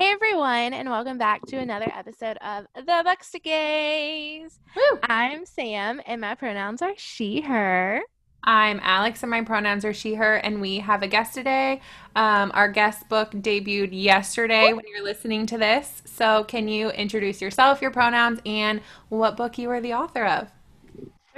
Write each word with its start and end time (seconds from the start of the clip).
Hey 0.00 0.12
everyone, 0.12 0.72
and 0.72 0.88
welcome 0.88 1.18
back 1.18 1.42
to 1.48 1.58
another 1.58 1.92
episode 1.94 2.38
of 2.38 2.64
The 2.74 3.04
Bookstagays. 3.04 4.58
I'm 5.02 5.44
Sam, 5.44 6.00
and 6.06 6.22
my 6.22 6.34
pronouns 6.36 6.80
are 6.80 6.94
she, 6.96 7.42
her. 7.42 8.00
I'm 8.42 8.80
Alex, 8.82 9.22
and 9.22 9.28
my 9.28 9.42
pronouns 9.42 9.84
are 9.84 9.92
she, 9.92 10.14
her, 10.14 10.36
and 10.36 10.62
we 10.62 10.78
have 10.78 11.02
a 11.02 11.06
guest 11.06 11.34
today. 11.34 11.82
Um, 12.16 12.50
our 12.54 12.70
guest 12.70 13.10
book 13.10 13.32
debuted 13.32 13.90
yesterday 13.92 14.72
when 14.72 14.86
you're 14.88 15.04
listening 15.04 15.44
to 15.44 15.58
this. 15.58 16.00
So, 16.06 16.44
can 16.44 16.66
you 16.66 16.88
introduce 16.88 17.42
yourself, 17.42 17.82
your 17.82 17.90
pronouns, 17.90 18.40
and 18.46 18.80
what 19.10 19.36
book 19.36 19.58
you 19.58 19.68
were 19.68 19.82
the 19.82 19.92
author 19.92 20.24
of? 20.24 20.50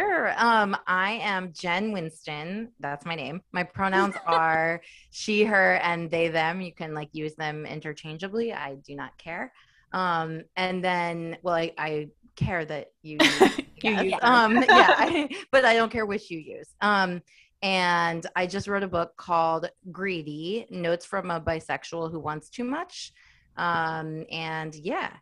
Sure. 0.02 0.32
Um, 0.36 0.76
I 0.86 1.12
am 1.22 1.52
Jen 1.52 1.92
Winston. 1.92 2.72
That's 2.80 3.06
my 3.06 3.14
name. 3.14 3.40
My 3.52 3.62
pronouns 3.62 4.16
are 4.26 4.80
she, 5.10 5.44
her, 5.44 5.74
and 5.76 6.10
they, 6.10 6.28
them. 6.28 6.60
You 6.60 6.72
can 6.72 6.92
like 6.92 7.10
use 7.12 7.36
them 7.36 7.64
interchangeably. 7.64 8.52
I 8.52 8.76
do 8.84 8.96
not 8.96 9.16
care. 9.16 9.52
Um, 9.92 10.42
and 10.56 10.82
then, 10.82 11.36
well, 11.42 11.54
I, 11.54 11.72
I 11.78 12.08
care 12.34 12.64
that 12.64 12.88
you 13.02 13.18
use, 13.20 13.58
You 13.82 14.02
use 14.02 14.14
um, 14.22 14.54
yeah, 14.68 14.94
I, 14.98 15.28
but 15.52 15.64
I 15.64 15.74
don't 15.74 15.92
care 15.92 16.06
which 16.06 16.30
you 16.30 16.38
use. 16.38 16.68
Um, 16.80 17.22
and 17.62 18.26
I 18.34 18.48
just 18.48 18.66
wrote 18.66 18.82
a 18.82 18.88
book 18.88 19.16
called 19.16 19.70
Greedy 19.92 20.66
Notes 20.68 21.06
from 21.06 21.30
a 21.30 21.40
Bisexual 21.40 22.10
Who 22.10 22.18
Wants 22.18 22.50
Too 22.50 22.64
Much. 22.64 23.12
Um, 23.56 24.24
and 24.32 24.74
yeah, 24.74 25.12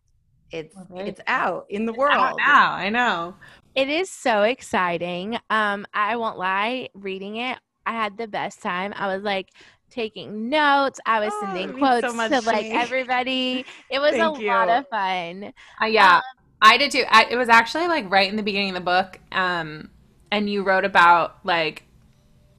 it's 0.51 0.77
Okay. 0.77 1.05
it's 1.05 1.21
out 1.27 1.67
in 1.71 1.87
the 1.87 1.93
Out 2.11 2.33
world. 2.33 2.47
now, 2.47 2.73
I 2.73 2.89
know. 2.91 3.37
It 3.75 3.89
is 3.89 4.11
so 4.11 4.43
exciting. 4.43 5.39
Um, 5.49 5.87
I 5.95 6.17
won't 6.17 6.39
lie, 6.39 6.89
reading 6.95 7.37
it, 7.37 7.59
I 7.87 7.93
had 7.93 8.17
the 8.19 8.27
best 8.29 8.63
time. 8.63 8.93
I 8.97 9.15
was 9.15 9.23
like 9.23 9.49
taking 9.91 10.49
notes, 10.49 11.01
I 11.07 11.21
was 11.21 11.35
Oh, 11.35 11.37
sending 11.37 11.71
it 11.71 11.75
means 11.75 11.99
so 11.99 12.13
quotes 12.13 12.13
much 12.13 12.33
to 12.33 12.41
to 12.49 12.57
like 12.57 12.69
me. 12.69 12.71
everybody. 12.71 13.65
It 13.89 14.01
was 14.01 14.17
Thank 14.17 14.19
a 14.19 14.31
lot 14.31 14.69
of 14.69 14.87
fun. 14.89 15.53
Uh, 15.81 15.87
yeah, 15.87 16.21
I 16.61 16.77
did 16.77 16.91
too. 16.91 17.05
I, 17.09 17.27
it 17.31 17.37
was 17.37 17.49
actually 17.49 17.89
like 17.89 18.11
right 18.11 18.29
in 18.29 18.37
the 18.37 18.43
beginning 18.43 18.71
of 18.71 18.75
the 18.75 18.81
book, 18.81 19.19
um, 19.33 19.91
and 20.31 20.49
you 20.49 20.63
wrote 20.63 20.85
about 20.85 21.39
like 21.45 21.85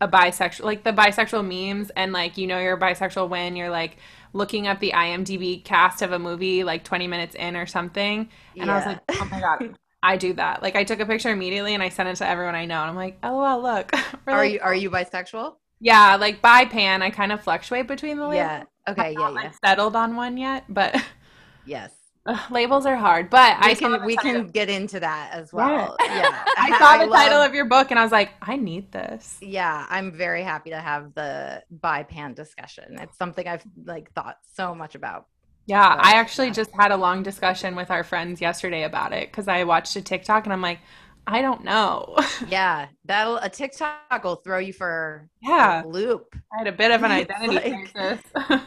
a 0.01 0.07
bisexual, 0.07 0.63
like 0.63 0.83
the 0.83 0.93
bisexual 0.93 1.45
memes, 1.45 1.91
and 1.91 2.13
like 2.13 2.37
you 2.37 2.47
know 2.47 2.59
you're 2.59 2.77
bisexual 2.77 3.29
when 3.29 3.55
you're 3.55 3.69
like 3.69 3.97
looking 4.33 4.67
up 4.67 4.79
the 4.79 4.91
IMDb 4.95 5.63
cast 5.63 6.01
of 6.01 6.11
a 6.11 6.19
movie 6.19 6.63
like 6.63 6.83
20 6.83 7.07
minutes 7.07 7.35
in 7.35 7.55
or 7.55 7.65
something, 7.65 8.29
and 8.57 8.71
I 8.71 8.75
was 8.77 8.85
like, 8.85 8.99
oh 9.09 9.27
my 9.31 9.39
god. 9.39 9.77
I 10.03 10.17
do 10.17 10.33
that. 10.33 10.63
Like 10.63 10.75
I 10.75 10.83
took 10.83 10.99
a 10.99 11.05
picture 11.05 11.29
immediately 11.29 11.75
and 11.75 11.83
I 11.83 11.89
sent 11.89 12.09
it 12.09 12.15
to 12.15 12.27
everyone 12.27 12.55
I 12.55 12.65
know, 12.65 12.81
and 12.81 12.89
I'm 12.89 12.95
like, 12.95 13.19
"Oh 13.21 13.37
well, 13.39 13.61
look." 13.61 13.91
We're 14.25 14.33
Are 14.33 14.37
like- 14.39 14.53
you 14.53 14.59
are 14.61 14.73
you 14.73 14.89
bisexual? 14.89 15.55
Yeah, 15.79 16.15
like 16.15 16.41
bi 16.41 16.65
pan. 16.65 17.01
I 17.03 17.11
kind 17.11 17.31
of 17.31 17.43
fluctuate 17.43 17.87
between 17.87 18.17
the 18.17 18.23
labels. 18.27 18.35
Yeah. 18.37 18.63
Okay. 18.89 19.01
I'm 19.09 19.11
Yeah. 19.13 19.19
not, 19.19 19.33
Yeah. 19.33 19.41
like, 19.41 19.53
settled 19.63 19.95
on 19.95 20.15
one 20.15 20.37
yet, 20.37 20.65
but 20.69 20.95
Yes. 21.65 21.91
Ugh, 22.25 22.51
labels 22.51 22.85
are 22.85 22.95
hard. 22.95 23.29
But 23.29 23.57
We 23.63 23.71
I 23.71 23.75
can 23.75 24.05
we 24.05 24.15
title- 24.15 24.31
can 24.43 24.47
get 24.47 24.69
into 24.69 24.99
that 24.99 25.31
as 25.33 25.51
well. 25.53 25.95
Yeah. 26.05 26.43
I 26.57 26.69
saw 26.79 26.97
the 27.03 27.11
title 27.11 27.39
love- 27.39 27.49
of 27.49 27.55
your 27.55 27.65
book 27.65 27.91
and 27.91 27.99
I 27.99 28.03
was 28.03 28.11
like, 28.11 28.31
I 28.41 28.55
need 28.57 28.91
this. 28.91 29.37
Yeah, 29.41 29.85
I'm 29.89 30.11
very 30.11 30.43
happy 30.43 30.69
to 30.71 30.79
have 30.79 31.13
the 31.13 31.63
bi 31.69 32.03
pan 32.03 32.33
discussion. 32.33 32.97
It's 32.99 33.17
something 33.17 33.47
I've 33.47 33.63
like 33.85 34.11
thought 34.13 34.37
so 34.55 34.73
much 34.75 34.95
about. 34.95 35.27
Yeah, 35.67 35.95
But, 35.95 36.05
I 36.05 36.15
actually 36.15 36.47
yeah. 36.47 36.53
just 36.53 36.71
had 36.73 36.91
a 36.91 36.97
long 36.97 37.21
discussion 37.23 37.75
with 37.75 37.91
our 37.91 38.03
friends 38.03 38.41
yesterday 38.41 38.83
about 38.83 39.13
it 39.13 39.29
because 39.31 39.47
I 39.47 39.63
watched 39.63 39.95
a 39.95 40.01
TikTok 40.01 40.45
and 40.45 40.51
I'm 40.53 40.61
like, 40.61 40.79
I 41.27 41.41
don't 41.41 41.63
know. 41.63 42.17
Yeah, 42.49 42.87
that'll 43.05 43.37
a 43.37 43.47
TikTok 43.47 44.23
will 44.23 44.37
throw 44.37 44.57
you 44.57 44.73
for 44.73 45.29
yeah, 45.41 45.83
a 45.83 45.87
loop. 45.87 46.35
I 46.51 46.57
had 46.57 46.67
a 46.67 46.71
bit 46.71 46.89
of 46.91 47.03
an 47.03 47.11
identity 47.11 47.53
like- 47.71 47.93
crisis. 47.93 48.61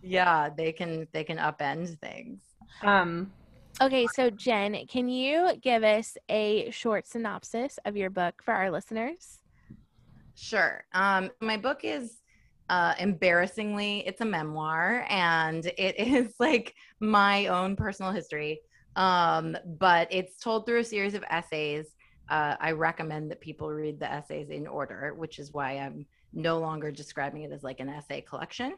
Yeah, 0.00 0.48
they 0.56 0.72
can 0.72 1.08
they 1.12 1.24
can 1.24 1.38
upend 1.38 1.98
things. 1.98 2.40
Um, 2.82 3.32
Okay, 3.80 4.08
so 4.08 4.28
Jen, 4.28 4.86
can 4.88 5.08
you 5.08 5.52
give 5.62 5.84
us 5.84 6.16
a 6.28 6.68
short 6.72 7.06
synopsis 7.06 7.78
of 7.84 7.96
your 7.96 8.10
book 8.10 8.42
for 8.42 8.52
our 8.52 8.72
listeners? 8.72 9.38
Sure. 10.34 10.84
Um, 10.92 11.30
my 11.40 11.56
book 11.56 11.80
is 11.84 12.16
uh, 12.68 12.94
embarrassingly, 12.98 14.02
it's 14.04 14.20
a 14.20 14.24
memoir, 14.24 15.06
and 15.08 15.64
it 15.64 15.94
is 15.98 16.34
like 16.40 16.74
my 16.98 17.46
own 17.46 17.76
personal 17.76 18.10
history. 18.10 18.60
Um, 18.96 19.56
but 19.78 20.08
it's 20.10 20.38
told 20.38 20.66
through 20.66 20.80
a 20.80 20.84
series 20.84 21.14
of 21.14 21.22
essays. 21.30 21.86
Uh, 22.28 22.56
I 22.60 22.72
recommend 22.72 23.30
that 23.30 23.40
people 23.40 23.70
read 23.70 24.00
the 24.00 24.10
essays 24.10 24.50
in 24.50 24.66
order, 24.66 25.14
which 25.16 25.38
is 25.38 25.52
why 25.52 25.74
I'm 25.74 26.04
no 26.32 26.58
longer 26.58 26.90
describing 26.90 27.42
it 27.42 27.52
as 27.52 27.62
like 27.62 27.80
an 27.80 27.88
essay 27.88 28.20
collection 28.20 28.74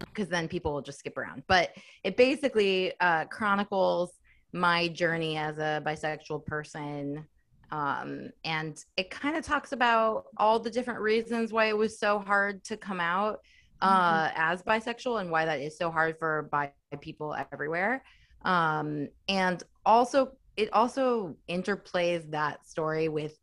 because 0.00 0.28
then 0.28 0.48
people 0.48 0.72
will 0.72 0.82
just 0.82 0.98
skip 0.98 1.16
around. 1.16 1.42
But 1.46 1.70
it 2.04 2.16
basically 2.16 2.92
uh, 3.00 3.26
chronicles 3.26 4.12
my 4.52 4.88
journey 4.88 5.36
as 5.36 5.58
a 5.58 5.82
bisexual 5.84 6.44
person. 6.46 7.26
Um, 7.70 8.30
and 8.44 8.84
it 8.96 9.10
kind 9.10 9.36
of 9.36 9.44
talks 9.44 9.72
about 9.72 10.24
all 10.36 10.58
the 10.58 10.70
different 10.70 11.00
reasons 11.00 11.52
why 11.52 11.66
it 11.66 11.76
was 11.76 11.98
so 11.98 12.18
hard 12.18 12.64
to 12.64 12.76
come 12.76 13.00
out 13.00 13.40
uh, 13.80 14.30
as 14.34 14.62
bisexual 14.62 15.20
and 15.20 15.30
why 15.30 15.44
that 15.44 15.60
is 15.60 15.78
so 15.78 15.90
hard 15.90 16.18
for 16.18 16.48
bi 16.50 16.72
people 17.00 17.34
everywhere. 17.52 18.02
Um, 18.44 19.08
and 19.28 19.62
also, 19.86 20.32
it 20.56 20.72
also 20.72 21.36
interplays 21.48 22.28
that 22.30 22.66
story 22.66 23.08
with 23.08 23.38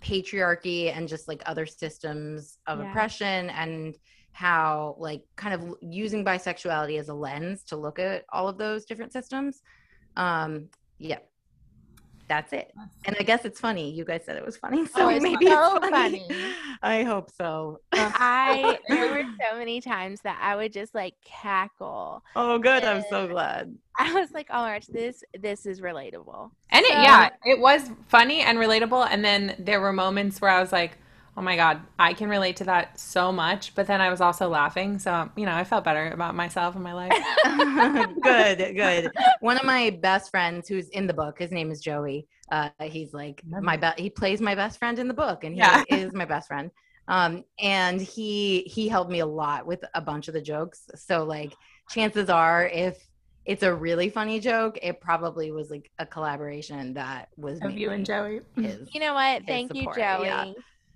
patriarchy 0.00 0.94
and 0.94 1.08
just 1.08 1.28
like 1.28 1.42
other 1.46 1.66
systems 1.66 2.58
of 2.66 2.80
Yeah. 2.80 2.90
oppression 2.90 3.50
and 3.50 3.96
how 4.32 4.96
like 4.98 5.22
kind 5.36 5.54
of 5.54 5.74
using 5.80 6.24
bisexuality 6.24 6.98
as 6.98 7.08
a 7.08 7.14
lens 7.14 7.64
to 7.64 7.76
look 7.76 7.98
at 7.98 8.24
all 8.32 8.48
of 8.48 8.58
those 8.58 8.84
different 8.84 9.12
systems 9.12 9.60
um 10.16 10.68
yeah 10.98 11.18
that's 12.30 12.52
it 12.52 12.72
and 13.06 13.16
i 13.18 13.22
guess 13.24 13.44
it's 13.44 13.58
funny 13.60 13.90
you 13.90 14.04
guys 14.04 14.22
said 14.24 14.36
it 14.36 14.46
was 14.46 14.56
funny 14.56 14.86
so 14.94 15.06
Oh, 15.06 15.08
it's 15.10 15.22
maybe 15.22 15.46
so 15.46 15.52
it's 15.76 15.86
oh, 15.86 15.90
funny. 15.90 16.20
funny. 16.28 16.52
i 16.80 17.02
hope 17.02 17.28
so 17.36 17.80
I 17.92 18.78
there 18.88 19.10
were 19.10 19.24
so 19.42 19.58
many 19.58 19.80
times 19.80 20.20
that 20.22 20.38
I 20.40 20.54
would 20.56 20.72
just 20.72 20.94
like 20.94 21.14
cackle. 21.24 22.22
oh 22.36 22.58
good 22.58 22.84
i'm 22.84 23.02
so 23.10 23.26
glad 23.28 23.76
I 23.98 24.14
was 24.14 24.30
like, 24.32 24.46
"Oh 24.50 24.62
my 24.62 24.76
gosh, 24.78 24.86
this 24.86 25.22
this 25.38 25.66
is 25.66 25.82
relatable." 25.82 26.50
and 26.70 26.86
it, 26.86 26.92
yeah, 26.92 27.28
it 27.44 27.58
was 27.60 27.90
funny 28.08 28.40
and 28.40 28.56
relatable. 28.56 29.06
And 29.10 29.22
then 29.22 29.54
there 29.58 29.78
were 29.78 29.92
moments 29.92 30.40
where 30.40 30.50
I 30.50 30.58
was 30.60 30.72
like, 30.72 30.92
oh 31.40 31.42
my 31.42 31.56
God, 31.56 31.80
I 31.98 32.12
can 32.12 32.28
relate 32.28 32.56
to 32.56 32.64
that 32.64 33.00
so 33.00 33.32
much. 33.32 33.74
But 33.74 33.86
then 33.86 34.02
I 34.02 34.10
was 34.10 34.20
also 34.20 34.48
laughing. 34.50 34.98
So, 34.98 35.30
you 35.36 35.46
know, 35.46 35.54
I 35.54 35.64
felt 35.64 35.84
better 35.84 36.10
about 36.10 36.34
myself 36.34 36.74
and 36.74 36.84
my 36.84 36.92
life. 36.92 37.16
good 38.22 38.58
good 38.76 39.10
one 39.40 39.56
of 39.56 39.64
my 39.64 39.90
best 40.02 40.30
friends 40.30 40.68
who's 40.68 40.88
in 40.90 41.06
the 41.06 41.14
book 41.14 41.38
his 41.38 41.50
name 41.50 41.70
is 41.70 41.80
joey 41.80 42.26
uh 42.52 42.68
he's 42.82 43.12
like 43.14 43.42
my 43.46 43.76
best 43.76 43.98
he 43.98 44.10
plays 44.10 44.40
my 44.40 44.54
best 44.54 44.78
friend 44.78 44.98
in 44.98 45.08
the 45.08 45.14
book 45.14 45.44
and 45.44 45.54
he 45.54 45.60
Yeah. 45.60 45.82
is 45.88 46.12
my 46.14 46.24
best 46.24 46.48
friend 46.48 46.70
um 47.08 47.44
and 47.58 48.00
he 48.00 48.60
he 48.62 48.88
helped 48.88 49.10
me 49.10 49.20
a 49.20 49.26
lot 49.26 49.66
with 49.66 49.82
a 49.94 50.00
bunch 50.00 50.28
of 50.28 50.34
the 50.34 50.40
jokes 50.42 50.86
so 50.94 51.24
like 51.24 51.52
chances 51.88 52.28
are 52.28 52.66
if 52.66 52.96
it's 53.46 53.62
a 53.62 53.74
really 53.74 54.10
funny 54.10 54.38
joke 54.38 54.78
it 54.82 55.00
probably 55.00 55.50
was 55.50 55.70
like 55.70 55.90
a 55.98 56.06
collaboration 56.06 56.94
that 56.94 57.28
was 57.36 57.60
Of 57.62 57.78
you 57.78 57.90
and 57.90 58.04
Joey. 58.06 58.40
his, 58.56 58.88
You 58.92 59.00
know 59.00 59.14
what? 59.14 59.38
his 59.38 59.46
Thank 59.46 59.74
you, 59.74 59.86
Joey. 59.96 60.26
yeah. 60.26 60.44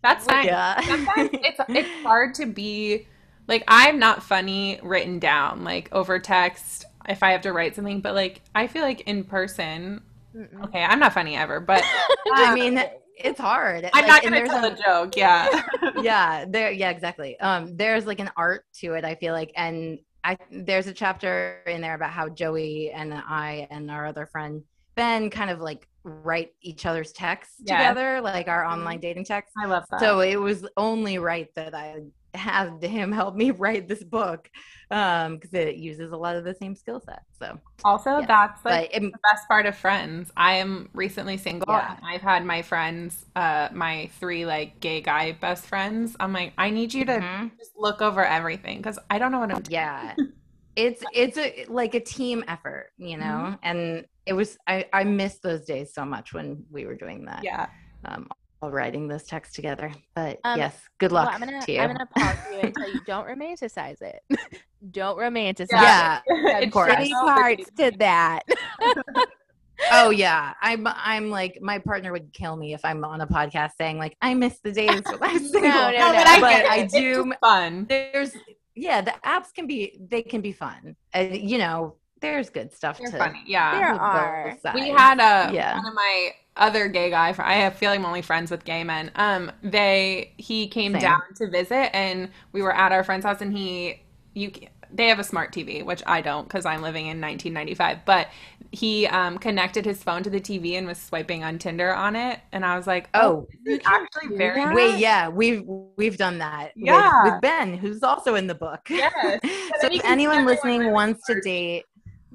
That's 0.04 0.28
nice. 0.28 0.46
yeah 0.46 0.80
Sometimes 0.86 1.30
it's 1.42 1.60
it's 1.74 1.90
hard 2.04 2.34
to 2.36 2.46
be 2.46 3.08
like 3.48 3.64
I'm 3.68 3.98
not 3.98 4.22
funny 4.22 4.78
written 4.84 5.18
down 5.18 5.64
like 5.64 5.88
over 5.92 6.20
text 6.20 6.84
if 7.08 7.22
I 7.22 7.32
have 7.32 7.42
to 7.42 7.52
write 7.52 7.74
something, 7.76 8.00
but 8.00 8.14
like 8.14 8.42
I 8.54 8.66
feel 8.68 8.82
like 8.82 9.02
in 9.02 9.24
person, 9.24 10.02
Mm-mm. 10.36 10.64
okay, 10.64 10.82
I'm 10.84 10.98
not 11.00 11.12
funny 11.14 11.36
ever, 11.36 11.60
but 11.60 11.82
i 12.32 12.54
mean 12.54 12.80
it's 13.16 13.38
hard 13.40 13.88
I'm 13.94 14.06
Like, 14.06 14.06
not 14.06 14.22
gonna 14.24 14.44
tell 14.46 14.64
a- 14.64 14.72
a 14.72 14.76
joke. 14.76 15.16
Yeah, 15.16 15.48
yeah 16.02 16.44
there 16.48 16.70
yeah 16.72 16.90
exactly 16.90 17.38
um 17.40 17.76
there's 17.76 18.06
like 18.06 18.20
an 18.20 18.30
art 18.36 18.64
to 18.80 18.94
it 18.94 19.04
i 19.04 19.14
feel 19.14 19.32
like 19.34 19.52
and 19.56 19.98
i 20.24 20.36
there's 20.50 20.86
a 20.88 20.92
chapter 20.92 21.62
in 21.66 21.80
there 21.80 21.94
about 21.94 22.10
how 22.10 22.28
joey 22.28 22.90
and 22.92 23.14
i 23.14 23.66
and 23.70 23.90
our 23.90 24.06
other 24.06 24.26
friend 24.26 24.62
ben 24.96 25.30
kind 25.30 25.50
of 25.50 25.60
like 25.60 25.86
write 26.04 26.52
each 26.62 26.86
other's 26.86 27.12
texts 27.12 27.56
Yes. 27.64 27.78
together 27.78 28.20
like 28.20 28.46
our 28.48 28.64
online 28.64 29.00
dating 29.00 29.24
texts 29.24 29.54
I 29.62 29.66
love 29.66 29.84
that. 29.90 30.00
so 30.00 30.20
it 30.20 30.36
was 30.36 30.66
only 30.76 31.18
right 31.18 31.48
that 31.56 31.74
i 31.74 32.00
had 32.34 32.82
him 32.82 33.10
help 33.20 33.34
me 33.36 33.52
write 33.52 33.88
this 33.88 34.02
book 34.04 34.50
um 34.90 35.36
because 35.36 35.54
it 35.54 35.76
uses 35.76 36.12
a 36.12 36.16
lot 36.16 36.36
of 36.36 36.44
the 36.44 36.54
same 36.54 36.74
skill 36.74 37.00
set 37.00 37.22
so 37.38 37.58
also, 37.84 38.18
yes. 38.18 38.28
that's 38.28 38.64
like 38.64 38.92
but 38.92 39.02
the 39.02 39.18
best 39.30 39.46
part 39.46 39.66
of 39.66 39.76
friends. 39.76 40.30
I 40.38 40.54
am 40.54 40.88
recently 40.94 41.36
single 41.36 41.66
Yeah. 41.68 41.96
I've 42.02 42.22
had 42.22 42.42
my 42.44 42.62
friends, 42.62 43.26
uh, 43.36 43.68
my 43.72 44.08
three 44.18 44.46
like 44.46 44.80
gay 44.80 45.02
guy 45.02 45.32
best 45.32 45.66
friends. 45.66 46.16
I'm 46.18 46.32
like, 46.32 46.54
I 46.56 46.70
need 46.70 46.94
you 46.94 47.04
to 47.04 47.12
Mhm. 47.20 47.58
just 47.58 47.72
look 47.76 48.00
over 48.00 48.24
everything 48.24 48.78
because 48.78 48.98
I 49.10 49.18
don't 49.18 49.32
know 49.32 49.40
what 49.40 49.50
I'm 49.50 49.60
doing. 49.62 49.72
yeah 49.72 50.14
it's 50.76 51.02
it's 51.12 51.38
a 51.38 51.66
like 51.68 51.94
a 51.94 52.00
team 52.00 52.44
effort 52.48 52.90
you 52.98 53.16
know 53.16 53.24
Mm-hmm. 53.24 53.54
and 53.62 54.04
it 54.26 54.32
was 54.32 54.56
i 54.66 54.84
i 54.92 55.04
miss 55.04 55.38
those 55.38 55.64
days 55.64 55.92
so 55.94 56.04
much 56.04 56.32
when 56.32 56.64
we 56.70 56.84
were 56.86 56.94
doing 56.96 57.24
that 57.26 57.42
Yeah. 57.44 57.66
um 58.04 58.28
all 58.62 58.70
writing 58.70 59.06
this 59.08 59.24
text 59.26 59.54
together 59.54 59.92
but 60.14 60.38
Um, 60.44 60.58
yes 60.58 60.74
good 60.98 61.12
Well, 61.12 61.24
luck 61.24 61.34
I'm 61.34 61.40
gonna 61.40 61.60
to 61.60 61.72
you 61.72 61.80
I'm 61.80 61.92
gonna 61.92 62.06
pause 62.16 62.36
you 62.52 62.60
until 62.60 62.88
you 62.94 63.00
don't 63.06 63.26
romanticize 63.26 64.00
it. 64.02 64.20
don't 64.90 65.18
romanticize 65.18 65.68
Yeah, 65.72 66.20
it. 66.26 66.64
of 66.66 66.72
course. 66.72 66.92
Shitty 66.92 67.10
parts 67.10 67.70
to 67.78 67.90
that. 67.98 68.40
oh 69.92 70.10
yeah. 70.10 70.54
I'm 70.62 70.86
I'm 70.86 71.30
like 71.30 71.58
my 71.60 71.78
partner 71.78 72.12
would 72.12 72.32
kill 72.32 72.56
me 72.56 72.74
if 72.74 72.84
I'm 72.84 73.04
on 73.04 73.20
a 73.20 73.26
podcast 73.26 73.72
saying 73.76 73.98
like 73.98 74.16
I 74.22 74.34
miss 74.34 74.58
the 74.60 74.72
days 74.72 75.02
when 75.18 75.22
I 75.22 75.32
was 75.34 75.50
single. 75.50 75.70
no, 75.70 75.90
No, 75.90 75.98
no. 75.98 76.12
but 76.12 76.26
I, 76.26 76.40
But 76.40 76.50
get 76.50 76.70
I 76.70 76.86
do- 76.86 77.32
fun. 77.40 77.86
There's 77.88 78.32
yeah, 78.74 79.00
the 79.00 79.14
apps 79.24 79.52
can 79.54 79.66
be 79.66 79.98
they 80.00 80.22
can 80.22 80.40
be 80.40 80.52
fun. 80.52 80.96
Uh, 81.14 81.20
you 81.20 81.58
know, 81.58 81.94
there's 82.20 82.50
good 82.50 82.72
stuff 82.72 82.98
They're 82.98 83.10
to 83.10 83.18
funny. 83.18 83.42
Yeah. 83.46 83.74
There 83.74 84.00
are. 84.00 84.56
We 84.74 84.88
had 84.88 85.18
a 85.20 85.52
Yeah. 85.54 85.76
one 85.76 85.86
of 85.86 85.94
my 85.94 86.30
other 86.56 86.88
gay 86.88 87.10
guy. 87.10 87.32
fr- 87.32 87.42
I 87.42 87.68
feel 87.70 87.90
like 87.90 87.98
I'm 88.00 88.06
only 88.06 88.22
friends 88.22 88.50
with 88.50 88.64
gay 88.64 88.84
men. 88.84 89.10
Um, 89.16 89.52
they 89.62 90.32
he 90.36 90.68
came 90.68 90.92
Same. 90.92 91.02
down 91.02 91.22
to 91.36 91.48
visit, 91.50 91.94
and 91.94 92.30
we 92.52 92.62
were 92.62 92.74
at 92.74 92.92
our 92.92 93.04
friend's 93.04 93.24
house, 93.26 93.40
and 93.40 93.56
he 93.56 94.02
you 94.34 94.50
they 94.92 95.08
have 95.08 95.18
a 95.18 95.24
smart 95.24 95.52
TV, 95.52 95.84
which 95.84 96.02
I 96.06 96.20
don't 96.20 96.44
because 96.48 96.64
I'm 96.64 96.80
living 96.82 97.06
in 97.06 97.20
1995. 97.20 98.04
But 98.04 98.28
he 98.74 99.06
um, 99.06 99.38
connected 99.38 99.84
his 99.84 100.02
phone 100.02 100.22
to 100.24 100.30
the 100.30 100.40
TV 100.40 100.72
and 100.72 100.86
was 100.86 100.98
swiping 100.98 101.44
on 101.44 101.58
Tinder 101.58 101.94
on 101.94 102.16
it, 102.16 102.40
and 102.50 102.64
I 102.64 102.76
was 102.76 102.86
like, 102.88 103.08
Oh, 103.14 103.46
is 103.66 103.80
actually 103.86 104.36
very 104.36 104.60
that? 104.64 104.74
Wait, 104.74 104.98
yeah, 104.98 105.28
we've 105.28 105.62
we've 105.96 106.16
done 106.16 106.38
that 106.38 106.72
with- 106.76 106.86
Yeah. 106.86 107.24
with, 107.24 107.40
Ben, 107.40 107.74
who's 107.74 108.02
also 108.02 108.34
in 108.34 108.46
the 108.48 108.54
book. 108.54 108.80
Yes. 108.90 109.12
so 109.80 109.88
if 109.92 110.04
anyone 110.04 110.44
listening 110.44 110.90
wants 110.90 111.24
to 111.26 111.40
date 111.40 111.84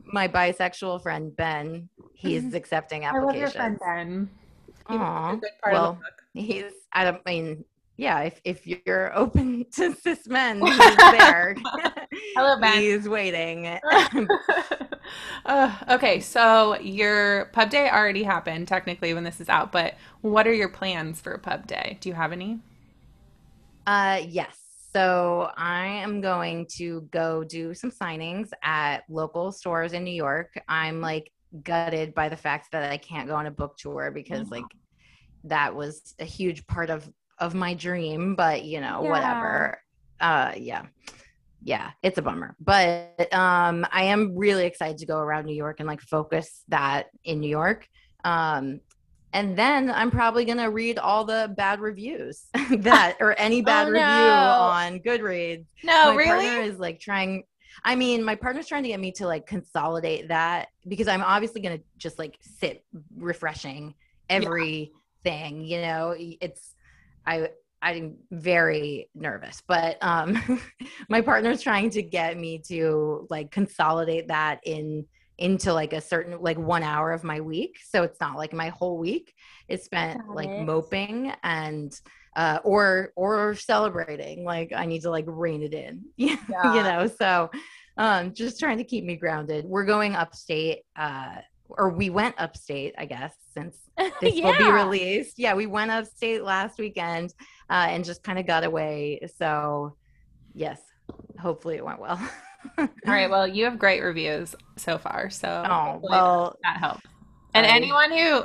my 0.05 0.27
bisexual 0.27 1.03
friend 1.03 1.35
Ben, 1.35 1.89
he's 2.13 2.53
accepting 2.61 3.03
applications. 3.03 3.33
I 3.33 3.35
love 3.35 3.35
your 3.35 3.49
friend. 3.49 3.79
Ben. 3.79 4.29
He 4.89 4.97
was 4.97 5.35
a 5.35 5.39
good 5.41 5.49
part 5.61 5.75
of 5.75 5.81
well. 5.81 5.99
He's 6.33 6.71
I 6.93 7.03
don't 7.03 7.23
mean 7.25 7.65
yeah, 7.99 8.21
if 8.21 8.39
if 8.45 8.65
you're 8.65 9.13
open 9.17 9.65
to 9.73 9.93
cis 9.93 10.25
men, 10.27 10.61
he's 10.65 10.95
there. 10.95 11.55
Hello, 12.35 12.59
Ben. 12.59 12.79
He's 12.79 13.09
waiting. 13.09 13.77
uh, 15.45 15.75
okay, 15.89 16.21
so 16.21 16.79
your 16.79 17.45
pub 17.51 17.69
day 17.69 17.89
already 17.89 18.23
happened 18.23 18.69
technically 18.69 19.13
when 19.13 19.25
this 19.25 19.41
is 19.41 19.49
out, 19.49 19.73
but 19.73 19.95
what 20.21 20.47
are 20.47 20.53
your 20.53 20.69
plans 20.69 21.19
for 21.19 21.37
pub 21.39 21.67
day? 21.67 21.97
Do 21.99 22.07
you 22.07 22.15
have 22.15 22.31
any? 22.31 22.59
Uh, 23.85 24.21
yes. 24.25 24.57
So 24.93 25.51
I 25.57 25.85
am 25.85 26.21
going 26.21 26.67
to 26.77 27.01
go 27.11 27.43
do 27.43 27.73
some 27.73 27.91
signings 27.91 28.49
at 28.63 29.03
local 29.09 29.51
stores 29.51 29.91
in 29.93 30.03
New 30.05 30.15
York. 30.15 30.57
I'm 30.67 31.01
like 31.01 31.31
gutted 31.63 32.15
by 32.15 32.29
the 32.29 32.37
fact 32.37 32.71
that 32.71 32.91
I 32.91 32.97
can't 32.97 33.27
go 33.27 33.35
on 33.35 33.45
a 33.45 33.51
book 33.51 33.77
tour 33.77 34.09
because 34.09 34.49
like 34.49 34.63
that 35.43 35.75
was 35.75 36.15
a 36.19 36.25
huge 36.25 36.65
part 36.65 36.89
of 36.89 37.09
of 37.39 37.53
my 37.55 37.73
dream, 37.73 38.35
but 38.35 38.63
you 38.63 38.81
know, 38.81 39.01
Yeah. 39.03 39.09
whatever. 39.09 39.81
Uh 40.19 40.53
yeah. 40.57 40.85
Yeah, 41.61 41.91
it's 42.03 42.17
a 42.17 42.21
bummer. 42.21 42.55
But 42.59 43.27
um 43.33 43.85
I 43.91 44.03
am 44.03 44.35
really 44.37 44.65
excited 44.65 44.97
to 44.99 45.05
go 45.05 45.17
around 45.17 45.45
New 45.45 45.55
York 45.55 45.79
and 45.79 45.87
like 45.87 46.01
focus 46.01 46.63
that 46.69 47.07
in 47.23 47.39
New 47.39 47.49
York. 47.49 47.87
Um 48.23 48.81
and 49.31 49.55
then 49.57 49.91
I'm 49.91 50.09
probably 50.09 50.43
gonna 50.45 50.69
read 50.71 50.97
all 50.97 51.23
the 51.25 51.53
bad 51.55 51.79
reviews 51.81 52.45
that 52.79 53.17
or 53.19 53.37
any 53.39 53.61
bad 53.71 53.87
Oh, 53.87 53.91
review 53.91 54.31
on 54.31 54.99
Goodreads. 54.99 55.65
No, 55.83 56.13
my 56.15 56.23
partner 56.25 56.61
is 56.63 56.79
like 56.79 56.99
trying. 56.99 57.43
I 57.85 57.95
mean, 57.95 58.23
my 58.23 58.35
partner's 58.35 58.67
trying 58.67 58.83
to 58.83 58.89
get 58.89 58.99
me 58.99 59.11
to 59.13 59.27
like 59.27 59.45
consolidate 59.45 60.29
that 60.29 60.69
because 60.87 61.07
I'm 61.07 61.21
obviously 61.21 61.61
gonna 61.61 61.79
just 61.97 62.17
like 62.17 62.37
sit 62.41 62.83
refreshing 63.15 63.93
everything. 64.29 65.63
You 65.63 65.81
know, 65.81 66.15
it's 66.17 66.73
I 67.25 67.49
I'm 67.81 68.17
very 68.31 69.09
nervous, 69.15 69.61
but 69.67 69.97
um, 70.01 70.61
my 71.09 71.21
partner's 71.21 71.61
trying 71.61 71.89
to 71.91 72.01
get 72.01 72.37
me 72.37 72.61
to 72.67 73.25
like 73.29 73.51
consolidate 73.51 74.27
that 74.27 74.59
in 74.65 75.05
into 75.37 75.73
like 75.73 75.93
a 75.93 76.01
certain 76.01 76.41
like 76.41 76.57
one 76.57 76.83
hour 76.83 77.13
of 77.13 77.23
my 77.23 77.39
week. 77.39 77.77
So 77.89 78.03
it's 78.03 78.19
not 78.19 78.35
like 78.35 78.51
my 78.51 78.69
whole 78.69 78.97
week 78.97 79.33
is 79.69 79.83
spent 79.83 80.19
Got 80.19 80.35
like 80.35 80.49
it. 80.49 80.65
moping 80.65 81.33
and 81.43 81.97
uh 82.35 82.59
or 82.63 83.13
or 83.15 83.55
celebrating. 83.55 84.43
Like 84.43 84.73
i 84.75 84.85
need 84.85 85.01
to 85.03 85.09
like 85.09 85.25
rein 85.27 85.63
it 85.63 85.73
in 85.73 86.03
you 86.17 86.37
know 86.53 87.07
so 87.07 87.49
um 87.97 88.33
just 88.33 88.59
trying 88.59 88.77
to 88.77 88.83
keep 88.83 89.05
me 89.05 89.15
grounded. 89.15 89.65
We're 89.65 89.85
going 89.85 90.15
upstate 90.15 90.79
uh 90.97 91.37
or 91.77 91.89
we 91.89 92.09
went 92.09 92.35
upstate 92.37 92.93
i 92.97 93.05
guess 93.05 93.33
since 93.53 93.77
this 94.21 94.41
will 94.41 94.57
be 94.57 94.71
released 94.71 95.37
yeah 95.37 95.53
we 95.53 95.65
went 95.65 95.91
upstate 95.91 96.43
last 96.43 96.79
weekend 96.79 97.33
uh 97.69 97.87
and 97.89 98.03
just 98.03 98.23
kind 98.23 98.39
of 98.39 98.45
got 98.45 98.63
away 98.63 99.19
so 99.37 99.95
yes 100.53 100.81
hopefully 101.39 101.75
it 101.75 101.85
went 101.85 101.99
well 101.99 102.19
All 102.77 102.87
right, 103.05 103.29
well, 103.29 103.47
you 103.47 103.63
have 103.65 103.79
great 103.79 104.01
reviews 104.01 104.53
so 104.75 104.97
far, 104.97 105.29
so 105.29 105.47
oh 105.65 105.99
well 106.03 106.57
that 106.63 106.77
helps. 106.77 107.01
And 107.53 107.65
Sorry. 107.65 107.77
anyone 107.77 108.11
who 108.11 108.43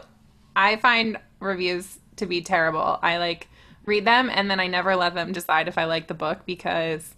I 0.54 0.76
find 0.76 1.18
reviews 1.40 1.98
to 2.16 2.26
be 2.26 2.40
terrible, 2.40 2.98
I 3.02 3.18
like 3.18 3.48
read 3.86 4.04
them 4.04 4.30
and 4.32 4.50
then 4.50 4.60
I 4.60 4.66
never 4.66 4.96
let 4.96 5.14
them 5.14 5.32
decide 5.32 5.68
if 5.68 5.78
I 5.78 5.84
like 5.84 6.08
the 6.08 6.14
book 6.14 6.40
because 6.46 7.14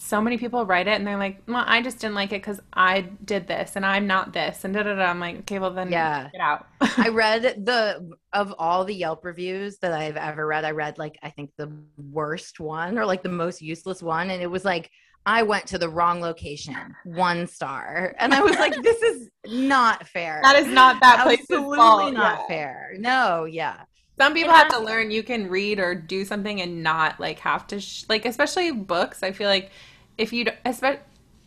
so 0.00 0.20
many 0.20 0.38
people 0.38 0.64
write 0.64 0.86
it 0.86 0.92
and 0.92 1.06
they're 1.06 1.18
like, 1.18 1.42
"Well, 1.48 1.64
I 1.66 1.82
just 1.82 1.98
didn't 1.98 2.14
like 2.14 2.30
it 2.32 2.40
because 2.40 2.60
I 2.72 3.00
did 3.24 3.48
this 3.48 3.74
and 3.76 3.84
I'm 3.84 4.06
not 4.06 4.32
this," 4.32 4.64
and 4.64 4.72
da 4.72 4.84
da 4.84 4.94
da. 4.94 5.02
I'm 5.06 5.18
like, 5.20 5.38
okay, 5.40 5.58
well 5.58 5.72
then, 5.72 5.90
Yeah. 5.90 6.28
get 6.32 6.40
out. 6.40 6.66
I 6.80 7.08
read 7.12 7.42
the 7.66 8.12
of 8.32 8.54
all 8.58 8.84
the 8.84 8.94
Yelp 8.94 9.24
reviews 9.24 9.78
that 9.78 9.92
I've 9.92 10.16
ever 10.16 10.46
read, 10.46 10.64
I 10.64 10.70
read 10.70 10.98
like 10.98 11.18
I 11.22 11.30
think 11.30 11.50
the 11.56 11.72
worst 12.12 12.60
one 12.60 12.96
or 12.98 13.04
like 13.06 13.22
the 13.24 13.28
most 13.28 13.60
useless 13.60 14.02
one, 14.02 14.30
and 14.30 14.40
it 14.40 14.46
was 14.50 14.64
like 14.64 14.90
I 15.26 15.42
went 15.42 15.66
to 15.66 15.78
the 15.78 15.88
wrong 15.90 16.20
location, 16.22 16.76
one 17.04 17.46
star, 17.48 18.14
and 18.18 18.32
I 18.32 18.40
was 18.40 18.56
like, 18.56 18.80
this 18.82 19.02
is 19.02 19.28
not 19.46 20.06
fair. 20.06 20.40
that 20.44 20.56
is 20.56 20.68
not 20.68 21.00
that 21.00 21.24
place's 21.24 21.42
absolutely 21.50 22.12
not 22.12 22.38
Yeah. 22.40 22.46
fair. 22.46 22.94
No, 22.98 23.44
yeah, 23.44 23.82
Some 24.20 24.34
people 24.34 24.52
have 24.54 24.68
to 24.68 24.78
learn 24.80 25.10
you 25.10 25.22
can 25.22 25.48
read 25.48 25.78
or 25.78 25.94
do 25.94 26.24
something 26.24 26.60
and 26.60 26.82
not 26.82 27.20
like 27.20 27.38
have 27.40 27.66
to 27.68 27.80
sh- 27.80 28.04
like 28.08 28.24
especially 28.24 28.72
books. 28.72 29.22
I 29.22 29.32
feel 29.32 29.48
like 29.48 29.70
if 30.16 30.32
you 30.32 30.46
especially 30.64 31.00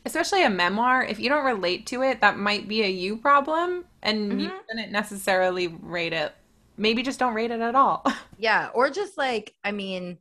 especially 0.05 0.43
a 0.43 0.49
memoir, 0.49 1.03
if 1.03 1.19
you 1.19 1.29
don't 1.29 1.45
relate 1.45 1.85
to 1.87 2.01
it, 2.03 2.21
that 2.21 2.37
might 2.37 2.67
be 2.67 2.81
a 2.83 2.87
you 2.89 3.17
problem, 3.17 3.85
and 4.01 4.41
you 4.41 4.49
Mhm. 4.49 4.59
shouldn't 4.69 4.91
necessarily 4.91 5.67
rate 5.67 6.13
it. 6.13 6.33
Maybe 6.77 7.03
just 7.03 7.19
don't 7.19 7.33
rate 7.35 7.51
it 7.51 7.61
at 7.61 7.75
all. 7.75 8.03
yeah, 8.37 8.69
or 8.73 8.89
just 8.89 9.17
like 9.17 9.53
I 9.63 9.71
mean. 9.71 10.17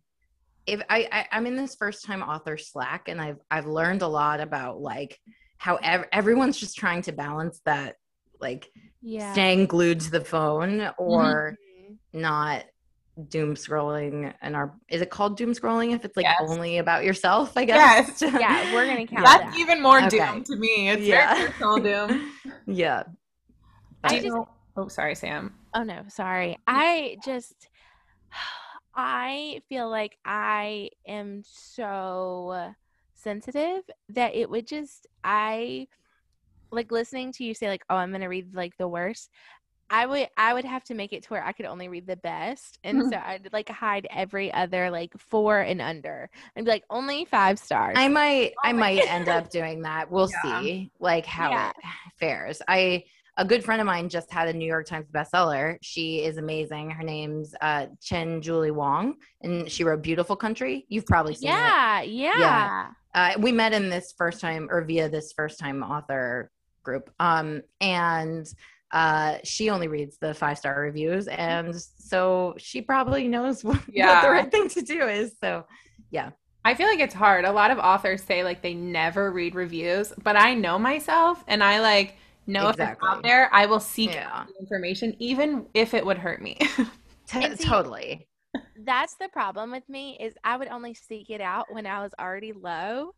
If 0.66 0.82
I, 0.90 1.08
I 1.12 1.26
I'm 1.32 1.46
in 1.46 1.56
this 1.56 1.74
first 1.76 2.04
time 2.04 2.22
author 2.22 2.56
Slack 2.58 3.08
and 3.08 3.20
I've 3.20 3.38
I've 3.50 3.66
learned 3.66 4.02
a 4.02 4.08
lot 4.08 4.40
about 4.40 4.80
like 4.80 5.18
how 5.58 5.76
ev- 5.76 6.06
everyone's 6.12 6.58
just 6.58 6.76
trying 6.76 7.02
to 7.02 7.12
balance 7.12 7.60
that 7.66 7.96
like 8.40 8.70
Yeah. 9.02 9.32
staying 9.32 9.66
glued 9.66 10.00
to 10.02 10.10
the 10.12 10.24
phone 10.24 10.90
or 10.98 11.52
Mhm. 11.52 11.56
Not 12.12 12.64
doom 13.28 13.54
scrolling 13.54 14.32
and 14.40 14.56
our 14.56 14.72
is 14.88 15.02
it 15.02 15.10
called 15.10 15.36
doom 15.36 15.52
scrolling 15.52 15.94
if 15.94 16.04
it's 16.04 16.16
like 16.16 16.24
Yes. 16.24 16.36
only 16.40 16.78
about 16.78 17.04
yourself 17.04 17.52
i 17.56 17.64
guess 17.66 18.22
Yeah, 18.22 18.72
we're 18.72 18.86
gonna 18.86 19.06
count 19.06 19.24
That's 19.24 19.44
that. 19.44 19.58
even 19.58 19.82
more 19.82 19.98
Okay. 20.02 20.08
doom 20.08 20.42
to 20.44 20.56
me. 20.56 20.88
It's 20.90 21.02
Yeah. 21.02 21.34
very 21.34 21.50
personal 21.50 21.76
doom. 22.08 22.32
yeah 22.66 23.02
I 24.02 24.08
Do 24.18 24.22
just- 24.22 24.36
oh, 24.76 24.88
sorry, 24.88 25.14
Sam. 25.14 25.54
Oh 25.74 25.82
no, 25.82 26.02
sorry. 26.08 26.56
I 26.66 27.18
just 27.24 27.68
I 28.94 29.60
feel 29.68 29.88
like 29.90 30.16
I 30.24 30.90
am 31.06 31.42
so 31.44 32.72
sensitive 33.14 33.82
that 34.10 34.34
it 34.34 34.48
would 34.48 34.66
just 34.66 35.06
I 35.22 35.86
like 36.72 36.90
listening 36.90 37.32
to 37.32 37.44
you 37.44 37.52
say 37.54 37.68
like, 37.68 37.84
"Oh, 37.90 37.96
I'm 37.96 38.10
going 38.10 38.20
to 38.22 38.28
read 38.28 38.54
like 38.54 38.76
the 38.78 38.88
worst." 38.88 39.30
I 39.90 40.06
would 40.06 40.28
I 40.36 40.54
would 40.54 40.64
have 40.64 40.84
to 40.84 40.94
make 40.94 41.12
it 41.12 41.24
to 41.24 41.28
where 41.30 41.44
I 41.44 41.52
could 41.52 41.66
only 41.66 41.88
read 41.88 42.06
the 42.06 42.16
best. 42.16 42.78
And 42.84 43.10
so 43.10 43.16
I'd 43.16 43.48
like 43.52 43.68
hide 43.68 44.06
every 44.10 44.52
other 44.52 44.90
like 44.90 45.12
4 45.18 45.60
and 45.60 45.80
under. 45.80 46.30
I'd 46.56 46.64
be 46.64 46.70
like, 46.70 46.84
"Only 46.88 47.24
5 47.24 47.58
stars." 47.58 47.96
i 47.98 48.08
might 48.20 48.52
i 48.64 48.70
Oh 48.70 48.72
my- 48.72 48.78
might 48.94 49.10
end 49.10 49.28
up 49.36 49.50
doing 49.50 49.82
that 49.82 50.10
we'll 50.10 50.30
Yeah. 50.44 50.60
see 50.62 50.92
like 51.00 51.26
how 51.26 51.50
Yeah. 51.50 51.70
it 51.70 51.76
fares 52.18 52.62
i 52.68 53.04
a 53.36 53.44
good 53.44 53.64
friend 53.64 53.80
of 53.80 53.86
mine 53.86 54.08
just 54.08 54.30
had 54.32 54.48
a 54.48 54.52
new 54.52 54.66
york 54.66 54.86
times 54.86 55.06
bestseller 55.10 55.76
she 55.82 56.22
is 56.24 56.36
amazing 56.36 56.90
her 56.90 57.02
name's 57.02 57.54
uh 57.60 57.86
Qian 58.02 58.40
Julie 58.42 58.70
Wang 58.70 59.14
and 59.42 59.70
she 59.70 59.82
wrote 59.84 60.02
beautiful 60.02 60.36
country 60.36 60.84
you've 60.88 61.06
probably 61.06 61.34
seen 61.34 61.50
it 61.50 61.54
yeah, 61.54 62.02
yeah. 62.02 62.90
uh, 63.14 63.32
we 63.38 63.50
met 63.52 63.72
in 63.72 63.88
this 63.88 64.12
first 64.16 64.40
time 64.40 64.68
or 64.70 64.82
via 64.84 65.08
this 65.08 65.32
first 65.32 65.58
time 65.58 65.82
author 65.82 66.50
group 66.82 67.10
um 67.20 67.62
and 67.80 68.46
uh 68.92 69.38
she 69.44 69.70
only 69.70 69.88
reads 69.88 70.18
the 70.18 70.34
five 70.34 70.58
star 70.58 70.80
reviews 70.80 71.28
and 71.28 71.74
so 71.98 72.54
she 72.58 72.82
probably 72.82 73.28
knows 73.28 73.62
what, 73.62 73.76
what 73.94 74.22
the 74.22 74.30
right 74.30 74.50
thing 74.50 74.68
to 74.68 74.82
do 74.82 75.06
is 75.06 75.34
so 75.40 75.64
yeah. 76.10 76.30
I 76.62 76.74
feel 76.74 76.88
like 76.88 77.00
it's 77.00 77.14
hard. 77.14 77.46
A 77.46 77.52
lot 77.52 77.70
of 77.70 77.78
authors 77.78 78.22
say 78.22 78.44
like 78.44 78.60
they 78.62 78.74
never 78.74 79.30
read 79.32 79.54
reviews, 79.54 80.12
but 80.22 80.36
I 80.36 80.52
know 80.54 80.78
myself 80.78 81.42
and 81.48 81.62
I 81.64 81.80
like 81.80 82.16
know 82.46 82.68
if 82.68 82.78
it's 82.78 83.00
out 83.02 83.22
there, 83.22 83.48
I 83.52 83.64
will 83.66 83.80
seek 83.80 84.12
Yeah. 84.14 84.44
information 84.60 85.16
even 85.20 85.66
if 85.72 85.94
it 85.94 86.04
would 86.04 86.18
hurt 86.18 86.42
me. 86.42 86.58
T- 87.26 87.56
see- 87.56 87.64
totally 87.64 88.26
that's 88.84 89.14
the 89.14 89.28
problem 89.28 89.70
with 89.70 89.88
me 89.88 90.16
is 90.20 90.34
I 90.42 90.56
would 90.56 90.68
only 90.68 90.94
seek 90.94 91.30
it 91.30 91.40
out 91.40 91.72
when 91.72 91.86
I 91.86 92.02
was 92.02 92.12
already 92.18 92.52
low. 92.52 93.14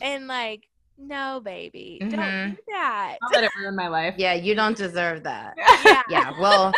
And 0.00 0.26
like 0.26 0.64
no, 1.06 1.40
baby, 1.44 1.98
Mhm. 2.02 2.10
don't 2.10 2.50
do 2.54 2.62
that. 2.68 3.18
I'll 3.22 3.30
let 3.32 3.44
it 3.44 3.50
ruin 3.58 3.74
my 3.76 3.88
life. 3.88 4.14
Yeah, 4.18 4.34
you 4.34 4.54
don't 4.54 4.76
deserve 4.76 5.22
that. 5.24 5.54
Yeah. 5.56 6.02
Yeah, 6.08 6.32
well, 6.40 6.72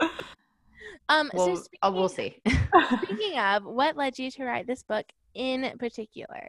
Um. 1.08 1.30
we'll, 1.34 1.56
so 1.56 1.62
oh, 1.82 1.90
we'll 1.92 2.08
see. 2.08 2.40
Speaking 3.02 3.38
of, 3.38 3.64
what 3.64 3.96
led 3.96 4.18
you 4.18 4.30
to 4.32 4.44
write 4.44 4.66
this 4.66 4.82
book 4.82 5.06
in 5.34 5.72
particular? 5.78 6.48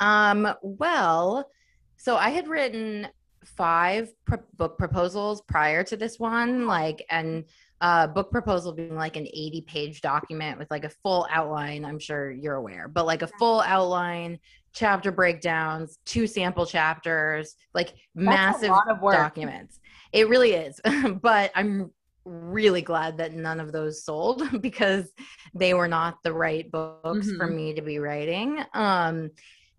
Um, 0.00 0.48
well, 0.62 1.48
so 1.96 2.16
I 2.16 2.30
had 2.30 2.48
written 2.48 3.06
five 3.44 4.10
pro- 4.24 4.38
book 4.56 4.78
proposals 4.78 5.42
prior 5.42 5.84
to 5.84 5.96
this 5.96 6.18
one, 6.18 6.66
like, 6.66 7.04
and 7.10 7.44
uh, 7.80 8.06
book 8.06 8.30
proposal 8.30 8.72
being 8.72 8.96
like 8.96 9.16
an 9.16 9.26
80 9.26 9.60
page 9.68 10.00
document 10.00 10.58
with 10.58 10.70
like 10.70 10.84
a 10.84 10.88
full 10.88 11.26
outline. 11.30 11.84
I'm 11.84 11.98
sure 11.98 12.30
you're 12.30 12.54
aware, 12.54 12.88
but 12.88 13.04
like 13.04 13.20
a 13.22 13.26
full 13.38 13.60
outline, 13.60 14.38
chapter 14.74 15.12
breakdowns, 15.12 15.98
two 16.04 16.26
sample 16.26 16.66
chapters, 16.66 17.54
like 17.74 17.88
That's 18.14 18.60
massive 18.60 18.70
lot 18.70 18.90
of 18.90 19.00
work. 19.00 19.16
documents. 19.16 19.78
It 20.12 20.28
really 20.28 20.52
is. 20.52 20.80
but 21.22 21.50
I'm 21.54 21.90
really 22.24 22.82
glad 22.82 23.18
that 23.18 23.34
none 23.34 23.60
of 23.60 23.72
those 23.72 24.04
sold 24.04 24.42
because 24.60 25.10
they 25.54 25.74
were 25.74 25.88
not 25.88 26.16
the 26.22 26.32
right 26.32 26.70
books 26.70 27.30
for 27.32 27.46
Mhm. 27.46 27.56
me 27.56 27.74
to 27.74 27.82
be 27.82 27.98
writing. 27.98 28.64
Um 28.74 29.30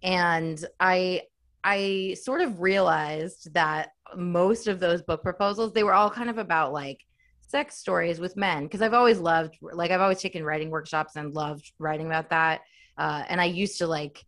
and 0.03 0.63
I 0.79 1.23
I 1.63 2.15
sort 2.21 2.41
of 2.41 2.61
realized 2.61 3.53
that 3.55 3.89
most 4.15 4.67
of 4.67 4.79
those 4.79 5.01
book 5.01 5.23
proposals 5.23 5.73
they 5.73 5.83
were 5.83 5.93
all 5.93 6.11
kind 6.11 6.29
of 6.29 6.37
about 6.37 6.71
like 6.71 6.99
sex 7.41 7.77
stories 7.77 8.19
with 8.19 8.37
men 8.37 8.63
because 8.63 8.81
I've 8.83 8.93
always 8.93 9.19
loved 9.19 9.57
like 9.61 9.89
I've 9.91 10.01
always 10.01 10.21
taken 10.21 10.43
writing 10.43 10.69
workshops 10.69 11.15
and 11.15 11.33
loved 11.33 11.71
writing 11.79 12.05
about 12.05 12.29
that. 12.29 12.61
Uh, 12.97 13.23
and 13.27 13.41
I 13.41 13.45
used 13.45 13.79
to 13.79 13.87
like 13.87 14.23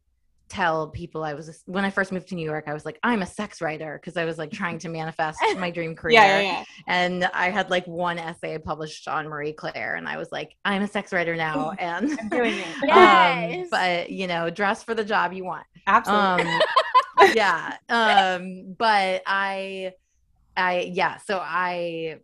tell 0.50 0.88
people 0.90 1.24
I 1.24 1.34
was 1.34 1.62
when 1.66 1.84
I 1.84 1.90
first 1.90 2.12
moved 2.12 2.30
to 2.30 2.36
New 2.36 2.46
York 2.46 2.66
I 2.68 2.74
was 2.74 2.86
like 2.86 2.98
I'm 3.04 3.22
a 3.22 3.26
sex 3.26 3.62
writer 3.62 4.00
because 4.02 4.16
I 4.18 4.26
was 4.26 4.38
like 4.38 4.52
trying 4.62 4.80
to 4.80 4.90
manifest 4.90 5.40
my 5.58 5.70
dream 5.72 5.96
career 5.96 6.14
Yeah, 6.14 6.40
yeah, 6.40 6.42
yeah. 6.42 6.64
and 6.88 7.26
I 7.34 7.50
had 7.50 7.70
like 7.70 7.86
one 7.86 8.18
essay 8.18 8.58
published 8.58 9.08
on 9.08 9.28
Marie 9.28 9.54
Claire 9.54 9.96
and 9.96 10.08
I 10.08 10.18
was 10.18 10.32
like 10.32 10.56
I'm 10.66 10.82
a 10.84 10.88
sex 10.88 11.12
writer 11.12 11.36
now 11.36 11.72
and 11.80 12.18
I'm 12.20 12.30
doing 12.30 12.54
it. 12.54 12.66
Yes. 12.84 13.64
um, 13.64 13.68
but 13.72 14.10
you 14.10 14.28
know 14.28 14.50
dress 14.50 14.84
for 14.84 14.94
the 14.94 15.04
job 15.04 15.34
you 15.34 15.44
want 15.44 15.66
Absolutely. 15.86 16.52
um 16.54 16.62
yeah 17.34 17.78
um 17.90 18.76
but 18.78 19.22
i 19.26 19.92
i 20.56 20.90
yeah 20.94 21.18
so 21.18 21.40
i 21.42 22.20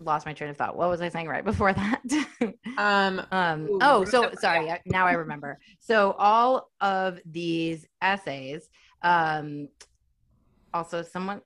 lost 0.00 0.26
my 0.26 0.32
train 0.32 0.50
of 0.50 0.56
thought 0.56 0.76
what 0.76 0.88
was 0.88 1.00
i 1.00 1.08
saying 1.08 1.26
right 1.28 1.44
before 1.44 1.72
that 1.72 2.00
um, 2.78 3.22
um 3.30 3.66
Ooh, 3.68 3.78
oh 3.80 4.04
so 4.04 4.20
remember- 4.22 4.40
sorry 4.40 4.70
I- 4.70 4.80
now 4.86 5.06
i 5.06 5.12
remember 5.12 5.58
so 5.80 6.12
all 6.18 6.70
of 6.80 7.18
these 7.24 7.86
essays 8.02 8.68
um 9.02 9.68
also 10.72 11.02
someone 11.02 11.40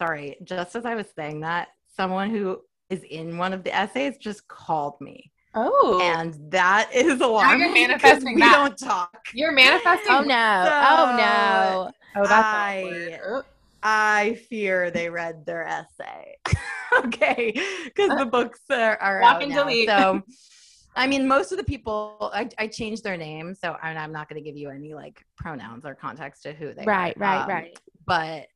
sorry 0.00 0.36
just 0.44 0.76
as 0.76 0.84
i 0.84 0.94
was 0.94 1.06
saying 1.16 1.40
that 1.40 1.68
someone 1.96 2.30
who 2.30 2.60
is 2.90 3.02
in 3.10 3.38
one 3.38 3.52
of 3.52 3.64
the 3.64 3.74
essays 3.74 4.16
just 4.18 4.46
called 4.48 5.00
me 5.00 5.30
oh, 5.54 6.00
and 6.02 6.36
that 6.50 6.90
is 6.94 7.20
alarming 7.20 7.72
because 7.72 7.74
manifesting 7.88 8.34
we 8.34 8.40
that. 8.40 8.52
don't 8.52 8.78
talk 8.78 9.26
you're 9.32 9.52
manifesting. 9.52 10.06
Oh 10.10 10.20
no! 10.20 10.68
oh 10.88 11.16
no! 11.16 11.90
Oh, 12.16 12.26
that's 12.26 12.32
I- 12.32 13.18
awkward. 13.22 13.44
I 13.86 14.40
fear 14.48 14.90
they 14.90 15.10
read 15.10 15.44
their 15.44 15.64
essay. 15.66 16.36
okay, 17.04 17.52
because 17.84 18.18
the 18.18 18.24
books 18.26 18.60
are, 18.70 18.96
are 18.96 19.22
out 19.22 19.46
now. 19.46 19.62
delete. 19.64 19.88
So, 19.88 20.22
I 20.96 21.06
mean, 21.06 21.28
most 21.28 21.52
of 21.52 21.58
the 21.58 21.64
people, 21.64 22.30
I, 22.32 22.48
I 22.58 22.66
changed 22.66 23.04
their 23.04 23.16
names, 23.16 23.58
so 23.60 23.76
and 23.82 23.98
I'm 23.98 24.10
not 24.12 24.28
going 24.28 24.42
to 24.42 24.48
give 24.48 24.56
you 24.56 24.70
any 24.70 24.94
like 24.94 25.22
pronouns 25.36 25.84
or 25.84 25.94
context 25.94 26.44
to 26.44 26.52
who 26.54 26.72
they 26.72 26.84
Right, 26.84 27.14
are. 27.16 27.20
right, 27.20 27.42
Um, 27.42 27.48
right. 27.48 27.78
But, 28.06 28.46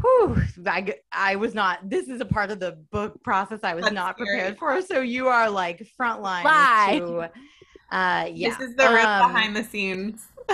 whew, 0.00 0.42
I, 0.66 0.94
I 1.12 1.36
was 1.36 1.54
not. 1.54 1.88
This 1.88 2.08
is 2.08 2.20
a 2.20 2.24
part 2.24 2.50
of 2.50 2.58
the 2.60 2.72
book 2.90 3.22
process 3.22 3.60
I 3.62 3.74
was 3.74 3.82
That's 3.84 3.94
not 3.94 4.16
scary. 4.16 4.28
prepared 4.30 4.58
for. 4.58 4.80
So 4.82 5.00
you 5.00 5.28
are 5.28 5.48
like 5.48 5.86
frontline 6.00 6.44
Live. 6.44 6.98
to. 6.98 7.30
Uh, 7.94 8.26
yeah. 8.32 8.48
This 8.56 8.70
is 8.70 8.74
the 8.74 8.88
real 8.90 9.06
um, 9.06 9.28
behind 9.28 9.54
the 9.54 9.62
scenes. 9.62 10.26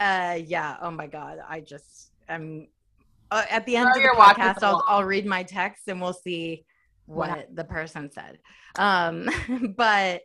uh, 0.00 0.38
yeah. 0.44 0.76
Oh 0.82 0.90
my 0.90 1.06
god. 1.06 1.38
I 1.48 1.60
just 1.60 2.10
am. 2.28 2.68
Uh, 3.30 3.44
at 3.50 3.66
the 3.66 3.76
end 3.76 3.84
Throw 3.86 3.90
of 3.90 3.94
the 3.96 4.00
your 4.02 4.16
watch 4.16 4.38
at 4.38 4.56
podcast, 4.56 4.62
I'll. 4.62 4.84
I'll 4.86 5.04
read 5.04 5.26
my 5.26 5.42
text 5.42 5.88
and 5.88 6.00
we'll 6.00 6.12
see 6.12 6.64
what 7.06 7.28
Yeah. 7.38 7.42
the 7.54 7.64
person 7.64 8.10
said. 8.10 8.38
Um, 8.78 9.28
but 9.76 10.22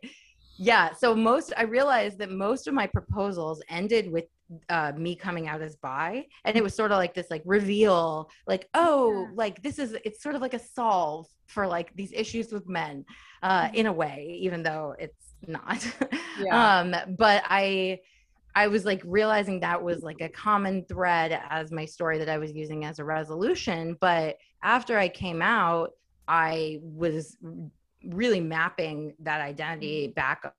yeah. 0.58 0.92
So 0.94 1.14
most 1.14 1.52
I 1.56 1.62
realized 1.62 2.18
that 2.18 2.30
most 2.30 2.66
of 2.68 2.74
my 2.74 2.86
proposals 2.86 3.62
ended 3.68 4.10
with 4.10 4.24
uh, 4.68 4.92
me 4.96 5.16
coming 5.16 5.48
out 5.48 5.62
as 5.62 5.76
bi, 5.76 6.26
and 6.44 6.56
it 6.56 6.62
was 6.62 6.74
sort 6.74 6.92
of 6.92 6.98
like 6.98 7.14
this 7.14 7.30
like 7.30 7.42
reveal, 7.46 8.30
like 8.46 8.68
oh, 8.74 9.22
Yeah. 9.22 9.28
like 9.34 9.62
this 9.62 9.78
is 9.78 9.96
it's 10.04 10.22
sort 10.22 10.34
of 10.34 10.42
like 10.42 10.54
a 10.54 10.58
solve 10.58 11.26
for 11.46 11.66
like 11.66 11.94
these 11.94 12.12
issues 12.12 12.52
with 12.52 12.68
men, 12.68 13.04
uh, 13.42 13.62
Mhm. 13.68 13.74
in 13.74 13.86
a 13.86 13.92
way, 13.92 14.36
even 14.40 14.62
though 14.62 14.94
it's 14.98 15.34
not. 15.46 15.84
Yeah. 16.38 16.78
um, 16.80 16.94
but 17.16 17.42
I. 17.46 18.00
I 18.54 18.68
was 18.68 18.84
like 18.84 19.02
realizing 19.04 19.60
that 19.60 19.82
was 19.82 20.02
like 20.02 20.20
a 20.20 20.28
common 20.28 20.84
thread 20.84 21.40
as 21.48 21.72
my 21.72 21.84
story 21.84 22.18
that 22.18 22.28
I 22.28 22.38
was 22.38 22.52
using 22.52 22.84
as 22.84 22.98
a 22.98 23.04
resolution. 23.04 23.96
But 24.00 24.36
after 24.62 24.98
I 24.98 25.08
came 25.08 25.40
out, 25.42 25.92
I 26.28 26.80
was 26.82 27.36
really 28.04 28.40
mapping 28.40 29.14
that 29.20 29.40
identity 29.40 30.08
back 30.08 30.54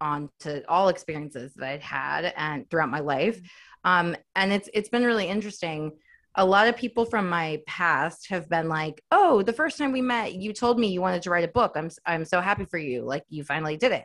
onto 0.00 0.62
all 0.68 0.88
experiences 0.88 1.54
that 1.54 1.68
I'd 1.68 1.82
had 1.82 2.32
and 2.36 2.68
throughout 2.68 2.90
my 2.90 3.00
life. 3.00 3.40
Um, 3.84 4.16
and 4.34 4.52
it's 4.52 4.68
it's 4.74 4.88
been 4.88 5.04
really 5.04 5.28
interesting. 5.28 5.92
A 6.34 6.44
lot 6.44 6.68
of 6.68 6.76
people 6.76 7.04
from 7.04 7.28
my 7.28 7.62
past 7.66 8.28
have 8.28 8.48
been 8.48 8.68
like, 8.68 9.02
"Oh, 9.10 9.42
the 9.42 9.52
first 9.52 9.78
time 9.78 9.92
we 9.92 10.02
met, 10.02 10.34
you 10.34 10.52
told 10.52 10.78
me 10.78 10.88
you 10.88 11.00
wanted 11.00 11.22
to 11.22 11.30
write 11.30 11.44
a 11.44 11.48
book. 11.48 11.72
I'm 11.76 11.90
I'm 12.06 12.24
so 12.24 12.40
happy 12.40 12.64
for 12.64 12.78
you. 12.78 13.02
Like 13.02 13.24
you 13.28 13.44
finally 13.44 13.76
did 13.76 13.92
it." 13.92 14.04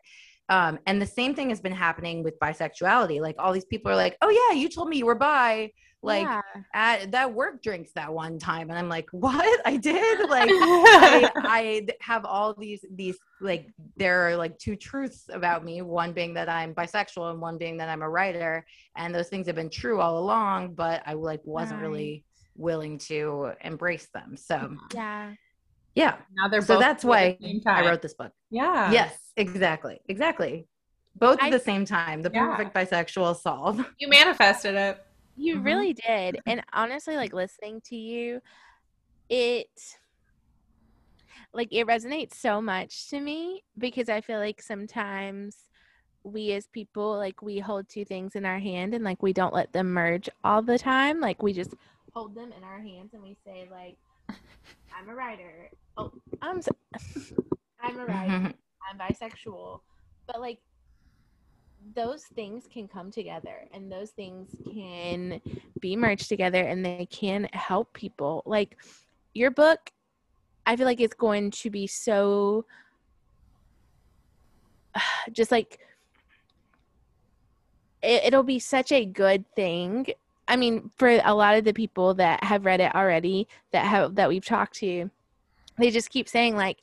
Um, 0.49 0.79
and 0.85 1.01
the 1.01 1.05
same 1.05 1.33
thing 1.35 1.49
has 1.49 1.61
been 1.61 1.73
happening 1.73 2.23
with 2.23 2.37
bisexuality. 2.39 3.21
Like 3.21 3.35
all 3.39 3.53
these 3.53 3.65
people 3.65 3.91
are 3.91 3.95
like, 3.95 4.17
"Oh 4.21 4.29
yeah, 4.29 4.57
you 4.57 4.69
told 4.69 4.89
me 4.89 4.97
you 4.97 5.05
were 5.05 5.15
bi." 5.15 5.71
Like 6.01 6.23
yeah. 6.23 6.41
at 6.73 7.11
that 7.11 7.33
work 7.33 7.63
drinks 7.63 7.91
that 7.95 8.13
one 8.13 8.37
time, 8.37 8.69
and 8.69 8.77
I'm 8.77 8.89
like, 8.89 9.07
"What? 9.11 9.61
I 9.65 9.77
did?" 9.77 10.29
Like 10.29 10.49
I, 10.51 11.31
I 11.35 11.87
have 12.01 12.25
all 12.25 12.53
these 12.53 12.83
these 12.93 13.17
like 13.43 13.67
there 13.97 14.27
are 14.27 14.35
like 14.35 14.57
two 14.57 14.75
truths 14.75 15.25
about 15.31 15.63
me 15.63 15.81
one 15.81 16.13
being 16.13 16.33
that 16.33 16.49
i'm 16.49 16.73
bisexual 16.73 17.29
and 17.31 17.41
one 17.41 17.57
being 17.57 17.77
that 17.77 17.89
i'm 17.89 18.01
a 18.01 18.09
writer 18.09 18.65
and 18.95 19.13
those 19.13 19.27
things 19.27 19.45
have 19.45 19.55
been 19.55 19.69
true 19.69 19.99
all 19.99 20.17
along 20.19 20.73
but 20.73 21.03
i 21.05 21.13
like 21.13 21.41
wasn't 21.43 21.79
really 21.79 22.23
willing 22.55 22.97
to 22.97 23.51
embrace 23.61 24.07
them 24.13 24.37
so 24.37 24.75
yeah. 24.93 25.33
yeah 25.95 26.15
now 26.35 26.47
they're 26.47 26.61
so 26.61 26.79
that's 26.79 27.03
why 27.03 27.37
i 27.65 27.85
wrote 27.85 28.01
this 28.01 28.13
book 28.13 28.31
Yeah. 28.49 28.91
yes 28.91 29.17
exactly 29.37 29.99
exactly 30.07 30.67
both 31.15 31.39
I- 31.41 31.47
at 31.47 31.51
the 31.51 31.59
same 31.59 31.85
time 31.85 32.21
the 32.21 32.31
Yeah. 32.33 32.55
perfect 32.55 32.73
bisexual 32.75 33.35
solve 33.37 33.83
You 33.99 34.07
manifested 34.09 34.75
it. 34.75 35.03
You 35.35 35.57
Mhm. 35.57 35.65
really 35.65 35.93
did. 35.93 36.39
And 36.45 36.63
honestly, 36.73 37.15
like 37.15 37.33
listening 37.33 37.81
to 37.85 37.95
you, 37.95 38.41
it 39.29 39.67
like 41.53 41.69
it 41.71 41.87
resonates 41.87 42.35
so 42.35 42.61
much 42.61 43.09
to 43.09 43.19
me 43.19 43.63
because 43.77 44.09
I 44.09 44.21
feel 44.21 44.39
like 44.39 44.61
sometimes 44.61 45.67
we 46.23 46.51
as 46.53 46.67
people 46.67 47.17
like 47.17 47.41
we 47.41 47.59
hold 47.59 47.89
two 47.89 48.05
things 48.05 48.35
in 48.35 48.45
our 48.45 48.59
hand 48.59 48.93
and 48.93 49.03
like 49.03 49.21
we 49.23 49.33
don't 49.33 49.53
let 49.53 49.73
them 49.73 49.91
merge 49.91 50.29
all 50.43 50.61
the 50.61 50.77
time. 50.77 51.19
Like 51.19 51.41
we 51.43 51.53
just 51.53 51.73
hold 52.13 52.35
them 52.35 52.51
in 52.55 52.63
our 52.63 52.79
hands 52.79 53.13
and 53.13 53.23
we 53.23 53.35
say 53.45 53.67
like 53.71 53.97
I'm 54.95 55.09
a 55.09 55.15
writer. 55.15 55.69
Oh, 55.97 56.11
I'm 56.41 56.61
so- 56.61 56.71
I'm 57.81 57.99
a 57.99 58.05
writer. 58.05 58.53
I'm 58.89 58.97
bisexual. 58.97 59.79
But 60.27 60.41
like 60.41 60.59
those 61.95 62.23
things 62.23 62.67
can 62.71 62.87
come 62.87 63.11
together 63.11 63.67
and 63.73 63.91
those 63.91 64.11
things 64.11 64.55
can 64.73 65.41
be 65.79 65.95
merged 65.95 66.29
together 66.29 66.61
and 66.61 66.85
they 66.85 67.07
can 67.11 67.49
help 67.53 67.93
people. 67.93 68.43
Like 68.45 68.77
your 69.33 69.51
book, 69.51 69.91
I 70.65 70.75
feel 70.75 70.85
like 70.85 71.01
it's 71.01 71.13
going 71.13 71.51
to 71.51 71.69
be 71.69 71.87
so 71.87 72.65
just 75.31 75.51
like 75.51 75.79
it, 78.01 78.23
it'll 78.25 78.43
be 78.43 78.59
such 78.59 78.91
a 78.91 79.05
good 79.05 79.45
thing. 79.55 80.07
I 80.47 80.57
mean, 80.57 80.91
for 80.97 81.07
a 81.23 81.33
lot 81.33 81.57
of 81.57 81.63
the 81.63 81.73
people 81.73 82.13
that 82.15 82.43
have 82.43 82.65
read 82.65 82.81
it 82.81 82.93
already 82.93 83.47
that 83.71 83.85
have 83.85 84.15
that 84.15 84.29
we've 84.29 84.45
talked 84.45 84.75
to, 84.75 85.09
they 85.77 85.89
just 85.89 86.09
keep 86.09 86.27
saying 86.27 86.55
like 86.55 86.79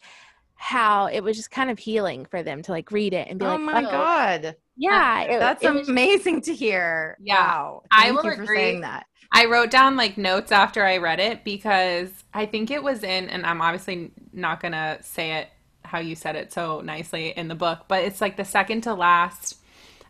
how 0.63 1.07
it 1.07 1.23
was 1.23 1.39
just 1.39 1.51
kind 1.51 1.71
of 1.71 1.79
healing 1.79 2.27
for 2.27 2.43
them 2.43 2.61
to 2.61 2.71
like 2.71 2.91
read 2.93 3.15
it 3.15 3.29
and 3.29 3.39
be 3.39 3.47
oh 3.47 3.49
like, 3.53 3.61
my 3.61 3.83
"Oh, 3.83 3.91
god. 3.91 4.57
Yeah, 4.77 5.23
it- 5.23 5.39
that's 5.39 5.65
it 5.65 5.73
was- 5.73 5.89
amazing 5.89 6.43
to 6.43 6.55
hear. 6.55 7.17
Yeah, 7.19 7.35
wow. 7.47 7.83
I 7.91 8.11
will 8.11 8.21
agree. 8.21 8.79
that. 8.83 9.07
I 9.33 9.47
wrote 9.47 9.71
down 9.71 9.97
like 9.97 10.19
notes 10.19 10.53
after 10.53 10.85
I 10.85 10.99
read 10.99 11.19
it 11.19 11.45
because 11.45 12.11
I 12.35 12.45
think 12.45 12.71
it 12.71 12.83
was 12.83 13.03
in, 13.05 13.31
and 13.31 13.47
I'm 13.47 13.63
obviously 13.63 14.11
not 14.35 14.61
gonna 14.61 14.99
say 15.01 15.33
it 15.39 15.49
how 15.83 15.99
you 15.99 16.15
said 16.15 16.37
it 16.37 16.53
so 16.53 16.83
nicely 16.83 17.31
in 17.31 17.49
the 17.49 17.55
book, 17.55 17.87
but 17.89 18.05
it's 18.05 18.21
like 18.21 18.37
the 18.37 18.45
second 18.45 18.83
to 18.83 18.93
last 18.93 19.57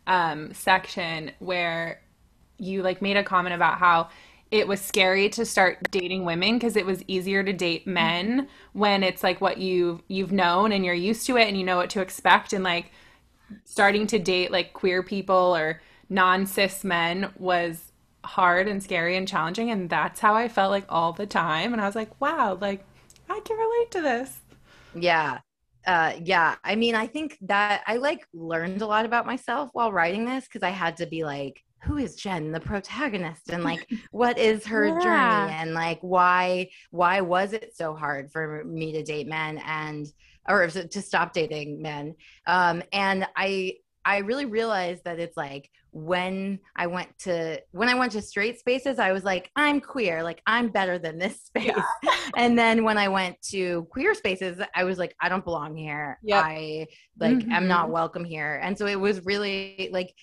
um, 0.08 0.52
section 0.52 1.30
where 1.38 2.00
you 2.58 2.82
like 2.82 3.00
made 3.00 3.16
a 3.16 3.22
comment 3.22 3.54
about 3.54 3.78
how 3.78 4.08
it 4.50 4.66
was 4.66 4.80
scary 4.80 5.28
to 5.30 5.44
start 5.44 5.90
dating 5.90 6.24
women 6.24 6.54
because 6.58 6.76
it 6.76 6.84
was 6.84 7.04
easier 7.06 7.42
to 7.44 7.52
date 7.52 7.86
men 7.86 8.48
when 8.72 9.02
it's 9.04 9.22
like 9.22 9.40
what 9.40 9.58
you've 9.58 10.02
you've 10.08 10.32
known 10.32 10.72
and 10.72 10.84
you're 10.84 10.94
used 10.94 11.26
to 11.26 11.36
it 11.36 11.46
and 11.46 11.56
you 11.56 11.64
know 11.64 11.76
what 11.76 11.90
to 11.90 12.00
expect. 12.00 12.52
And 12.52 12.64
like 12.64 12.90
starting 13.64 14.06
to 14.08 14.18
date 14.18 14.50
like 14.50 14.72
queer 14.72 15.02
people 15.02 15.56
or 15.56 15.80
non-cis 16.08 16.82
men 16.82 17.32
was 17.38 17.92
hard 18.24 18.66
and 18.66 18.82
scary 18.82 19.16
and 19.16 19.28
challenging. 19.28 19.70
And 19.70 19.88
that's 19.88 20.18
how 20.20 20.34
I 20.34 20.48
felt 20.48 20.72
like 20.72 20.86
all 20.88 21.12
the 21.12 21.26
time. 21.26 21.72
And 21.72 21.80
I 21.80 21.86
was 21.86 21.94
like 21.94 22.20
wow 22.20 22.58
like 22.60 22.84
I 23.28 23.40
can 23.44 23.56
relate 23.56 23.90
to 23.92 24.00
this. 24.02 24.40
Yeah. 24.94 25.38
Uh 25.86 26.14
yeah. 26.22 26.56
I 26.64 26.74
mean 26.74 26.96
i 26.96 27.06
think 27.06 27.38
that 27.42 27.82
i 27.86 27.96
like 27.96 28.26
learned 28.34 28.82
a 28.82 28.86
lot 28.86 29.04
about 29.04 29.26
myself 29.26 29.70
while 29.74 29.92
writing 29.92 30.24
this 30.24 30.44
because 30.44 30.64
i 30.64 30.70
had 30.70 30.96
to 30.96 31.06
be 31.06 31.24
like 31.24 31.62
who 31.82 31.96
is 31.96 32.14
jen 32.16 32.52
the 32.52 32.60
protagonist 32.60 33.50
and 33.50 33.64
like 33.64 33.88
what 34.10 34.38
is 34.38 34.66
her 34.66 34.86
Yeah. 34.88 34.98
journey 34.98 35.52
and 35.54 35.74
like 35.74 35.98
why 36.00 36.68
why 36.90 37.20
was 37.20 37.52
it 37.52 37.74
so 37.76 37.94
hard 37.94 38.30
for 38.30 38.62
me 38.64 38.92
to 38.92 39.02
date 39.02 39.26
men 39.26 39.58
and 39.58 40.06
or 40.48 40.66
to 40.66 40.86
to 40.88 41.02
stop 41.02 41.32
dating 41.32 41.80
men 41.82 42.14
um 42.46 42.82
and 42.92 43.26
i 43.36 43.74
i 44.04 44.18
really 44.18 44.46
realized 44.46 45.04
that 45.04 45.18
it's 45.18 45.36
like 45.36 45.70
when 45.92 46.58
i 46.76 46.86
went 46.86 47.08
to 47.18 47.60
when 47.72 47.88
i 47.88 47.94
went 47.94 48.12
to 48.12 48.22
straight 48.22 48.58
spaces 48.58 48.98
i 48.98 49.12
was 49.12 49.24
like 49.24 49.50
i'm 49.56 49.80
queer 49.80 50.22
like 50.22 50.40
i'm 50.46 50.68
better 50.68 50.98
than 50.98 51.18
this 51.18 51.40
space 51.44 51.72
and 52.36 52.58
then 52.58 52.84
when 52.84 52.96
I 52.96 53.08
went 53.08 53.40
to 53.50 53.86
queer 53.90 54.14
spaces, 54.14 54.60
I 54.74 54.84
was 54.84 54.98
like, 54.98 55.14
I 55.20 55.28
don't 55.28 55.44
belong 55.44 55.76
here. 55.76 56.18
Yep. 56.22 56.44
I 56.44 56.86
like 57.18 57.44
am 57.50 57.66
not 57.66 57.90
welcome 57.90 58.24
here. 58.24 58.60
And 58.62 58.78
so 58.78 58.86
it 58.86 58.98
was 58.98 59.24
really 59.24 59.90
like 59.92 60.14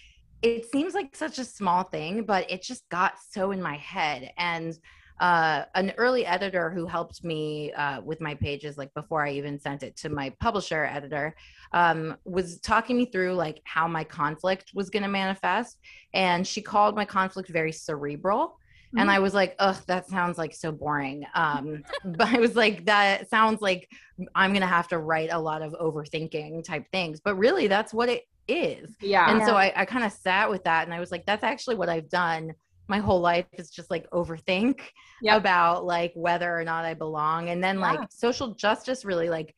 it 0.41 0.69
seems 0.71 0.93
like 0.93 1.15
such 1.15 1.39
a 1.39 1.45
small 1.45 1.83
thing, 1.83 2.23
but 2.23 2.49
it 2.49 2.61
just 2.61 2.87
got 2.89 3.13
so 3.29 3.51
in 3.51 3.61
my 3.61 3.77
head. 3.77 4.31
And 4.37 4.77
uh, 5.19 5.63
an 5.73 5.93
early 5.97 6.25
editor 6.25 6.69
who 6.69 6.85
helped 6.85 7.23
me 7.23 7.71
uh, 7.73 8.01
with 8.01 8.21
my 8.21 8.35
pages, 8.35 8.77
like 8.77 8.93
before 8.93 9.25
I 9.25 9.31
even 9.31 9.59
sent 9.59 9.81
it 9.81 9.95
to 9.97 10.09
my 10.09 10.31
publisher 10.39 10.85
editor, 10.85 11.35
um, 11.73 12.17
was 12.23 12.59
talking 12.59 12.97
me 12.97 13.07
through 13.07 13.33
like 13.33 13.61
how 13.63 13.87
my 13.87 14.03
conflict 14.03 14.71
was 14.75 14.91
going 14.91 15.03
to 15.03 15.09
manifest. 15.09 15.79
And 16.13 16.45
she 16.45 16.61
called 16.61 16.95
my 16.95 17.05
conflict 17.05 17.49
very 17.49 17.71
cerebral 17.71 18.57
and 18.95 19.11
I 19.11 19.19
was 19.19 19.33
like, 19.33 19.55
ugh, 19.59 19.77
that 19.87 20.07
sounds 20.07 20.37
like 20.37 20.55
so 20.55 20.71
boring. 20.71 21.25
Um, 21.35 21.83
but 22.05 22.27
I 22.27 22.39
was 22.39 22.55
like, 22.55 22.85
that 22.85 23.29
sounds 23.29 23.61
like 23.61 23.89
I'm 24.33 24.53
gonna 24.53 24.65
have 24.65 24.87
to 24.89 24.97
write 24.97 25.29
a 25.31 25.39
lot 25.39 25.61
of 25.61 25.73
overthinking 25.73 26.63
type 26.63 26.85
things. 26.91 27.19
But 27.19 27.35
really, 27.35 27.67
that's 27.67 27.93
what 27.93 28.09
it 28.09 28.23
is. 28.47 28.95
yeah 29.01 29.27
And 29.27 29.43
so 29.43 29.55
I, 29.55 29.73
I 29.75 29.85
kind 29.85 30.05
of 30.05 30.11
sat 30.11 30.49
with 30.49 30.63
that, 30.65 30.85
and 30.85 30.93
I 30.93 30.99
was 30.99 31.11
like, 31.11 31.25
that's 31.25 31.43
actually 31.43 31.75
what 31.75 31.89
I've 31.89 32.09
done 32.09 32.53
my 32.89 32.99
whole 32.99 33.19
life 33.19 33.45
is 33.53 33.69
just 33.69 33.91
like 33.91 34.09
overthink 34.11 34.79
Yep. 35.21 35.41
about 35.41 35.85
like 35.85 36.13
whether 36.15 36.57
or 36.57 36.63
not 36.63 36.85
I 36.85 36.93
belong. 36.93 37.49
And 37.49 37.61
then 37.63 37.81
Yeah. 37.81 37.81
like 37.81 37.99
social 38.09 38.55
justice 38.55 39.03
really 39.03 39.29
like 39.29 39.53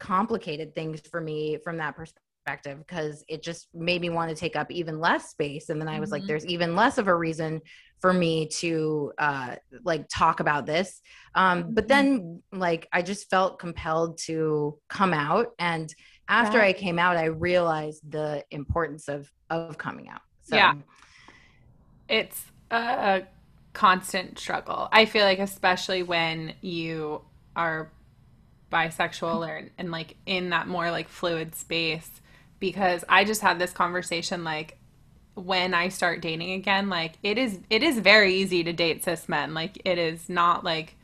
complicated 0.00 0.74
things 0.74 1.00
for 1.08 1.20
me 1.20 1.58
from 1.62 1.76
that 1.78 1.94
perspective 1.96 2.78
because 2.78 3.24
it 3.28 3.40
just 3.40 3.68
made 3.72 4.00
me 4.00 4.10
want 4.10 4.30
to 4.30 4.36
take 4.36 4.56
up 4.56 4.70
even 4.72 4.98
less 4.98 5.30
space. 5.30 5.68
And 5.68 5.80
then 5.80 5.88
I 5.88 6.00
was 6.00 6.10
like, 6.10 6.22
Mhm. 6.22 6.26
there's 6.26 6.46
even 6.46 6.74
less 6.74 6.98
of 6.98 7.06
a 7.06 7.14
reason 7.14 7.60
for 8.00 8.12
me 8.12 8.48
to 8.48 9.12
uh 9.18 9.54
like 9.84 10.06
talk 10.08 10.40
about 10.40 10.66
this. 10.66 11.00
Um, 11.36 11.70
but 11.72 11.86
Mhm. 11.86 11.86
then 11.86 12.42
like 12.52 12.88
I 12.92 13.02
just 13.02 13.30
felt 13.30 13.60
compelled 13.60 14.18
to 14.26 14.76
come 14.88 15.14
out 15.14 15.48
and 15.60 15.94
after 16.28 16.58
Yeah. 16.58 16.64
I 16.64 16.72
came 16.72 16.98
out, 16.98 17.16
I 17.16 17.26
realized 17.26 18.10
the 18.10 18.44
importance 18.50 19.08
of 19.08 19.30
of 19.50 19.76
coming 19.76 20.08
out. 20.08 20.22
So 20.42 20.56
Yeah. 20.56 20.74
it's 22.08 22.44
a 22.70 23.22
constant 23.74 24.38
struggle. 24.38 24.88
I 24.92 25.04
feel 25.04 25.24
like 25.24 25.38
especially 25.38 26.02
when 26.02 26.54
you 26.62 27.22
are 27.54 27.90
bisexual 28.70 29.40
mm-hmm. 29.40 29.50
or 29.50 29.70
and 29.78 29.90
like 29.90 30.16
in 30.26 30.50
that 30.50 30.66
more 30.66 30.90
like 30.90 31.08
fluid 31.08 31.54
space 31.54 32.10
because 32.58 33.04
I 33.08 33.24
just 33.24 33.42
had 33.42 33.58
this 33.58 33.72
conversation 33.72 34.44
like 34.44 34.78
when 35.34 35.74
I 35.74 35.88
start 35.88 36.22
dating 36.22 36.52
again 36.52 36.88
like 36.88 37.14
it 37.22 37.36
is 37.38 37.60
it 37.70 37.82
is 37.82 37.98
very 37.98 38.34
easy 38.34 38.64
to 38.64 38.72
date 38.72 39.04
cis 39.04 39.28
men 39.28 39.52
like 39.54 39.80
it 39.84 39.98
is 39.98 40.28
not 40.28 40.64
like 40.64 40.96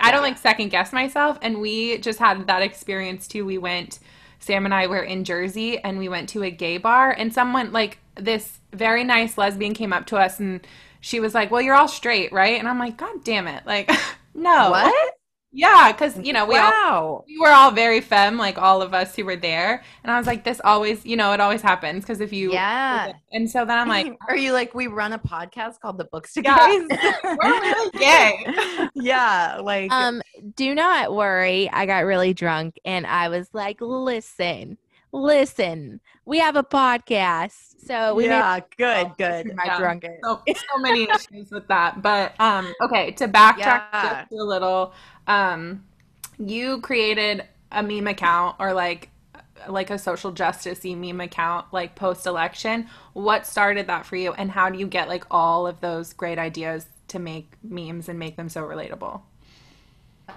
I 0.00 0.10
don't 0.10 0.22
like 0.22 0.38
second 0.38 0.68
guess 0.70 0.92
myself 0.92 1.38
and 1.42 1.60
we 1.60 1.98
just 1.98 2.18
had 2.18 2.46
that 2.46 2.62
experience 2.62 3.26
too 3.26 3.44
we 3.44 3.58
went 3.58 3.98
Sam 4.42 4.64
and 4.64 4.74
I 4.74 4.86
were 4.86 5.02
in 5.02 5.24
Jersey 5.24 5.78
and 5.78 5.98
we 5.98 6.08
went 6.08 6.28
to 6.30 6.42
a 6.42 6.50
gay 6.50 6.78
bar 6.78 7.10
and 7.12 7.32
someone 7.32 7.72
like 7.72 7.98
this 8.16 8.58
very 8.72 9.04
nice 9.04 9.38
lesbian 9.38 9.74
came 9.74 9.92
up 9.92 10.06
to 10.06 10.16
us 10.16 10.40
and 10.40 10.66
she 11.00 11.20
was 11.20 11.34
like, 11.34 11.50
"Well, 11.50 11.62
you're 11.62 11.74
all 11.74 11.88
straight, 11.88 12.32
right?" 12.32 12.58
And 12.58 12.68
I'm 12.68 12.78
like, 12.78 12.96
"God 12.96 13.24
damn 13.24 13.48
it!" 13.48 13.64
Like, 13.66 13.90
no, 14.34 14.70
what? 14.70 15.14
Yeah, 15.54 15.92
because 15.92 16.18
you 16.18 16.32
know 16.32 16.46
we 16.46 16.56
all 16.56 17.24
we 17.28 17.38
were 17.38 17.50
all 17.50 17.70
very 17.70 18.00
femme, 18.00 18.38
like 18.38 18.56
all 18.56 18.80
of 18.80 18.94
us 18.94 19.14
who 19.14 19.24
were 19.26 19.36
there, 19.36 19.82
and 20.02 20.10
I 20.10 20.16
was 20.16 20.26
like, 20.26 20.44
"This 20.44 20.60
always, 20.64 21.04
you 21.04 21.14
know, 21.16 21.32
it 21.34 21.40
always 21.40 21.60
happens." 21.60 22.04
Because 22.04 22.20
if 22.20 22.32
you, 22.32 22.52
Yeah. 22.52 23.12
and 23.32 23.50
so 23.50 23.66
then 23.66 23.78
I'm 23.78 23.88
like, 23.88 24.14
Are 24.28 24.36
you 24.36 24.54
like 24.54 24.74
we 24.74 24.86
run 24.86 25.12
a 25.12 25.18
podcast 25.18 25.80
called 25.80 25.98
The 25.98 26.04
Books 26.06 26.32
to 26.34 26.42
Yeah. 26.42 26.56
Guys? 26.56 26.98
"We're 27.24 27.60
really 27.60 27.90
gay." 27.98 28.46
yeah, 28.94 29.58
like 29.62 29.92
Um, 29.92 30.22
do 30.56 30.74
not 30.74 31.14
worry. 31.14 31.68
I 31.70 31.84
got 31.84 32.06
really 32.06 32.32
drunk 32.32 32.76
and 32.86 33.06
I 33.06 33.28
was 33.28 33.48
like, 33.52 33.76
listen, 33.80 34.78
listen, 35.12 36.00
we 36.24 36.38
have 36.38 36.56
a 36.56 36.62
podcast. 36.62 37.52
So 37.86 38.14
we 38.14 38.24
yeah, 38.26 38.60
good, 38.78 39.08
may 39.08 39.14
good. 39.18 39.56
my 39.56 39.64
Yeah. 39.66 39.76
drunkard. 39.78 40.18
so, 40.22 40.42
so 40.48 40.78
many 40.78 41.02
issues 41.10 41.50
with 41.50 41.66
that. 41.68 42.02
But 42.02 42.38
um, 42.40 42.72
okay, 42.80 43.12
to 43.12 43.28
backtrack 43.28 43.58
Yeah. 43.58 44.24
just 44.24 44.32
a 44.32 44.44
little, 44.44 44.94
um, 45.26 45.84
you 46.38 46.80
created 46.80 47.44
a 47.70 47.82
meme 47.82 48.06
account 48.06 48.56
or 48.58 48.72
like 48.72 49.10
like 49.68 49.90
a 49.90 49.98
social 49.98 50.32
justice 50.32 50.84
meme 50.84 51.20
account 51.20 51.66
like 51.72 51.94
post 51.94 52.26
election. 52.26 52.88
What 53.12 53.46
started 53.46 53.86
that 53.88 54.06
for 54.06 54.16
you, 54.16 54.32
and 54.32 54.50
how 54.50 54.70
do 54.70 54.78
you 54.78 54.86
get 54.86 55.08
like 55.08 55.24
all 55.30 55.66
of 55.66 55.80
those 55.80 56.12
great 56.12 56.38
ideas 56.38 56.86
to 57.08 57.18
make 57.18 57.52
memes 57.62 58.08
and 58.08 58.18
make 58.18 58.36
them 58.36 58.48
so 58.48 58.62
relatable? 58.62 59.22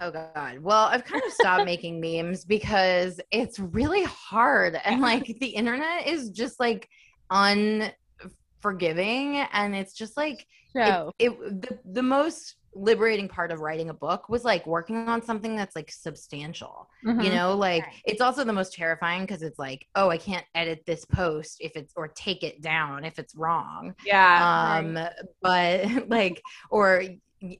Oh 0.01 0.11
god. 0.11 0.59
Well, 0.59 0.85
I've 0.85 1.05
kind 1.05 1.23
of 1.25 1.31
stopped 1.31 1.65
making 1.65 1.99
memes 2.01 2.45
because 2.45 3.19
it's 3.31 3.59
really 3.59 4.03
hard 4.03 4.79
and 4.83 5.01
like 5.09 5.25
the 5.39 5.47
internet 5.47 6.07
is 6.07 6.29
just 6.29 6.59
like 6.59 6.87
unforgiving 7.29 9.37
and 9.51 9.75
it's 9.75 9.93
just 9.93 10.17
like 10.17 10.45
So 10.75 11.11
it, 11.19 11.29
it 11.31 11.61
the, 11.61 11.79
the 11.85 12.03
most 12.03 12.55
liberating 12.77 13.29
part 13.29 13.53
of 13.53 13.61
writing 13.61 13.89
a 13.89 13.93
book 13.93 14.27
was 14.27 14.43
like 14.43 14.67
working 14.67 15.07
on 15.07 15.21
something 15.21 15.55
that's 15.55 15.75
like 15.77 15.89
substantial 15.91 16.89
Mm-hmm. 17.05 17.21
you 17.21 17.29
know 17.29 17.55
like 17.55 17.83
Right. 17.83 17.93
it's 18.05 18.19
also 18.19 18.43
the 18.43 18.51
most 18.51 18.73
terrifying 18.73 19.21
because 19.21 19.43
it's 19.43 19.59
like 19.59 19.85
oh 19.95 20.09
i 20.09 20.17
can't 20.17 20.43
edit 20.55 20.83
this 20.85 21.05
post 21.05 21.57
if 21.61 21.73
it's 21.75 21.93
or 21.95 22.07
take 22.09 22.43
it 22.43 22.61
down 22.61 23.05
if 23.05 23.17
it's 23.19 23.33
wrong 23.35 23.93
Yeah. 24.05 24.41
um 24.43 24.99
but 25.41 25.87
like 26.09 26.41
or 26.69 27.03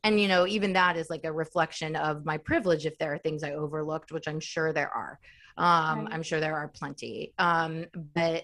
and 0.04 0.20
you 0.20 0.28
know 0.28 0.48
even 0.48 0.74
that 0.74 0.98
is 0.98 1.10
like 1.10 1.24
a 1.26 1.32
reflection 1.32 1.96
of 1.96 2.26
my 2.26 2.38
privilege 2.38 2.86
if 2.86 2.98
there 2.98 3.14
are 3.14 3.18
things 3.20 3.44
i 3.44 3.52
overlooked 3.52 4.12
which 4.12 4.28
i'm 4.28 4.40
sure 4.40 4.74
there 4.74 4.90
are 4.90 5.20
um 5.58 6.06
Right. 6.06 6.14
i'm 6.14 6.24
sure 6.24 6.40
there 6.40 6.56
are 6.56 6.68
plenty 6.70 7.34
um 7.40 7.86
but 8.14 8.44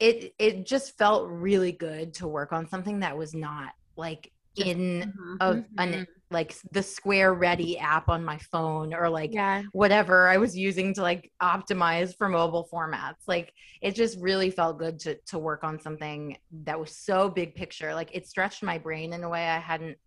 it 0.00 0.32
it 0.38 0.66
just 0.66 0.96
felt 0.96 1.28
really 1.28 1.72
good 1.72 2.14
to 2.14 2.28
work 2.28 2.52
on 2.52 2.68
something 2.68 3.00
that 3.00 3.16
was 3.16 3.34
not 3.34 3.72
like 3.96 4.30
in 4.56 5.04
Mhm. 5.04 5.36
of 5.40 5.64
an 5.78 6.06
like 6.30 6.54
the 6.72 6.82
Squaready 6.82 7.78
app 7.78 8.08
on 8.08 8.24
my 8.24 8.38
phone 8.50 8.92
or 8.92 9.08
like 9.08 9.30
yeah, 9.32 9.62
whatever 9.72 10.28
I 10.28 10.38
was 10.38 10.56
using 10.56 10.92
to 10.94 11.02
like 11.02 11.30
optimize 11.40 12.14
for 12.16 12.28
mobile 12.28 12.66
formats. 12.72 13.28
Like 13.28 13.52
it 13.80 13.94
just 13.94 14.18
really 14.20 14.50
felt 14.50 14.78
good 14.78 14.98
to 15.00 15.18
to 15.28 15.38
work 15.38 15.62
on 15.62 15.78
something 15.80 16.36
that 16.64 16.80
was 16.80 16.96
so 16.96 17.28
big 17.28 17.54
picture. 17.54 17.94
Like 17.94 18.10
it 18.14 18.26
stretched 18.26 18.62
my 18.62 18.78
brain 18.78 19.12
in 19.12 19.22
a 19.22 19.28
way 19.28 19.46
I 19.46 19.58
hadn't 19.58 19.98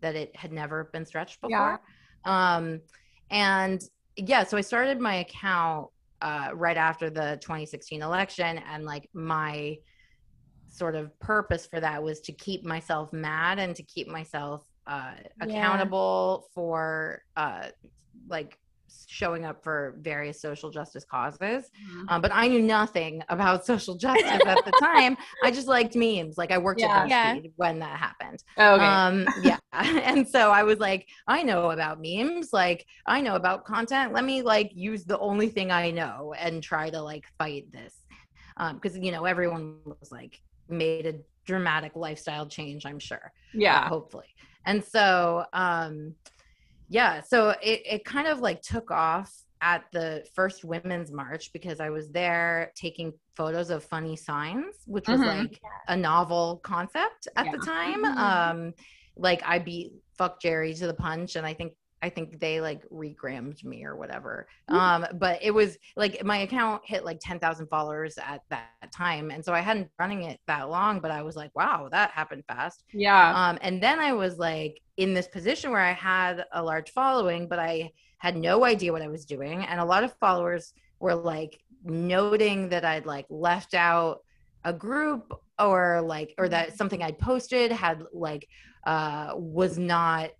that 0.00 0.14
it 0.14 0.34
had 0.36 0.52
never 0.52 0.90
been 0.92 1.06
stretched 1.06 1.40
before. 1.40 1.80
Um 2.24 2.80
and 3.30 3.80
yeah, 4.16 4.44
so 4.44 4.56
I 4.56 4.62
started 4.62 5.00
my 5.00 5.16
account 5.16 5.88
uh 6.20 6.50
right 6.54 6.76
after 6.76 7.10
the 7.10 7.38
2016 7.40 8.02
election 8.02 8.58
and 8.58 8.84
like 8.84 9.08
my 9.14 9.76
sort 10.70 10.94
of 10.94 11.18
purpose 11.18 11.66
for 11.66 11.80
that 11.80 12.02
was 12.02 12.20
to 12.20 12.32
keep 12.32 12.64
myself 12.64 13.12
mad 13.12 13.58
and 13.58 13.74
to 13.76 13.82
keep 13.82 14.06
myself 14.08 14.62
uh, 14.86 15.12
Yeah. 15.40 15.46
accountable 15.46 16.46
for 16.54 17.22
uh, 17.36 17.68
like 18.28 18.58
showing 19.06 19.44
up 19.44 19.62
for 19.62 19.96
various 20.00 20.40
social 20.40 20.70
justice 20.70 21.04
causes. 21.04 21.70
Mhm. 21.90 22.04
Um, 22.08 22.20
but 22.22 22.30
I 22.32 22.48
knew 22.48 22.62
nothing 22.62 23.22
about 23.28 23.64
social 23.72 23.96
justice 23.96 24.24
at 24.30 24.64
the 24.64 24.72
time. 24.80 25.16
I 25.44 25.50
just 25.50 25.68
liked 25.68 25.94
memes. 25.96 26.38
Like 26.38 26.50
I 26.50 26.58
worked 26.58 26.80
Yeah. 26.80 27.02
at 27.02 27.08
Yeah. 27.08 27.34
BuzzFeed 27.36 27.52
when 27.56 27.78
that 27.80 27.98
happened. 27.98 28.42
Okay. 28.58 28.84
Um, 28.84 29.26
yeah. 29.42 29.58
And 29.72 30.26
so 30.26 30.50
I 30.50 30.62
was 30.62 30.78
like, 30.78 31.06
I 31.26 31.42
know 31.42 31.70
about 31.70 32.00
memes. 32.02 32.52
Like 32.52 32.86
I 33.06 33.20
know 33.20 33.36
about 33.36 33.64
content. 33.64 34.12
Let 34.12 34.24
me 34.24 34.42
like 34.42 34.70
use 34.74 35.04
the 35.04 35.18
only 35.18 35.48
thing 35.48 35.70
I 35.70 35.90
know 35.90 36.34
and 36.38 36.62
try 36.62 36.90
to 36.90 37.00
like 37.00 37.26
fight 37.38 37.70
this. 37.72 37.94
Um, 38.56 38.76
because 38.76 38.96
you 38.98 39.12
know, 39.12 39.24
everyone 39.24 39.76
was 39.84 40.10
like 40.10 40.40
made 40.68 41.06
a 41.06 41.14
dramatic 41.46 41.92
lifestyle 41.96 42.46
change 42.46 42.84
i'm 42.84 42.98
sure 42.98 43.32
Yeah. 43.54 43.88
hopefully 43.88 44.26
and 44.66 44.84
so 44.84 45.46
um 45.54 46.14
yeah 46.88 47.20
so 47.20 47.50
it, 47.62 47.82
it 47.84 48.04
kind 48.04 48.26
of 48.26 48.40
like 48.40 48.60
took 48.62 48.90
off 48.90 49.32
at 49.60 49.84
the 49.92 50.24
first 50.34 50.64
women's 50.64 51.10
march 51.12 51.52
because 51.52 51.80
i 51.80 51.90
was 51.90 52.10
there 52.10 52.72
taking 52.76 53.12
photos 53.36 53.70
of 53.70 53.82
funny 53.84 54.16
signs 54.16 54.74
which 54.86 55.08
was 55.08 55.20
Mhm. 55.20 55.26
like 55.26 55.60
a 55.88 55.96
novel 55.96 56.60
concept 56.62 57.28
at 57.36 57.46
the 57.50 57.58
Yeah. 57.58 57.64
time 57.64 58.04
Mhm. 58.04 58.18
um 58.18 58.74
like 59.16 59.42
i 59.44 59.58
beat 59.58 59.92
FuckJerry 60.18 60.76
to 60.78 60.86
the 60.86 60.94
punch 60.94 61.36
and 61.36 61.46
i 61.46 61.54
think 61.54 61.72
i 62.02 62.08
think 62.08 62.38
they 62.40 62.60
like 62.60 62.82
regrammed 62.90 63.62
me 63.64 63.84
or 63.84 63.96
whatever 63.96 64.46
um 64.68 65.06
but 65.14 65.38
it 65.42 65.50
was 65.50 65.76
like 65.96 66.22
my 66.24 66.38
account 66.38 66.82
hit 66.84 67.04
like 67.04 67.18
10,000 67.20 67.66
followers 67.68 68.18
at 68.18 68.42
that 68.50 68.68
time 68.94 69.30
and 69.30 69.44
so 69.44 69.52
i 69.52 69.60
hadn't 69.60 69.82
been 69.84 69.90
running 69.98 70.22
it 70.24 70.38
that 70.46 70.68
long 70.70 71.00
but 71.00 71.10
i 71.10 71.22
was 71.22 71.36
like 71.36 71.54
wow 71.56 71.88
that 71.90 72.10
happened 72.10 72.44
fast 72.46 72.84
Yeah. 72.92 73.32
um, 73.50 73.58
and 73.62 73.82
then 73.82 73.98
I 73.98 74.12
was 74.12 74.38
like 74.38 74.80
in 74.96 75.14
this 75.14 75.28
position 75.28 75.70
where 75.70 75.80
I 75.80 75.92
had 75.92 76.44
a 76.52 76.62
large 76.62 76.90
following, 76.90 77.48
but 77.48 77.58
I 77.58 77.92
had 78.18 78.36
no 78.36 78.64
idea 78.64 78.92
what 78.92 79.02
I 79.02 79.08
was 79.08 79.24
doing. 79.24 79.64
And 79.64 79.78
a 79.80 79.84
lot 79.84 80.02
of 80.02 80.12
followers 80.18 80.72
were 80.98 81.14
like 81.14 81.60
noting 81.84 82.68
that 82.70 82.84
I'd 82.84 83.06
like 83.06 83.26
left 83.30 83.74
out 83.74 84.20
a 84.64 84.72
group 84.72 85.32
or 85.58 86.02
like, 86.02 86.34
or 86.38 86.48
that 86.48 86.76
something 86.76 87.02
I'd 87.02 87.18
posted 87.18 87.70
had 87.70 88.02
like, 88.12 88.48
uh, 88.86 89.32
was 89.36 89.78
not 89.78 90.30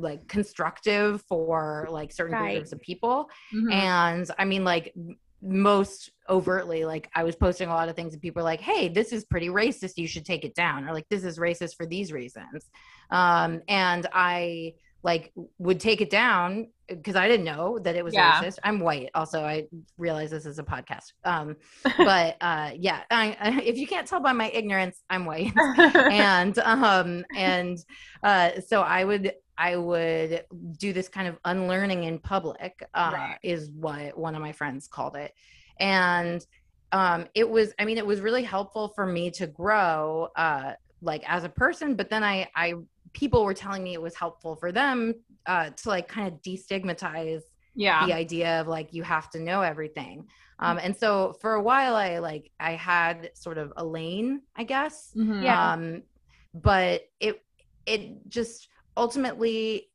like 0.00 0.26
constructive 0.28 1.22
for 1.28 1.86
like 1.90 2.12
certain 2.12 2.34
Right. 2.36 2.54
groups 2.56 2.72
of 2.72 2.80
people 2.80 3.28
Mhm. 3.54 3.72
and 3.72 4.30
i 4.38 4.44
mean 4.44 4.64
like 4.64 4.94
most 5.42 6.10
overtly 6.28 6.84
like 6.84 7.08
i 7.14 7.22
was 7.24 7.34
posting 7.34 7.68
a 7.68 7.72
lot 7.72 7.88
of 7.88 7.96
things 7.96 8.12
and 8.12 8.20
people 8.20 8.40
were 8.40 8.44
like 8.44 8.60
hey 8.60 8.88
this 8.88 9.12
is 9.12 9.24
pretty 9.24 9.48
racist 9.48 9.92
you 9.96 10.06
should 10.06 10.24
take 10.24 10.44
it 10.44 10.54
down 10.54 10.86
or 10.88 10.92
like 10.92 11.06
this 11.08 11.24
is 11.24 11.38
racist 11.38 11.76
for 11.76 11.86
these 11.86 12.12
reasons 12.12 12.68
um 13.10 13.60
and 13.68 14.06
i 14.12 14.72
like 15.02 15.32
would 15.58 15.80
take 15.80 16.02
it 16.02 16.10
down 16.10 16.68
because 16.88 17.16
i 17.16 17.26
didn't 17.26 17.46
know 17.46 17.78
that 17.78 17.96
it 17.96 18.04
was 18.04 18.14
Yeah. 18.14 18.38
racist 18.38 18.58
i'm 18.64 18.80
white 18.80 19.08
also 19.14 19.40
i 19.42 19.64
realize 19.96 20.30
this 20.30 20.44
is 20.44 20.58
a 20.58 20.62
podcast 20.62 21.12
um 21.24 21.56
but 21.96 22.36
uh 22.42 22.72
yeah 22.76 23.00
I, 23.10 23.34
I, 23.40 23.60
if 23.64 23.78
you 23.78 23.86
can't 23.86 24.06
tell 24.06 24.20
by 24.20 24.32
my 24.32 24.50
ignorance 24.50 25.02
i'm 25.08 25.24
white 25.24 25.54
and 26.10 26.58
um 26.58 27.24
and 27.34 27.78
uh 28.22 28.50
so 28.68 28.82
i 28.82 29.04
would 29.04 29.32
i 29.60 29.76
would 29.76 30.44
do 30.78 30.92
this 30.92 31.08
kind 31.08 31.28
of 31.28 31.36
unlearning 31.44 32.04
in 32.04 32.18
public 32.18 32.74
uh 32.94 33.10
Right. 33.14 33.38
is 33.42 33.70
what 33.86 34.16
one 34.26 34.34
of 34.34 34.42
my 34.48 34.52
friends 34.60 34.88
called 34.88 35.16
it 35.16 35.32
and 35.78 36.44
um 36.92 37.26
it 37.34 37.48
was 37.48 37.72
i 37.78 37.84
mean 37.84 37.98
it 37.98 38.06
was 38.12 38.20
really 38.20 38.42
helpful 38.42 38.92
for 38.96 39.06
me 39.06 39.30
to 39.40 39.46
grow 39.46 40.28
uh 40.36 40.72
like 41.02 41.22
as 41.36 41.44
a 41.44 41.48
person 41.48 41.94
but 41.94 42.08
then 42.10 42.24
i 42.24 42.48
i 42.56 42.74
people 43.12 43.44
were 43.44 43.54
telling 43.54 43.82
me 43.82 43.92
it 43.92 44.02
was 44.08 44.14
helpful 44.14 44.56
for 44.56 44.70
them 44.72 45.14
uh 45.46 45.70
to 45.70 45.88
like 45.94 46.08
kind 46.08 46.26
of 46.28 46.34
destigmatize 46.42 47.42
yeah. 47.74 48.04
the 48.06 48.12
idea 48.12 48.60
of 48.60 48.66
like 48.66 48.88
you 48.92 49.02
have 49.02 49.30
to 49.30 49.38
know 49.38 49.60
everything 49.72 50.26
um 50.58 50.78
and 50.82 50.94
so 50.96 51.34
for 51.40 51.54
a 51.54 51.62
while 51.62 51.94
i 51.94 52.18
like 52.18 52.50
i 52.58 52.72
had 52.72 53.30
sort 53.34 53.58
of 53.58 53.72
a 53.76 53.84
lane 53.84 54.42
i 54.56 54.64
guess 54.64 55.12
Mhm. 55.16 55.42
Yeah. 55.44 55.72
um 55.72 56.02
but 56.54 57.02
it 57.20 57.34
it 57.86 58.28
just 58.28 58.68
ultimately 58.96 59.88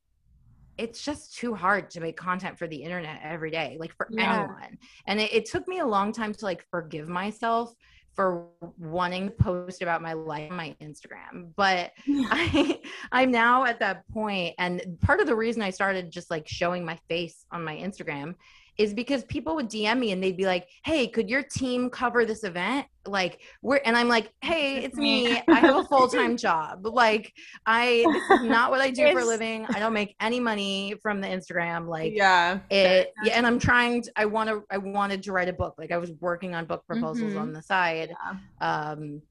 it's 0.78 1.02
just 1.02 1.34
too 1.36 1.54
hard 1.54 1.88
to 1.90 2.00
make 2.00 2.16
content 2.16 2.58
for 2.58 2.66
the 2.66 2.76
internet 2.76 3.18
every 3.22 3.50
day 3.50 3.76
like 3.80 3.94
for 3.96 4.08
Yeah. 4.10 4.40
anyone. 4.40 4.78
And 5.06 5.20
it, 5.20 5.32
it 5.32 5.46
took 5.46 5.66
me 5.66 5.78
a 5.78 5.86
long 5.86 6.12
time 6.12 6.34
to 6.34 6.44
like 6.44 6.64
forgive 6.70 7.08
myself 7.08 7.72
for 8.14 8.48
wanting 8.78 9.26
to 9.26 9.30
post 9.32 9.82
about 9.82 10.00
my 10.02 10.14
life 10.14 10.50
on 10.50 10.56
my 10.56 10.74
instagram. 10.82 11.52
But 11.56 11.92
I 12.08 12.80
I'm 13.12 13.30
now 13.30 13.64
at 13.64 13.80
that 13.80 14.06
point 14.12 14.54
and 14.58 14.98
part 15.00 15.20
of 15.20 15.26
the 15.26 15.36
reason 15.36 15.62
I 15.62 15.70
started 15.70 16.10
just 16.10 16.30
like 16.30 16.46
showing 16.46 16.84
my 16.84 16.98
face 17.08 17.44
on 17.50 17.64
my 17.64 17.76
Instagram 17.76 18.34
is 18.78 18.92
because 18.92 19.24
people 19.24 19.54
would 19.54 19.70
DM 19.70 19.98
me 19.98 20.12
and 20.12 20.22
they'd 20.22 20.36
be 20.36 20.44
like, 20.46 20.68
"Hey, 20.84 21.06
could 21.08 21.30
your 21.30 21.42
team 21.42 21.88
cover 21.90 22.24
this 22.24 22.44
event?" 22.44 22.86
Like, 23.06 23.40
we're 23.62 23.80
and 23.84 23.96
I'm 23.96 24.08
like, 24.08 24.32
"Hey, 24.42 24.84
it's 24.84 24.96
me. 24.96 25.40
I 25.48 25.54
have 25.60 25.76
a 25.76 25.84
full-time 25.88 26.36
job. 26.36 26.84
Like, 26.86 27.32
I 27.64 28.04
this 28.28 28.40
is 28.40 28.46
not 28.46 28.70
what 28.70 28.80
I 28.80 28.90
do 28.90 29.10
for 29.12 29.20
a 29.20 29.24
living. 29.24 29.64
I 29.74 29.78
don't 29.78 29.92
make 29.92 30.14
any 30.20 30.40
money 30.40 30.94
from 31.02 31.20
the 31.20 31.26
Instagram 31.28 31.88
like 31.88 32.12
yeah. 32.14 32.58
it 32.70 33.12
yeah, 33.24 33.32
and 33.34 33.46
i'm 33.46 33.58
trying 33.58 34.02
to 34.02 34.10
i 34.16 34.24
want 34.24 34.48
to 34.48 34.62
i 34.70 34.78
wanted 34.78 35.22
to 35.22 35.32
write 35.32 35.48
a 35.48 35.52
book 35.52 35.74
like 35.78 35.90
i 35.92 35.96
was 35.98 36.10
working 36.20 36.54
on 36.54 36.64
book 36.64 36.84
proposals 36.86 37.32
Mhm. 37.34 37.40
on 37.40 37.52
the 37.52 37.62
side 37.62 38.10
Yeah. 38.10 38.90
um 38.90 39.22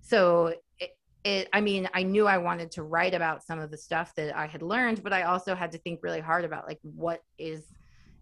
so 0.00 0.54
it 1.24 1.48
i 1.52 1.60
mean 1.60 1.88
i 1.94 2.02
knew 2.02 2.26
i 2.26 2.38
wanted 2.38 2.70
to 2.72 2.82
write 2.82 3.14
about 3.14 3.42
some 3.42 3.58
of 3.58 3.70
the 3.70 3.76
stuff 3.78 4.14
that 4.16 4.36
i 4.36 4.46
had 4.46 4.62
learned 4.62 5.02
but 5.02 5.12
i 5.12 5.22
also 5.22 5.54
had 5.54 5.72
to 5.72 5.78
think 5.78 6.00
really 6.02 6.20
hard 6.20 6.44
about 6.44 6.66
like 6.66 6.78
what 6.82 7.22
is 7.38 7.64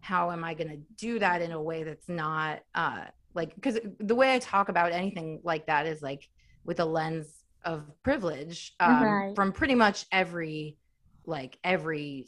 how 0.03 0.31
am 0.31 0.45
i 0.45 0.53
going 0.53 0.69
to 0.69 0.77
do 0.97 1.19
that 1.19 1.41
in 1.41 1.53
a 1.53 1.63
way 1.63 1.85
that's 1.85 2.09
not 2.09 2.61
uh 2.75 3.05
like 3.35 3.55
because 3.55 3.79
the 4.01 4.15
way 4.15 4.35
i 4.35 4.39
talk 4.39 4.69
about 4.69 4.93
anything 4.93 5.41
like 5.45 5.67
that 5.67 5.87
is 5.87 6.03
like 6.03 6.29
with 6.65 6.81
a 6.81 6.85
lens 6.85 7.43
of 7.65 7.85
privilege 8.03 8.73
um, 8.81 9.01
Right. 9.01 9.37
from 9.37 9.53
pretty 9.53 9.75
much 9.77 10.05
every 10.13 10.77
like 11.25 11.57
every 11.65 12.27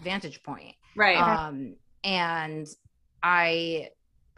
vantage 0.00 0.42
point 0.42 0.74
Right. 0.96 1.16
um 1.18 1.74
and 2.04 2.66
i 3.22 3.88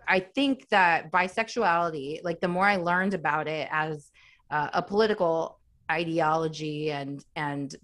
i 0.09 0.19
think 0.21 0.66
that 0.71 1.12
bisexuality 1.12 2.21
like 2.25 2.40
the 2.40 2.49
more 2.49 2.64
i 2.64 2.77
learned 2.77 3.12
about 3.12 3.47
it 3.47 3.69
as 3.71 4.11
uh, 4.51 4.71
a 4.73 4.83
political 4.83 5.61
ideology 5.93 6.90
and 6.90 7.23
and 7.37 7.77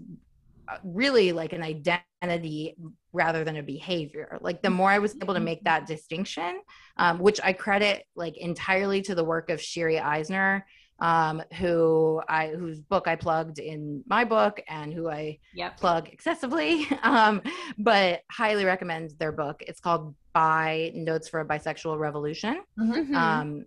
really 0.85 1.33
like 1.33 1.53
an 1.53 1.63
identity 1.63 2.77
rather 3.13 3.45
than 3.45 3.57
a 3.57 3.63
behavior 3.63 4.39
like 4.41 4.63
the 4.63 4.71
more 4.71 4.91
i 4.91 4.99
was 4.99 5.15
able 5.23 5.35
to 5.35 5.41
make 5.41 5.63
that 5.65 5.87
distinction 5.87 6.61
um, 6.97 7.19
which 7.19 7.41
i 7.43 7.53
credit 7.53 8.05
like 8.15 8.37
entirely 8.37 9.01
to 9.03 9.15
the 9.15 9.25
work 9.25 9.51
of 9.51 9.59
shiri 9.61 10.03
eisner 10.03 10.67
um, 10.99 11.43
who 11.59 12.21
i 12.29 12.49
whose 12.49 12.81
book 12.81 13.07
i 13.07 13.15
plugged 13.15 13.59
in 13.59 14.03
my 14.07 14.25
book 14.25 14.61
and 14.69 14.93
who 14.93 15.09
i 15.09 15.39
yep. 15.55 15.77
plug 15.77 16.09
excessively 16.09 16.87
um, 17.03 17.43
but 17.79 18.23
highly 18.31 18.65
recommend 18.65 19.13
their 19.19 19.33
book 19.33 19.63
it's 19.67 19.81
called 19.81 20.15
Bi 20.33 20.93
notes 20.95 21.29
for 21.29 21.41
a 21.41 21.47
bisexual 21.47 21.99
revolution 21.99 22.63
Mhm. 22.79 23.15
um, 23.15 23.65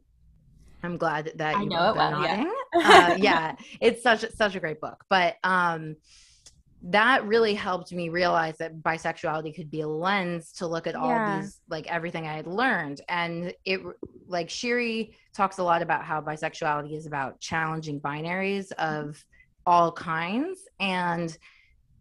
i'm 0.83 0.97
glad 0.97 1.31
that 1.35 1.55
I 1.55 1.61
you 1.61 1.69
know 1.69 1.91
it 1.91 1.95
well, 1.95 2.23
yeah. 2.23 2.51
uh, 2.75 3.15
yeah 3.17 3.55
it's 3.79 4.01
such 4.03 4.25
such 4.31 4.55
a 4.55 4.59
great 4.59 4.81
book 4.81 5.03
but 5.09 5.35
um, 5.43 5.95
that 6.81 7.25
really 7.25 7.53
helped 7.53 7.91
me 7.91 8.07
realize 8.09 8.55
that 8.57 8.81
bisexuality 8.81 9.53
could 9.53 9.69
be 9.69 9.81
a 9.81 9.87
lens 9.87 10.53
to 10.53 10.65
look 10.65 10.87
at 10.87 10.95
all 10.95 11.09
Yeah. 11.09 11.41
these 11.41 11.59
like 11.69 11.87
everything 11.87 12.25
i 12.25 12.33
had 12.33 12.47
learned. 12.47 13.01
And 13.09 13.53
it 13.65 13.81
like 14.27 14.47
shiri 14.47 15.13
talks 15.33 15.57
a 15.57 15.63
lot 15.63 15.81
about 15.81 16.05
how 16.05 16.21
bisexuality 16.21 16.95
is 16.95 17.05
about 17.05 17.39
challenging 17.41 17.99
binaries 17.99 18.71
of 18.73 19.23
all 19.65 19.91
kinds. 19.91 20.61
And 20.79 21.37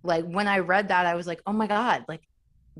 like 0.04 0.24
when 0.24 0.46
i 0.46 0.58
read 0.60 0.88
that 0.88 1.06
i 1.06 1.14
was 1.16 1.26
like 1.26 1.40
oh 1.44 1.52
my 1.52 1.66
god 1.66 2.04
like 2.06 2.22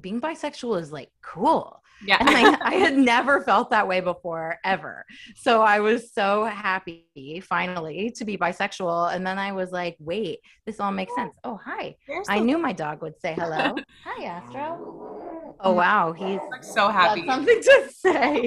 being 0.01 0.21
bisexual 0.21 0.81
is 0.81 0.93
like 0.93 1.11
cool 1.21 1.83
yeah. 2.05 2.17
and 2.21 2.31
like 2.31 2.61
I 2.63 2.75
had 2.75 2.97
never 2.99 3.41
felt 3.43 3.71
that 3.71 3.87
way 3.89 4.01
before 4.01 4.59
ever. 4.65 5.05
So 5.37 5.63
I 5.63 5.81
was 5.81 6.13
so 6.13 6.45
happy 6.45 7.43
finally 7.43 8.13
to 8.17 8.25
be 8.25 8.37
bisexual. 8.37 9.15
And 9.15 9.27
then 9.27 9.39
I 9.39 9.53
was 9.53 9.71
like, 9.71 9.97
wait, 9.99 10.41
this 10.67 10.81
all 10.81 10.93
makes 10.93 11.15
sense. 11.15 11.35
Oh, 11.45 11.59
hi. 11.63 11.97
I 12.29 12.39
knew 12.39 12.59
my 12.59 12.73
dog 12.73 13.03
would 13.03 13.21
say 13.21 13.35
hello. 13.35 13.75
hi, 14.05 14.25
Astro. 14.25 14.79
Oh, 14.81 15.57
oh 15.61 15.73
wow, 15.73 16.13
he's 16.13 16.41
so 16.63 16.89
happy. 16.89 17.27
something 17.27 17.61
to 17.61 17.89
say. 17.95 18.47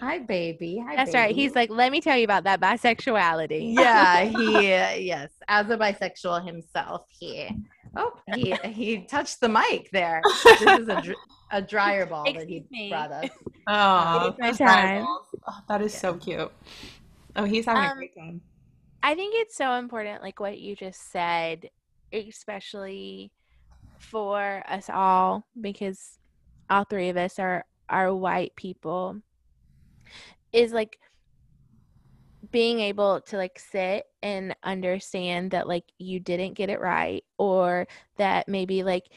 Hi, 0.00 0.18
baby. 0.18 0.82
Hi, 0.86 0.96
That's 0.96 1.14
right. 1.14 1.34
He's 1.34 1.54
like, 1.54 1.70
let 1.70 1.90
me 1.92 2.00
tell 2.00 2.16
you 2.16 2.24
about 2.24 2.44
that 2.44 2.60
bisexuality. 2.60 3.74
yeah, 3.74 4.24
he 4.24 4.68
yes, 5.06 5.30
as 5.48 5.70
a 5.70 5.78
bisexual 5.78 6.44
himself, 6.44 7.06
he 7.08 7.48
oh 7.96 8.12
he 8.34 8.54
he 8.64 8.98
touched 9.02 9.40
the 9.40 9.48
mic 9.48 9.90
there. 9.92 10.22
This 10.58 10.78
is 10.78 10.88
a 10.88 10.96
dr- 11.02 11.18
a 11.50 11.60
dryer 11.62 12.06
ball 12.06 12.32
that 12.32 12.48
he 12.48 12.64
me. 12.70 12.88
brought 12.90 13.12
us. 13.12 13.30
oh, 13.66 14.34
It's 14.38 14.38
my 14.60 14.66
time. 14.66 15.06
Oh, 15.46 15.58
that 15.68 15.82
is 15.82 15.92
so 15.94 16.14
cute. 16.14 16.50
Oh, 17.36 17.44
he's 17.44 17.66
having 17.66 17.84
a 17.84 17.90
Um, 17.90 17.96
great 17.98 18.16
time. 18.16 18.40
I 19.02 19.14
think 19.14 19.34
it's 19.36 19.56
so 19.56 19.72
important, 19.74 20.22
like 20.22 20.38
what 20.40 20.58
you 20.58 20.76
just 20.76 21.10
said, 21.10 21.68
especially 22.12 23.32
for 23.98 24.62
us 24.68 24.88
all, 24.88 25.46
because 25.60 26.18
all 26.70 26.84
three 26.84 27.08
of 27.08 27.16
us 27.16 27.38
are 27.38 27.64
are 27.88 28.14
white 28.14 28.54
people. 28.56 29.16
Is 30.52 30.72
like 30.72 30.98
being 32.52 32.80
able 32.80 33.20
to 33.22 33.36
like 33.36 33.58
sit 33.58 34.06
and 34.22 34.54
understand 34.62 35.50
that 35.50 35.66
like 35.66 35.84
you 35.98 36.20
didn't 36.20 36.54
get 36.54 36.70
it 36.70 36.80
right 36.80 37.24
or 37.38 37.88
that 38.18 38.46
maybe 38.46 38.84
like 38.84 39.08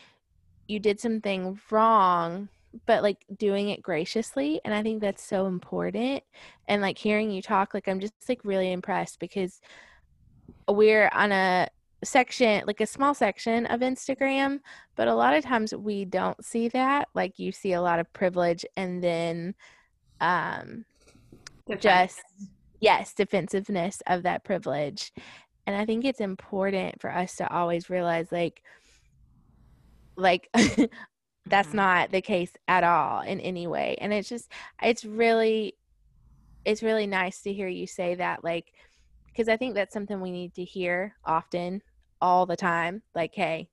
you 0.68 0.80
did 0.80 1.00
something 1.00 1.60
wrong 1.70 2.50
but 2.86 3.04
like 3.04 3.24
doing 3.38 3.70
it 3.70 3.82
graciously 3.82 4.60
and 4.66 4.74
i 4.74 4.82
think 4.82 5.02
that's 5.02 5.24
so 5.24 5.46
important 5.46 6.24
and 6.68 6.82
like 6.82 6.98
hearing 6.98 7.30
you 7.30 7.42
talk 7.42 7.74
like 7.74 7.88
i'm 7.88 8.00
just 8.00 8.14
like 8.28 8.42
really 8.44 8.72
impressed 8.72 9.20
because 9.20 9.62
we're 10.68 11.10
on 11.14 11.32
a 11.32 11.68
section 12.04 12.64
like 12.68 12.82
a 12.82 12.86
small 12.86 13.14
section 13.14 13.66
of 13.66 13.82
Instagram, 13.82 14.60
but 14.96 15.08
a 15.08 15.16
lot 15.16 15.36
of 15.36 15.44
times 15.44 15.74
we 15.74 16.06
don't 16.06 16.44
see 16.44 16.68
that. 16.70 17.10
Like 17.14 17.40
you 17.40 17.52
see 17.52 17.74
a 17.74 17.82
lot 17.82 18.00
of 18.00 18.12
privilege 18.14 18.66
and 18.78 19.04
then 19.04 19.56
um 20.22 20.86
Defense. 21.68 21.84
just 21.84 22.22
yes, 22.86 23.14
defensiveness 23.16 24.02
of 24.08 24.24
that 24.24 24.46
privilege. 24.46 25.12
And 25.68 25.76
I 25.76 25.86
think 25.86 26.06
it's 26.06 26.22
important 26.22 27.02
for 27.02 27.12
us 27.12 27.36
to 27.38 27.52
always 27.54 27.90
realize 27.90 28.32
like 28.32 28.62
like 30.18 30.50
that's 31.50 31.74
Mhm. 31.74 31.76
not 31.76 32.12
the 32.12 32.22
case 32.22 32.54
at 32.68 32.84
all 32.84 33.22
in 33.22 33.40
any 33.40 33.68
way. 33.68 33.98
And 34.00 34.14
it's 34.14 34.30
just 34.30 34.52
it's 34.82 35.06
really 35.06 35.76
it's 36.66 36.84
really 36.84 37.08
nice 37.08 37.42
to 37.44 37.54
hear 37.54 37.68
you 37.68 37.88
say 37.88 38.16
that 38.16 38.44
like 38.44 38.72
because 39.34 39.50
I 39.50 39.58
think 39.58 39.76
that's 39.76 39.94
something 39.94 40.22
we 40.22 40.32
need 40.32 40.56
to 40.56 40.66
hear 40.66 41.16
often 41.26 41.82
all 42.22 42.46
the 42.46 42.58
time 42.58 43.04
like 43.16 43.34
hey 43.36 43.70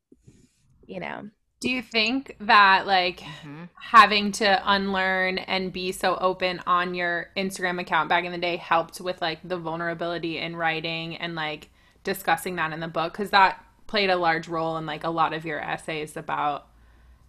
you 0.86 1.00
know 1.00 1.30
Do 1.62 1.70
you 1.70 1.80
think 1.80 2.36
that 2.40 2.86
like 2.86 3.20
Mhm. 3.20 3.68
having 3.76 4.32
to 4.32 4.60
unlearn 4.64 5.38
and 5.38 5.72
be 5.72 5.92
so 5.92 6.16
open 6.16 6.60
on 6.66 6.94
your 6.94 7.30
Instagram 7.36 7.80
account 7.80 8.08
back 8.08 8.24
in 8.24 8.32
the 8.32 8.38
day 8.38 8.56
helped 8.56 9.00
with 9.00 9.22
like 9.22 9.38
the 9.44 9.56
vulnerability 9.56 10.38
in 10.38 10.56
writing 10.56 11.16
and 11.16 11.34
like 11.36 11.70
discussing 12.02 12.56
that 12.56 12.72
in 12.72 12.80
the 12.80 12.88
book 12.88 13.12
because 13.12 13.30
that 13.30 13.64
played 13.86 14.10
a 14.10 14.16
large 14.16 14.48
role 14.48 14.76
in 14.76 14.86
like 14.86 15.04
a 15.04 15.10
lot 15.10 15.32
of 15.32 15.44
your 15.44 15.60
essays 15.60 16.16
about 16.16 16.66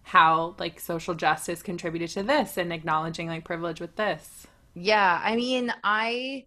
how 0.02 0.56
like 0.58 0.80
social 0.80 1.14
justice 1.14 1.62
contributed 1.62 2.10
to 2.10 2.22
this 2.22 2.56
and 2.56 2.72
acknowledging 2.72 3.28
like 3.28 3.44
privilege 3.44 3.80
with 3.80 3.96
this. 3.96 4.48
Yeah, 4.74 5.20
I 5.22 5.36
mean, 5.36 5.72
I 5.84 6.46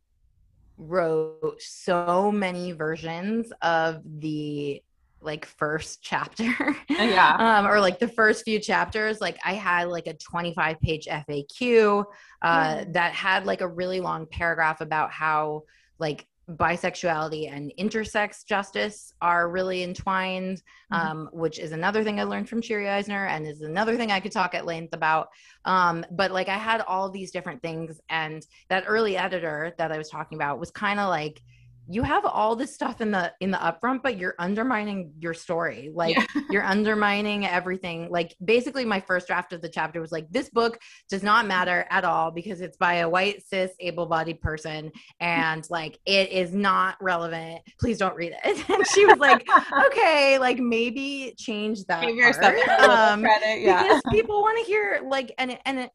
wrote 0.78 1.62
so 1.62 2.32
many 2.32 2.72
versions 2.74 3.52
of 3.62 4.02
the 4.06 4.84
like 5.22 5.46
first 5.46 6.02
chapter. 6.02 6.54
Yeah. 6.90 7.36
um, 7.40 7.68
or 7.68 7.80
like 7.80 8.00
the 8.00 8.08
first 8.08 8.44
few 8.44 8.60
chapters. 8.60 9.20
Like 9.22 9.38
I 9.44 9.54
had 9.54 9.88
like 9.90 10.08
a 10.08 10.14
25 10.14 10.80
page 10.80 11.08
FAQ 11.08 12.06
uh, 12.42 12.86
that 12.90 13.14
had 13.14 13.46
like 13.46 13.62
a 13.62 13.68
really 13.68 14.00
long 14.00 14.26
paragraph 14.28 14.82
about 14.82 15.12
how 15.12 15.64
like 16.00 16.28
bisexuality 16.50 17.52
and 17.52 17.74
intersex 17.78 18.46
justice 18.46 19.12
are 19.22 19.50
really 19.50 19.84
entwined, 19.84 20.62
Mhm. 20.92 20.98
um, 20.98 21.30
which 21.34 21.60
is 21.60 21.74
another 21.74 22.04
thing 22.06 22.20
I 22.20 22.24
learned 22.24 22.48
from 22.48 22.62
Shiri 22.62 22.88
Eisner 22.88 23.26
and 23.26 23.46
is 23.46 23.62
another 23.62 23.98
thing 23.98 24.12
I 24.12 24.22
could 24.22 24.32
talk 24.32 24.56
at 24.56 24.66
length 24.66 24.94
about. 24.94 25.28
Um, 25.66 26.06
but 26.12 26.32
like 26.32 26.48
I 26.48 26.58
had 26.58 26.82
all 26.82 27.10
these 27.10 27.32
different 27.32 27.62
things, 27.62 28.00
and 28.10 28.46
that 28.70 28.86
early 28.88 29.18
editor 29.18 29.74
that 29.78 29.92
I 29.92 29.98
was 29.98 30.10
talking 30.10 30.38
about 30.38 30.60
was 30.60 30.72
kind 30.72 31.00
of 31.02 31.10
like, 31.10 31.42
you 31.90 32.04
have 32.04 32.26
all 32.26 32.56
this 32.56 32.74
stuff 32.74 33.00
in 33.02 33.12
the 33.12 33.32
in 33.40 33.52
the 33.52 33.58
upfront, 33.58 34.04
but 34.04 34.18
you're 34.18 34.36
undermining 34.40 35.14
your 35.20 35.34
story. 35.34 35.90
Like 35.94 36.16
Yeah. 36.18 36.26
you're 36.50 36.64
undermining 36.64 37.46
everything. 37.46 38.10
Like 38.10 38.36
basically, 38.44 38.84
my 38.86 39.00
first 39.00 39.28
draft 39.28 39.54
of 39.54 39.62
the 39.62 39.70
chapter 39.70 40.02
was 40.02 40.12
like, 40.12 40.30
this 40.30 40.50
book 40.50 40.80
does 41.10 41.24
not 41.24 41.46
matter 41.48 41.86
at 41.90 42.04
all 42.04 42.32
because 42.32 42.62
it's 42.62 42.78
by 42.78 42.96
a 42.96 43.10
white 43.10 43.44
cis 43.48 43.72
able-bodied 43.80 44.42
person, 44.42 44.92
and 45.20 45.66
like 45.70 45.98
it 46.06 46.30
is 46.32 46.54
not 46.54 46.96
relevant. 47.02 47.62
Please 47.80 47.98
don't 47.98 48.16
read 48.16 48.34
it. 48.44 48.70
And 48.70 48.86
she 48.88 49.06
was 49.06 49.18
like, 49.18 49.48
okay, 49.88 50.38
like 50.40 50.60
maybe 50.60 51.34
change 51.38 51.84
that. 51.86 52.02
Give 52.06 52.16
yourself 52.16 52.54
Um, 52.80 53.22
credit. 53.22 53.62
Yeah. 53.62 53.84
because 53.84 54.02
people 54.12 54.42
want 54.42 54.58
to 54.60 54.64
hear 54.72 55.02
like 55.06 55.32
and 55.38 55.58
and 55.66 55.80
it, 55.80 55.92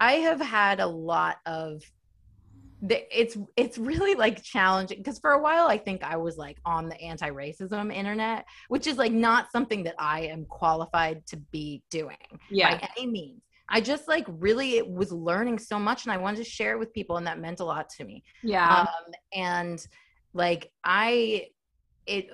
I 0.00 0.14
have 0.14 0.40
had 0.40 0.80
a 0.80 0.86
lot 0.86 1.36
of 1.46 1.82
it's 2.90 3.36
it's 3.56 3.78
really 3.78 4.14
like 4.14 4.42
challenging 4.42 4.98
because 4.98 5.18
for 5.18 5.32
a 5.32 5.42
while 5.42 5.68
I 5.68 5.78
think 5.78 6.02
I 6.02 6.16
was 6.16 6.36
like 6.36 6.58
on 6.64 6.88
the 6.88 7.00
anti-racism 7.00 7.92
internet, 7.92 8.44
which 8.68 8.86
is 8.86 8.98
like 8.98 9.12
not 9.12 9.50
something 9.50 9.84
that 9.84 9.94
I 9.98 10.22
am 10.22 10.44
qualified 10.46 11.26
to 11.28 11.36
be 11.36 11.82
doing 11.90 12.16
Yeah. 12.50 12.76
by 12.78 12.88
any 12.96 13.06
means. 13.10 13.42
I 13.68 13.80
just 13.80 14.06
like 14.08 14.26
really 14.28 14.82
was 14.82 15.10
learning 15.12 15.58
so 15.58 15.78
much 15.78 16.04
and 16.04 16.12
I 16.12 16.18
wanted 16.18 16.38
to 16.38 16.44
share 16.44 16.72
it 16.72 16.78
with 16.78 16.92
people 16.92 17.16
and 17.16 17.26
that 17.26 17.38
meant 17.40 17.60
a 17.60 17.64
lot 17.64 17.88
to 17.96 18.04
me 18.04 18.22
Yeah. 18.42 18.80
um 18.80 19.12
and 19.32 19.86
like 20.34 20.70
i 20.84 21.46
it 22.06 22.26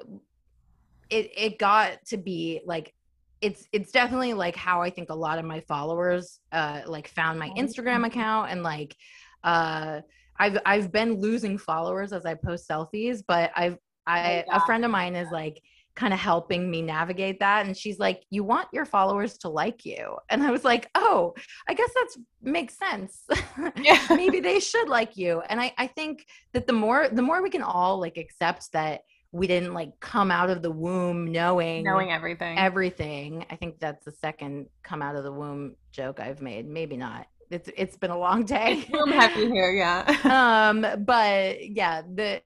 it 1.10 1.30
it 1.36 1.58
got 1.58 2.04
to 2.06 2.16
be 2.16 2.60
like 2.64 2.92
it's 3.40 3.66
it's 3.72 3.92
definitely 3.92 4.34
like 4.34 4.56
how 4.56 4.82
i 4.82 4.90
think 4.90 5.10
a 5.10 5.14
lot 5.14 5.38
of 5.38 5.44
my 5.44 5.60
followers 5.60 6.40
uh 6.52 6.80
like 6.86 7.08
found 7.08 7.38
my 7.38 7.50
instagram 7.50 8.06
account 8.06 8.50
and 8.50 8.62
like 8.62 8.96
uh 9.44 10.00
i've 10.40 10.58
i've 10.66 10.90
been 10.90 11.14
losing 11.14 11.56
followers 11.56 12.12
as 12.12 12.26
i 12.26 12.34
post 12.34 12.68
selfies 12.68 13.22
but 13.26 13.50
i've 13.54 13.78
i 14.06 14.18
oh, 14.20 14.50
yeah. 14.52 14.56
a 14.56 14.60
friend 14.66 14.84
of 14.84 14.90
mine 14.90 15.14
is 15.14 15.30
like 15.30 15.62
kind 15.96 16.14
of 16.14 16.20
helping 16.20 16.70
me 16.70 16.80
navigate 16.80 17.40
that 17.40 17.66
and 17.66 17.76
she's 17.76 17.98
like 17.98 18.22
you 18.30 18.42
want 18.44 18.68
your 18.72 18.84
followers 18.84 19.36
to 19.36 19.48
like 19.48 19.84
you 19.84 20.16
and 20.30 20.42
i 20.42 20.50
was 20.50 20.64
like 20.64 20.88
oh 20.94 21.34
i 21.68 21.74
guess 21.74 21.90
that's 21.94 22.16
makes 22.42 22.78
sense 22.78 23.24
Yeah. 23.76 24.00
maybe 24.10 24.40
they 24.40 24.60
should 24.60 24.88
like 24.88 25.16
you 25.16 25.42
and 25.48 25.60
I, 25.60 25.74
I 25.76 25.88
think 25.88 26.24
that 26.54 26.66
the 26.66 26.72
more 26.72 27.08
the 27.10 27.22
more 27.22 27.42
we 27.42 27.50
can 27.50 27.62
all 27.62 28.00
like 28.00 28.16
accept 28.16 28.72
that 28.72 29.02
we 29.32 29.46
didn't 29.46 29.74
like 29.74 29.90
come 30.00 30.30
out 30.30 30.48
of 30.48 30.62
the 30.62 30.70
womb 30.70 31.30
knowing 31.30 31.84
Knowing 31.84 32.12
everything. 32.12 32.56
everything 32.56 33.44
i 33.50 33.56
think 33.56 33.78
that's 33.80 34.04
the 34.04 34.12
second 34.12 34.66
come 34.82 35.02
out 35.02 35.16
of 35.16 35.24
the 35.24 35.32
womb 35.32 35.76
joke 35.92 36.20
i've 36.20 36.40
made 36.40 36.66
maybe 36.66 36.96
not 36.96 37.26
it's 37.50 37.68
it's 37.76 37.96
been 37.96 38.10
a 38.10 38.18
long 38.18 38.44
day 38.44 38.86
I'm 38.94 39.10
happy 39.12 39.46
here. 39.48 39.72
Yeah. 39.72 40.04
um 40.70 41.04
but 41.04 41.68
yeah 41.70 42.02
the 42.02 42.42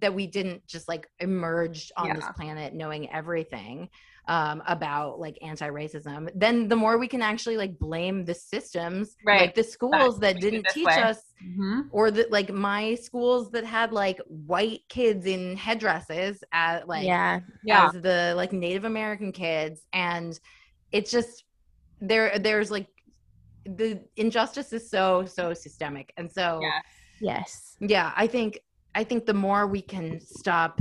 that 0.00 0.14
we 0.14 0.26
didn't 0.26 0.66
just 0.66 0.88
like 0.88 1.08
emerge 1.20 1.92
on 1.96 2.14
this 2.14 2.24
planet 2.36 2.74
knowing 2.74 3.10
everything 3.12 3.90
um 4.26 4.62
about 4.66 5.18
like 5.20 5.36
anti-racism 5.42 6.28
then 6.34 6.68
the 6.68 6.76
more 6.76 6.96
we 6.98 7.06
can 7.08 7.20
actually 7.22 7.56
like 7.58 7.78
blame 7.78 8.24
the 8.24 8.34
systems 8.34 9.14
Right. 9.26 9.40
like 9.42 9.54
the 9.54 9.62
schools 9.64 10.18
that 10.20 10.36
we 10.36 10.40
didn't 10.40 10.66
teach 10.70 10.86
way. 10.86 11.02
us 11.02 11.20
Mhm. 11.46 11.88
or 11.92 12.10
that 12.10 12.30
like 12.32 12.50
my 12.50 12.94
schools 12.94 13.50
that 13.52 13.64
had 13.64 13.92
like 13.92 14.18
white 14.26 14.80
kids 14.88 15.24
in 15.26 15.56
headdresses 15.56 16.42
at 16.52 16.88
like 16.88 17.06
yeah 17.06 17.40
Yeah. 17.62 17.86
as 17.86 17.92
the 18.02 18.32
like 18.36 18.52
Native 18.52 18.84
American 18.84 19.32
kids, 19.32 19.86
and 19.92 20.38
it's 20.92 21.10
just 21.10 21.44
there. 22.00 22.38
There's 22.38 22.70
like 22.70 22.88
the 23.76 24.00
injustice 24.16 24.72
is 24.72 24.88
so 24.88 25.24
so 25.26 25.52
systemic, 25.54 26.12
and 26.16 26.30
so 26.30 26.60
Yeah. 26.62 26.80
yes 27.20 27.68
yeah, 27.80 28.12
I 28.16 28.26
think 28.26 28.60
I 28.94 29.04
think 29.04 29.26
the 29.26 29.34
more 29.34 29.66
we 29.66 29.80
can 29.80 30.20
stop. 30.20 30.80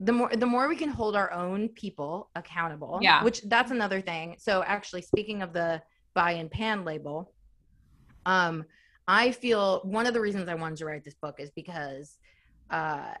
The 0.00 0.12
more 0.12 0.30
the 0.34 0.46
more 0.46 0.68
we 0.68 0.76
can 0.76 0.88
hold 0.88 1.14
our 1.14 1.32
own 1.32 1.68
people 1.70 2.30
accountable. 2.34 2.98
Yeah. 3.00 3.22
Which 3.22 3.42
that's 3.42 3.70
another 3.70 4.00
thing. 4.00 4.36
So 4.38 4.62
actually 4.64 5.02
speaking 5.02 5.42
of 5.42 5.52
the 5.52 5.80
bi 6.14 6.32
and 6.32 6.50
pan 6.50 6.84
label, 6.84 7.32
um, 8.26 8.64
I 9.06 9.30
feel 9.32 9.80
one 9.84 10.06
of 10.06 10.14
the 10.14 10.20
reasons 10.20 10.48
I 10.48 10.54
wanted 10.54 10.78
to 10.78 10.86
write 10.86 11.04
this 11.04 11.14
book 11.14 11.36
is 11.38 11.50
because 11.54 12.18
uh, 12.70 13.12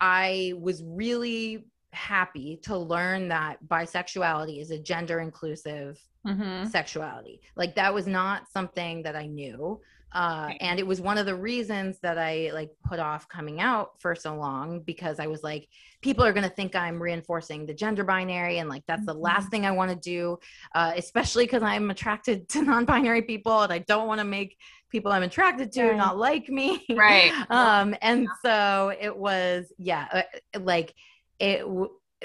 I 0.00 0.52
was 0.58 0.82
really 0.84 1.66
happy 1.96 2.58
to 2.62 2.76
learn 2.76 3.28
that 3.28 3.58
bisexuality 3.66 4.60
is 4.60 4.70
a 4.70 4.78
gender 4.78 5.20
inclusive 5.20 5.98
Mhm. 6.26 6.68
sexuality. 6.70 7.40
Like 7.56 7.74
that 7.76 7.94
was 7.94 8.06
not 8.06 8.48
something 8.50 9.02
that 9.04 9.16
I 9.16 9.26
knew. 9.26 9.80
Uh, 10.12 10.46
Right. 10.48 10.58
and 10.60 10.78
it 10.78 10.86
was 10.86 11.00
one 11.00 11.18
of 11.18 11.26
the 11.26 11.34
reasons 11.34 11.98
that 12.00 12.16
I 12.16 12.50
like 12.54 12.70
put 12.84 12.98
off 13.00 13.28
coming 13.28 13.60
out 13.60 14.00
for 14.00 14.14
so 14.14 14.34
long 14.36 14.80
because 14.80 15.18
I 15.20 15.26
was 15.26 15.42
like, 15.42 15.68
people 16.00 16.24
are 16.24 16.32
going 16.32 16.48
to 16.48 16.54
think 16.54 16.74
I'm 16.74 17.00
reinforcing 17.02 17.66
the 17.66 17.74
gender 17.74 18.04
binary. 18.04 18.58
And 18.58 18.68
like, 18.68 18.84
that's 18.86 19.04
the 19.04 19.14
last 19.14 19.50
thing 19.50 19.66
I 19.66 19.72
want 19.72 19.90
to 19.90 19.96
do, 19.96 20.38
uh, 20.74 20.92
especially 20.96 21.44
because 21.44 21.62
I'm 21.62 21.90
attracted 21.90 22.48
to 22.50 22.62
non 22.62 22.84
binary 22.84 23.22
people 23.22 23.62
and 23.62 23.72
I 23.72 23.78
don't 23.80 24.06
want 24.06 24.20
to 24.20 24.24
make 24.24 24.56
people 24.90 25.12
I'm 25.12 25.22
attracted 25.24 25.70
to 25.72 25.88
Right. 25.88 25.96
not 25.96 26.16
like 26.16 26.48
me. 26.48 26.84
Right. 26.90 27.32
um, 27.50 27.94
and 28.02 28.28
so 28.42 28.92
it 28.98 29.14
was, 29.16 29.72
yeah, 29.78 30.06
uh, 30.54 30.58
like 30.60 30.94
it, 31.38 31.64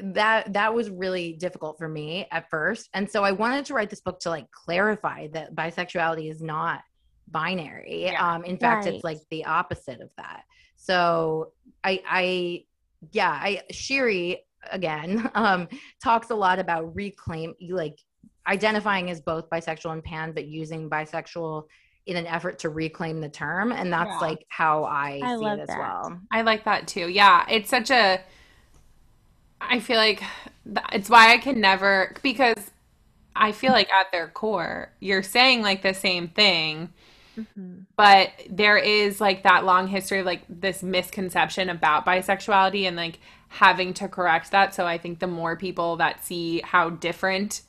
that 0.02 0.54
that 0.54 0.74
was 0.74 0.90
really 0.90 1.34
difficult 1.34 1.78
for 1.78 1.88
me 1.90 2.26
at 2.32 2.50
first 2.50 2.90
and 2.94 3.10
so 3.10 3.24
i 3.26 3.32
wanted 3.32 3.66
to 3.66 3.74
write 3.74 3.90
this 3.90 4.00
book 4.02 4.20
to 4.22 4.30
like 4.30 4.50
clarify 4.52 5.28
that 5.28 5.54
bisexuality 5.54 6.32
is 6.32 6.42
not 6.42 6.82
binary 7.30 8.04
Yeah. 8.04 8.36
um 8.36 8.44
in 8.46 8.58
fact 8.58 8.86
Right. 8.86 8.96
it's 8.96 9.04
like 9.04 9.18
the 9.30 9.46
opposite 9.46 10.00
of 10.02 10.10
that 10.18 10.44
so 10.78 11.52
i 11.84 12.02
i 12.10 12.64
yeah 13.12 13.32
i 13.32 13.62
shiri 13.72 14.38
again 14.72 15.30
um 15.36 15.68
talks 16.02 16.30
a 16.30 16.36
lot 16.36 16.60
about 16.60 16.96
reclaim 16.96 17.54
like 17.70 18.00
identifying 18.48 19.10
as 19.12 19.22
both 19.22 19.50
bisexual 19.50 19.92
and 19.94 20.04
pan 20.04 20.32
but 20.32 20.46
using 20.48 20.90
bisexual 20.90 21.66
in 22.08 22.18
an 22.18 22.26
effort 22.28 22.58
to 22.60 22.70
reclaim 22.70 23.22
the 23.22 23.30
term 23.30 23.72
and 23.72 23.92
that's 23.94 24.10
Yeah. 24.10 24.18
like 24.20 24.46
how 24.50 24.86
i, 24.86 25.20
I 25.24 25.38
see 25.38 25.46
it 25.46 25.60
as 25.60 25.68
that. 25.68 25.78
well 25.80 26.20
I 26.32 26.42
like 26.42 26.64
that 26.66 26.88
too. 26.88 27.08
Yeah, 27.10 27.46
it's 27.50 27.70
such 27.70 27.92
a. 27.92 28.22
I 29.62 29.80
feel 29.80 29.98
like 29.98 30.20
th- 30.66 30.86
it's 30.92 31.10
why 31.10 31.34
I 31.34 31.38
can 31.38 31.62
never 31.62 32.14
because 32.22 32.72
I 33.36 33.52
feel 33.54 33.72
like 33.72 33.90
at 33.92 34.12
their 34.12 34.28
core 34.28 34.92
you're 35.00 35.24
saying 35.24 35.62
like 35.62 35.82
the 35.82 35.94
same 35.94 36.28
thing, 36.28 36.90
Mhm. 37.38 37.86
but 37.96 38.30
there 38.50 38.78
is 38.78 39.22
like 39.22 39.44
that 39.44 39.64
long 39.64 39.88
history 39.88 40.20
of 40.20 40.26
like 40.26 40.42
this 40.50 40.84
misconception 40.84 41.70
about 41.70 42.06
bisexuality 42.06 42.86
and 42.88 42.98
like 42.98 43.20
having 43.48 43.94
to 43.96 44.08
correct 44.10 44.52
that. 44.52 44.74
So 44.76 44.86
I 44.86 44.98
think 44.98 45.20
the 45.20 45.28
more 45.28 45.56
people 45.56 45.96
that 45.98 46.26
see 46.26 46.62
how 46.64 46.90
different 46.90 47.62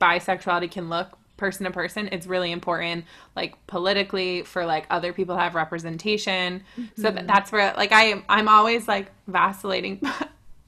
bisexuality 0.00 0.70
can 0.70 0.88
look 0.88 1.18
person 1.36 1.64
to 1.64 1.70
person, 1.70 2.08
it's 2.12 2.26
really 2.26 2.52
important, 2.52 3.04
like 3.34 3.54
politically, 3.66 4.42
for 4.42 4.64
like 4.64 4.86
other 4.90 5.12
people 5.12 5.34
to 5.36 5.40
have 5.40 5.54
representation. 5.54 6.62
Mm-hmm. 6.78 7.02
So 7.02 7.10
that's 7.10 7.50
where 7.52 7.74
like 7.76 7.90
I 7.92 8.22
I'm 8.28 8.48
always 8.48 8.88
like 8.88 9.10
vacillating. 9.26 10.00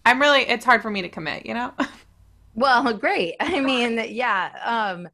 I'm 0.04 0.20
really 0.20 0.42
it's 0.42 0.64
hard 0.64 0.82
for 0.82 0.90
me 0.90 1.02
to 1.02 1.08
commit, 1.08 1.46
you 1.46 1.54
know. 1.54 1.72
Well, 2.56 2.92
great. 2.92 3.34
I 3.40 3.58
mean, 3.60 4.00
yeah. 4.10 4.52
Um 4.64 5.08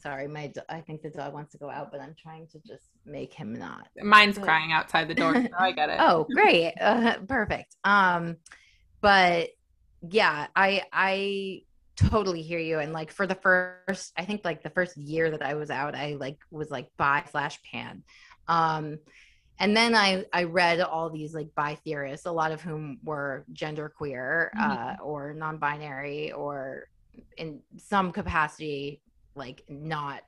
sorry, 0.00 0.26
my 0.26 0.52
I 0.68 0.80
think 0.80 1.00
the 1.00 1.10
dog 1.10 1.32
wants 1.32 1.52
to 1.52 1.58
go 1.58 1.70
out, 1.70 1.92
but 1.92 2.00
I'm 2.00 2.16
trying 2.20 2.48
to 2.48 2.58
just 2.66 2.90
make 3.06 3.32
him 3.32 3.54
not. 3.54 3.86
Mine's 4.02 4.34
so, 4.34 4.42
crying 4.42 4.72
outside 4.72 5.06
the 5.06 5.14
door. 5.14 5.34
So 5.34 5.48
I 5.58 5.70
get 5.70 5.90
it. 5.90 5.98
oh, 6.00 6.26
great. 6.34 6.74
Uh, 6.80 7.18
perfect. 7.28 7.76
Um 7.84 8.36
but 9.00 9.50
yeah, 10.02 10.48
I 10.56 10.82
I 10.92 11.62
totally 11.96 12.42
hear 12.42 12.58
you 12.58 12.78
and 12.78 12.94
like 12.94 13.12
for 13.12 13.26
the 13.26 13.34
first 13.34 14.12
i 14.16 14.24
think 14.24 14.42
like 14.42 14.62
the 14.62 14.70
first 14.70 14.96
year 14.96 15.30
that 15.30 15.42
i 15.42 15.52
was 15.52 15.68
out 15.68 15.94
i 15.94 16.14
like 16.14 16.38
was 16.50 16.70
like 16.70 16.88
bi 16.96 17.22
slash 17.30 17.60
pan 17.62 18.02
um 18.48 18.98
and 19.60 19.76
then 19.76 19.94
i 19.94 20.24
i 20.32 20.42
read 20.42 20.80
all 20.80 21.08
these 21.08 21.34
like 21.34 21.48
bi 21.54 21.74
theorists 21.84 22.26
a 22.26 22.32
lot 22.32 22.50
of 22.50 22.60
whom 22.60 22.98
were 23.04 23.44
gender 23.52 23.88
queer 23.88 24.50
mm-hmm. 24.58 24.70
uh 24.70 25.04
or 25.04 25.32
non-binary 25.32 26.32
or 26.32 26.88
in 27.36 27.60
some 27.76 28.10
capacity 28.10 29.00
like 29.36 29.62
not 29.68 30.22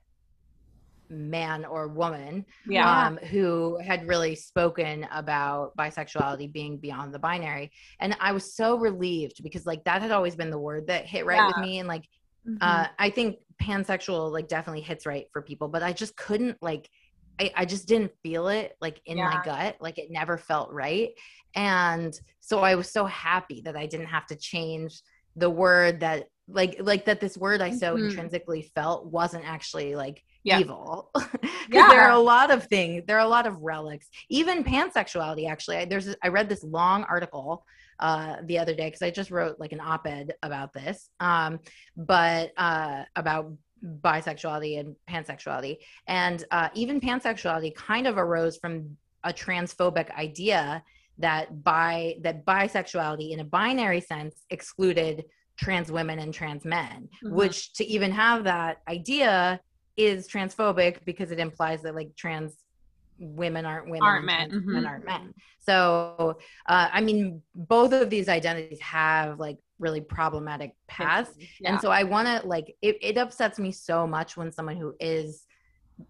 man 1.09 1.65
or 1.65 1.87
woman 1.87 2.45
yeah. 2.67 3.07
um, 3.07 3.17
who 3.17 3.77
had 3.77 4.07
really 4.07 4.35
spoken 4.35 5.05
about 5.11 5.75
bisexuality 5.77 6.51
being 6.51 6.77
beyond 6.77 7.13
the 7.13 7.19
binary 7.19 7.71
and 7.99 8.15
i 8.19 8.31
was 8.31 8.55
so 8.55 8.77
relieved 8.77 9.43
because 9.43 9.65
like 9.65 9.83
that 9.83 10.01
had 10.01 10.11
always 10.11 10.35
been 10.35 10.49
the 10.49 10.57
word 10.57 10.87
that 10.87 11.05
hit 11.05 11.25
right 11.25 11.37
yeah. 11.37 11.47
with 11.47 11.57
me 11.57 11.79
and 11.79 11.87
like 11.87 12.07
mm-hmm. 12.47 12.57
uh, 12.61 12.87
i 12.97 13.09
think 13.09 13.37
pansexual 13.61 14.31
like 14.31 14.47
definitely 14.47 14.81
hits 14.81 15.05
right 15.05 15.27
for 15.31 15.41
people 15.41 15.67
but 15.67 15.83
i 15.83 15.93
just 15.93 16.15
couldn't 16.15 16.57
like 16.61 16.89
I, 17.39 17.51
I 17.55 17.65
just 17.65 17.87
didn't 17.87 18.11
feel 18.21 18.47
it 18.47 18.75
like 18.81 19.01
in 19.05 19.17
yeah. 19.17 19.29
my 19.29 19.41
gut 19.43 19.77
like 19.79 19.97
it 19.97 20.11
never 20.11 20.37
felt 20.37 20.71
right 20.71 21.09
and 21.55 22.17
so 22.39 22.59
i 22.59 22.75
was 22.75 22.91
so 22.91 23.05
happy 23.05 23.61
that 23.61 23.75
i 23.75 23.85
didn't 23.85 24.07
have 24.07 24.25
to 24.27 24.35
change 24.35 25.01
the 25.35 25.49
word 25.49 25.99
that 26.01 26.27
like 26.47 26.77
like 26.79 27.05
that 27.05 27.19
this 27.19 27.37
word 27.37 27.61
i 27.61 27.71
so 27.71 27.95
mm-hmm. 27.95 28.05
intrinsically 28.05 28.71
felt 28.75 29.05
wasn't 29.07 29.43
actually 29.45 29.95
like 29.95 30.23
yeah. 30.43 30.59
evil. 30.59 31.09
yeah. 31.71 31.87
there 31.87 32.01
are 32.01 32.11
a 32.11 32.19
lot 32.19 32.51
of 32.51 32.65
things. 32.65 33.03
There 33.07 33.17
are 33.17 33.25
a 33.25 33.29
lot 33.29 33.47
of 33.47 33.61
relics. 33.61 34.09
Even 34.29 34.63
pansexuality, 34.63 35.49
actually. 35.49 35.77
I, 35.77 35.85
there's 35.85 36.15
I 36.21 36.27
read 36.27 36.49
this 36.49 36.63
long 36.63 37.03
article 37.05 37.65
uh, 37.99 38.37
the 38.45 38.59
other 38.59 38.75
day 38.75 38.87
because 38.87 39.01
I 39.01 39.09
just 39.09 39.31
wrote 39.31 39.59
like 39.59 39.71
an 39.71 39.79
op-ed 39.79 40.33
about 40.43 40.73
this, 40.73 41.09
um, 41.19 41.59
but 41.95 42.51
uh, 42.57 43.03
about 43.15 43.53
bisexuality 44.01 44.79
and 44.79 44.95
pansexuality, 45.09 45.77
and 46.07 46.45
uh, 46.51 46.69
even 46.73 47.01
pansexuality 47.01 47.73
kind 47.75 48.07
of 48.07 48.17
arose 48.17 48.57
from 48.57 48.97
a 49.23 49.33
transphobic 49.33 50.11
idea 50.17 50.83
that 51.17 51.63
bi 51.63 52.15
that 52.21 52.45
bisexuality 52.45 53.31
in 53.31 53.39
a 53.39 53.43
binary 53.43 54.01
sense 54.01 54.45
excluded 54.49 55.25
trans 55.57 55.91
women 55.91 56.19
and 56.19 56.33
trans 56.33 56.65
men, 56.65 57.07
mm-hmm. 57.23 57.35
which 57.35 57.73
to 57.73 57.85
even 57.85 58.11
have 58.11 58.43
that 58.43 58.77
idea 58.87 59.59
is 59.95 60.27
transphobic 60.27 61.05
because 61.05 61.31
it 61.31 61.39
implies 61.39 61.81
that 61.83 61.95
like 61.95 62.15
trans 62.15 62.55
women 63.19 63.65
aren't 63.65 63.85
women 63.85 64.01
aren't 64.01 64.25
men 64.25 64.49
mm-hmm. 64.49 64.73
men 64.73 64.85
aren't 64.85 65.05
men 65.05 65.33
so 65.59 66.35
uh, 66.65 66.89
i 66.91 66.99
mean 66.99 67.41
both 67.53 67.93
of 67.93 68.09
these 68.09 68.27
identities 68.27 68.79
have 68.79 69.39
like 69.39 69.57
really 69.83 70.01
problematic 70.01 70.73
paths 70.87 71.31
yeah. 71.59 71.71
and 71.71 71.81
so 71.81 71.91
i 71.91 72.03
want 72.03 72.27
to 72.27 72.47
like 72.47 72.75
it, 72.81 72.97
it 73.01 73.17
upsets 73.17 73.59
me 73.59 73.71
so 73.71 74.07
much 74.07 74.37
when 74.37 74.51
someone 74.51 74.77
who 74.77 74.95
is 74.99 75.45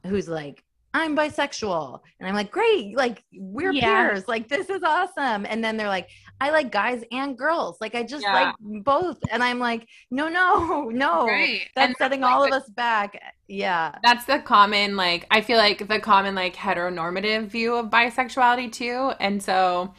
who's 0.05 0.29
like 0.29 0.63
I'm 0.95 1.17
bisexual. 1.17 2.01
And 2.19 2.29
I'm 2.29 2.35
like, 2.35 2.51
great, 2.51 2.95
like 2.95 3.23
we're 3.33 3.71
yeah. 3.71 4.09
peers. 4.09 4.27
Like 4.27 4.47
this 4.47 4.69
is 4.69 4.83
awesome. 4.83 5.45
And 5.49 5.63
then 5.63 5.75
they're 5.75 5.87
like, 5.87 6.09
I 6.39 6.51
like 6.51 6.71
guys 6.71 7.03
and 7.11 7.35
girls. 7.35 7.77
Like 7.81 7.95
I 7.95 8.03
just 8.03 8.23
yeah. 8.23 8.33
like 8.33 8.83
both. 8.83 9.17
And 9.31 9.41
I'm 9.41 9.57
like, 9.57 9.87
no, 10.11 10.29
no, 10.29 10.89
no. 10.93 11.25
Right. 11.25 11.61
That's 11.75 11.87
and 11.87 11.95
setting 11.97 12.21
that's 12.21 12.31
all 12.31 12.41
like 12.41 12.53
of 12.53 12.61
us 12.61 12.69
back. 12.69 13.19
Yeah. 13.47 13.95
That's 14.03 14.25
the 14.25 14.39
common, 14.39 14.95
like, 14.95 15.25
I 15.31 15.41
feel 15.41 15.57
like 15.57 15.87
the 15.87 15.99
common, 15.99 16.35
like, 16.35 16.55
heteronormative 16.55 17.47
view 17.47 17.75
of 17.75 17.87
bisexuality 17.87 18.71
too. 18.71 19.13
And 19.19 19.41
so 19.41 19.93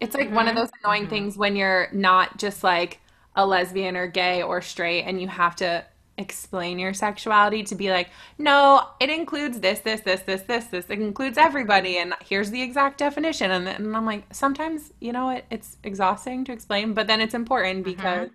it's 0.00 0.14
like 0.14 0.26
mm-hmm. 0.26 0.36
one 0.36 0.48
of 0.48 0.54
mm-hmm. 0.54 0.60
those 0.60 0.70
annoying 0.82 1.02
mm-hmm. 1.02 1.10
things 1.10 1.38
when 1.38 1.56
you're 1.56 1.88
not 1.92 2.38
just 2.38 2.62
like 2.62 3.00
a 3.36 3.46
lesbian 3.46 3.96
or 3.96 4.06
gay 4.06 4.42
or 4.42 4.62
straight 4.62 5.02
and 5.02 5.20
you 5.20 5.28
have 5.28 5.56
to 5.56 5.84
explain 6.16 6.78
your 6.78 6.94
sexuality 6.94 7.62
to 7.64 7.74
be 7.74 7.90
like, 7.90 8.08
no, 8.38 8.86
it 9.00 9.10
includes 9.10 9.60
this, 9.60 9.80
this, 9.80 10.00
this, 10.00 10.20
this, 10.22 10.42
this, 10.42 10.66
this. 10.66 10.86
It 10.88 11.00
includes 11.00 11.38
everybody, 11.38 11.98
and 11.98 12.14
here's 12.24 12.50
the 12.50 12.62
exact 12.62 12.98
definition. 12.98 13.50
And, 13.50 13.68
and 13.68 13.96
I'm 13.96 14.06
like, 14.06 14.24
sometimes, 14.32 14.92
you 15.00 15.12
know, 15.12 15.30
it, 15.30 15.44
it's 15.50 15.76
exhausting 15.82 16.44
to 16.44 16.52
explain, 16.52 16.94
but 16.94 17.06
then 17.06 17.20
it's 17.20 17.34
important 17.34 17.84
mm-hmm. 17.84 17.96
because, 17.96 18.28
mm-hmm. 18.28 18.34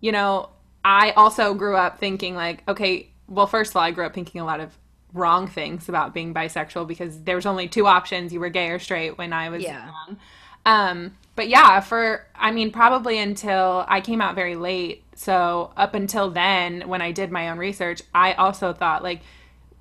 you 0.00 0.12
know, 0.12 0.50
I 0.84 1.12
also 1.12 1.54
grew 1.54 1.76
up 1.76 1.98
thinking 1.98 2.34
like, 2.34 2.62
okay, 2.68 3.10
well, 3.28 3.46
first 3.46 3.72
of 3.72 3.76
all, 3.76 3.82
I 3.82 3.90
grew 3.90 4.04
up 4.04 4.14
thinking 4.14 4.40
a 4.40 4.44
lot 4.44 4.60
of 4.60 4.76
wrong 5.12 5.46
things 5.46 5.88
about 5.88 6.12
being 6.12 6.34
bisexual 6.34 6.86
because 6.88 7.22
there 7.22 7.36
was 7.36 7.46
only 7.46 7.68
two 7.68 7.86
options: 7.86 8.32
you 8.32 8.40
were 8.40 8.50
gay 8.50 8.68
or 8.68 8.78
straight 8.78 9.16
when 9.16 9.32
I 9.32 9.48
was 9.48 9.62
yeah. 9.62 9.86
young. 9.86 10.18
Um, 10.64 11.16
but 11.36 11.48
yeah, 11.48 11.80
for 11.80 12.26
I 12.34 12.50
mean, 12.50 12.70
probably 12.70 13.18
until 13.18 13.84
I 13.88 14.00
came 14.00 14.20
out 14.20 14.34
very 14.34 14.56
late. 14.56 15.02
So 15.16 15.72
up 15.76 15.94
until 15.94 16.30
then, 16.30 16.82
when 16.88 17.02
I 17.02 17.12
did 17.12 17.30
my 17.30 17.50
own 17.50 17.58
research, 17.58 18.02
I 18.14 18.34
also 18.34 18.72
thought 18.72 19.02
like 19.02 19.20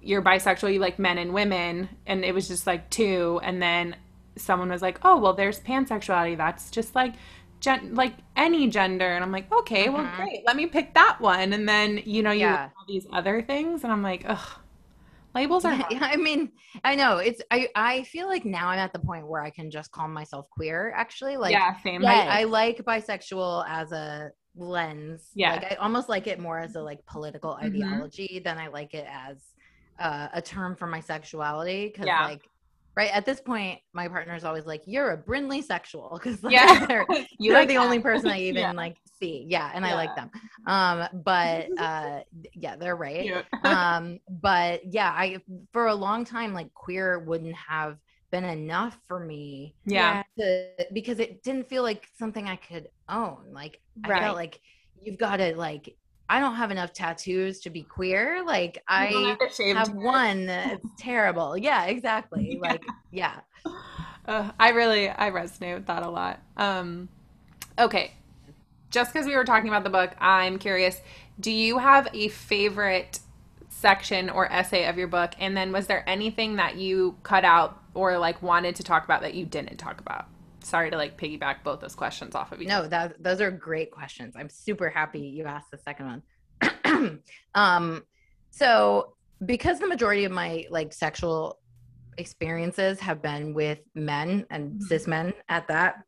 you're 0.01 0.21
bisexual, 0.21 0.73
you 0.73 0.79
like 0.79 0.99
men 0.99 1.17
and 1.17 1.33
women, 1.33 1.89
and 2.05 2.25
it 2.25 2.33
was 2.33 2.47
just 2.47 2.67
like 2.67 2.89
two. 2.89 3.39
And 3.43 3.61
then 3.61 3.95
someone 4.35 4.69
was 4.69 4.81
like, 4.81 4.99
"Oh, 5.03 5.19
well, 5.19 5.33
there's 5.33 5.59
pansexuality. 5.59 6.37
That's 6.37 6.71
just 6.71 6.95
like." 6.95 7.13
Gen- 7.59 7.95
like 7.95 8.15
any 8.35 8.67
gender 8.67 9.07
and 9.07 9.23
i'm 9.23 9.31
like 9.31 9.49
okay 9.49 9.87
well 9.87 10.03
mm-hmm. 10.03 10.17
great 10.17 10.43
let 10.45 10.57
me 10.57 10.65
pick 10.65 10.93
that 10.95 11.21
one 11.21 11.53
and 11.53 11.69
then 11.69 12.01
you 12.03 12.21
know 12.21 12.31
you 12.31 12.41
yeah. 12.41 12.67
all 12.77 12.83
these 12.89 13.07
other 13.13 13.41
things 13.41 13.85
and 13.85 13.93
i'm 13.93 14.03
like 14.03 14.25
ugh 14.27 14.59
Labels 15.35 15.65
are. 15.65 15.73
Yeah, 15.89 15.99
I 16.01 16.15
mean, 16.15 16.51
I 16.83 16.95
know 16.95 17.17
it's. 17.17 17.41
I 17.51 17.67
I 17.75 18.03
feel 18.03 18.27
like 18.27 18.45
now 18.45 18.69
I'm 18.69 18.79
at 18.79 18.93
the 18.93 18.99
point 18.99 19.27
where 19.27 19.41
I 19.41 19.49
can 19.49 19.71
just 19.71 19.91
call 19.91 20.07
myself 20.07 20.45
queer. 20.49 20.93
Actually, 20.95 21.37
like 21.37 21.51
yeah, 21.51 21.75
same. 21.81 22.05
I, 22.05 22.41
I 22.41 22.43
like 22.43 22.77
bisexual 22.83 23.65
as 23.67 23.91
a 23.91 24.31
lens. 24.55 25.29
Yeah, 25.33 25.53
like 25.53 25.71
I 25.71 25.75
almost 25.75 26.09
like 26.09 26.27
it 26.27 26.39
more 26.39 26.59
as 26.59 26.75
a 26.75 26.81
like 26.81 27.05
political 27.05 27.51
mm-hmm. 27.51 27.65
ideology 27.65 28.41
than 28.43 28.57
I 28.57 28.67
like 28.67 28.93
it 28.93 29.07
as 29.09 29.37
uh, 29.99 30.27
a 30.33 30.41
term 30.41 30.75
for 30.75 30.87
my 30.87 30.99
sexuality. 30.99 31.87
Because 31.87 32.07
yeah. 32.07 32.25
like 32.25 32.41
right 32.95 33.11
at 33.13 33.25
this 33.25 33.41
point 33.41 33.79
my 33.93 34.07
partner 34.07 34.35
is 34.35 34.43
always 34.43 34.65
like 34.65 34.81
you're 34.85 35.11
a 35.11 35.17
brindley 35.17 35.61
sexual 35.61 36.11
because 36.21 36.43
like, 36.43 36.53
yeah 36.53 36.85
they're, 36.85 37.05
you 37.39 37.55
are 37.55 37.65
the 37.65 37.77
only 37.77 37.99
person 38.09 38.29
i 38.29 38.39
even 38.39 38.61
yeah. 38.61 38.71
like 38.71 38.97
see 39.19 39.45
yeah 39.47 39.71
and 39.73 39.85
yeah. 39.85 39.91
i 39.91 39.95
like 39.95 40.15
them 40.15 40.29
um 40.67 41.07
but 41.23 41.67
uh 41.79 42.19
yeah 42.53 42.75
they're 42.75 42.95
right 42.95 43.25
yeah. 43.25 43.41
um 43.63 44.19
but 44.41 44.81
yeah 44.93 45.11
i 45.11 45.37
for 45.71 45.87
a 45.87 45.95
long 45.95 46.25
time 46.25 46.53
like 46.53 46.73
queer 46.73 47.19
wouldn't 47.19 47.55
have 47.55 47.97
been 48.31 48.45
enough 48.45 48.97
for 49.07 49.19
me 49.19 49.75
yeah 49.85 50.23
to, 50.37 50.67
because 50.91 51.19
it 51.19 51.43
didn't 51.43 51.69
feel 51.69 51.83
like 51.83 52.07
something 52.17 52.47
i 52.47 52.55
could 52.55 52.87
own 53.07 53.45
like 53.51 53.79
right. 54.07 54.21
i 54.21 54.25
felt 54.25 54.35
like 54.35 54.59
you've 54.99 55.19
got 55.19 55.37
to 55.37 55.55
like 55.55 55.95
I 56.29 56.39
don't 56.39 56.55
have 56.55 56.71
enough 56.71 56.93
tattoos 56.93 57.59
to 57.61 57.69
be 57.69 57.83
queer. 57.83 58.43
Like 58.45 58.83
I 58.87 59.35
have, 59.39 59.87
have 59.87 59.93
one. 59.93 60.49
It's 60.49 60.87
terrible. 60.97 61.57
Yeah, 61.57 61.85
exactly. 61.85 62.53
Yeah. 62.53 62.59
Like 62.59 62.85
yeah. 63.11 63.39
Uh, 64.25 64.51
I 64.59 64.69
really 64.69 65.09
I 65.09 65.31
resonate 65.31 65.75
with 65.75 65.87
that 65.87 66.03
a 66.03 66.09
lot. 66.09 66.39
Um, 66.57 67.09
okay, 67.77 68.13
just 68.89 69.11
because 69.11 69.27
we 69.27 69.35
were 69.35 69.43
talking 69.43 69.67
about 69.67 69.83
the 69.83 69.89
book, 69.89 70.15
I'm 70.19 70.57
curious. 70.59 71.01
Do 71.39 71.51
you 71.51 71.79
have 71.79 72.07
a 72.13 72.29
favorite 72.29 73.19
section 73.69 74.29
or 74.29 74.51
essay 74.51 74.85
of 74.85 74.97
your 74.97 75.07
book? 75.07 75.33
And 75.39 75.57
then 75.57 75.71
was 75.71 75.87
there 75.87 76.07
anything 76.07 76.55
that 76.55 76.77
you 76.77 77.17
cut 77.23 77.43
out 77.43 77.81
or 77.93 78.17
like 78.17 78.41
wanted 78.41 78.75
to 78.77 78.83
talk 78.83 79.03
about 79.03 79.21
that 79.21 79.33
you 79.33 79.45
didn't 79.45 79.77
talk 79.77 79.99
about? 79.99 80.27
Sorry 80.63 80.89
to 80.89 80.97
like 80.97 81.17
piggyback 81.17 81.63
both 81.63 81.79
those 81.79 81.95
questions 81.95 82.35
off 82.35 82.51
of 82.51 82.61
you. 82.61 82.67
No, 82.67 82.87
that 82.87 83.21
those 83.21 83.41
are 83.41 83.51
great 83.51 83.91
questions. 83.91 84.35
I'm 84.37 84.49
super 84.49 84.89
happy 84.89 85.19
you 85.19 85.45
asked 85.45 85.71
the 85.71 85.77
second 85.77 86.23
one. 86.85 87.19
um, 87.55 88.03
so 88.51 89.15
because 89.45 89.79
the 89.79 89.87
majority 89.87 90.25
of 90.25 90.31
my 90.31 90.65
like 90.69 90.93
sexual 90.93 91.59
experiences 92.17 92.99
have 92.99 93.21
been 93.21 93.53
with 93.53 93.79
men 93.95 94.45
and 94.49 94.71
mm-hmm. 94.71 94.85
cis 94.85 95.07
men 95.07 95.33
at 95.49 95.67
that, 95.67 96.03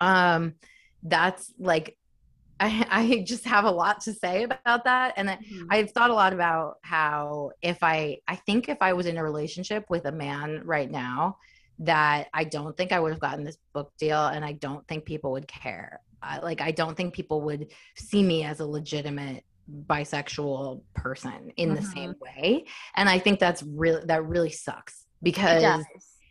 um, 0.00 0.54
that's 1.02 1.52
like 1.58 1.96
I, 2.60 2.86
I 2.90 3.24
just 3.24 3.44
have 3.46 3.64
a 3.64 3.70
lot 3.70 4.00
to 4.02 4.12
say 4.12 4.42
about 4.42 4.84
that 4.84 5.14
and 5.16 5.28
mm-hmm. 5.28 5.66
i've 5.70 5.92
thought 5.92 6.10
a 6.10 6.14
lot 6.14 6.32
about 6.32 6.78
how 6.82 7.52
if 7.62 7.78
i 7.82 8.18
i 8.26 8.34
think 8.34 8.68
if 8.68 8.78
i 8.80 8.92
was 8.92 9.06
in 9.06 9.16
a 9.16 9.22
relationship 9.22 9.84
with 9.88 10.06
a 10.06 10.12
man 10.12 10.62
right 10.64 10.90
now 10.90 11.36
that 11.80 12.28
I 12.34 12.44
don't 12.44 12.76
think 12.76 12.92
I 12.92 13.00
would 13.00 13.12
have 13.12 13.20
gotten 13.20 13.44
this 13.44 13.58
book 13.74 13.92
deal 13.98 14.26
and 14.26 14.44
I 14.44 14.52
don't 14.52 14.86
think 14.88 15.04
people 15.04 15.32
would 15.32 15.46
care. 15.48 16.00
I, 16.22 16.38
like 16.38 16.60
I 16.60 16.72
don't 16.72 16.96
think 16.96 17.14
people 17.14 17.42
would 17.42 17.70
see 17.96 18.22
me 18.22 18.42
as 18.44 18.60
a 18.60 18.66
legitimate 18.66 19.44
bisexual 19.86 20.82
person 20.94 21.52
in 21.56 21.74
the 21.74 21.80
Mhm. 21.80 21.92
same 21.94 22.14
way 22.20 22.64
and 22.96 23.08
I 23.08 23.18
think 23.18 23.38
that's 23.38 23.62
really 23.62 24.02
that 24.06 24.24
really 24.24 24.50
sucks 24.50 25.04
because 25.22 25.62
It. 25.62 25.86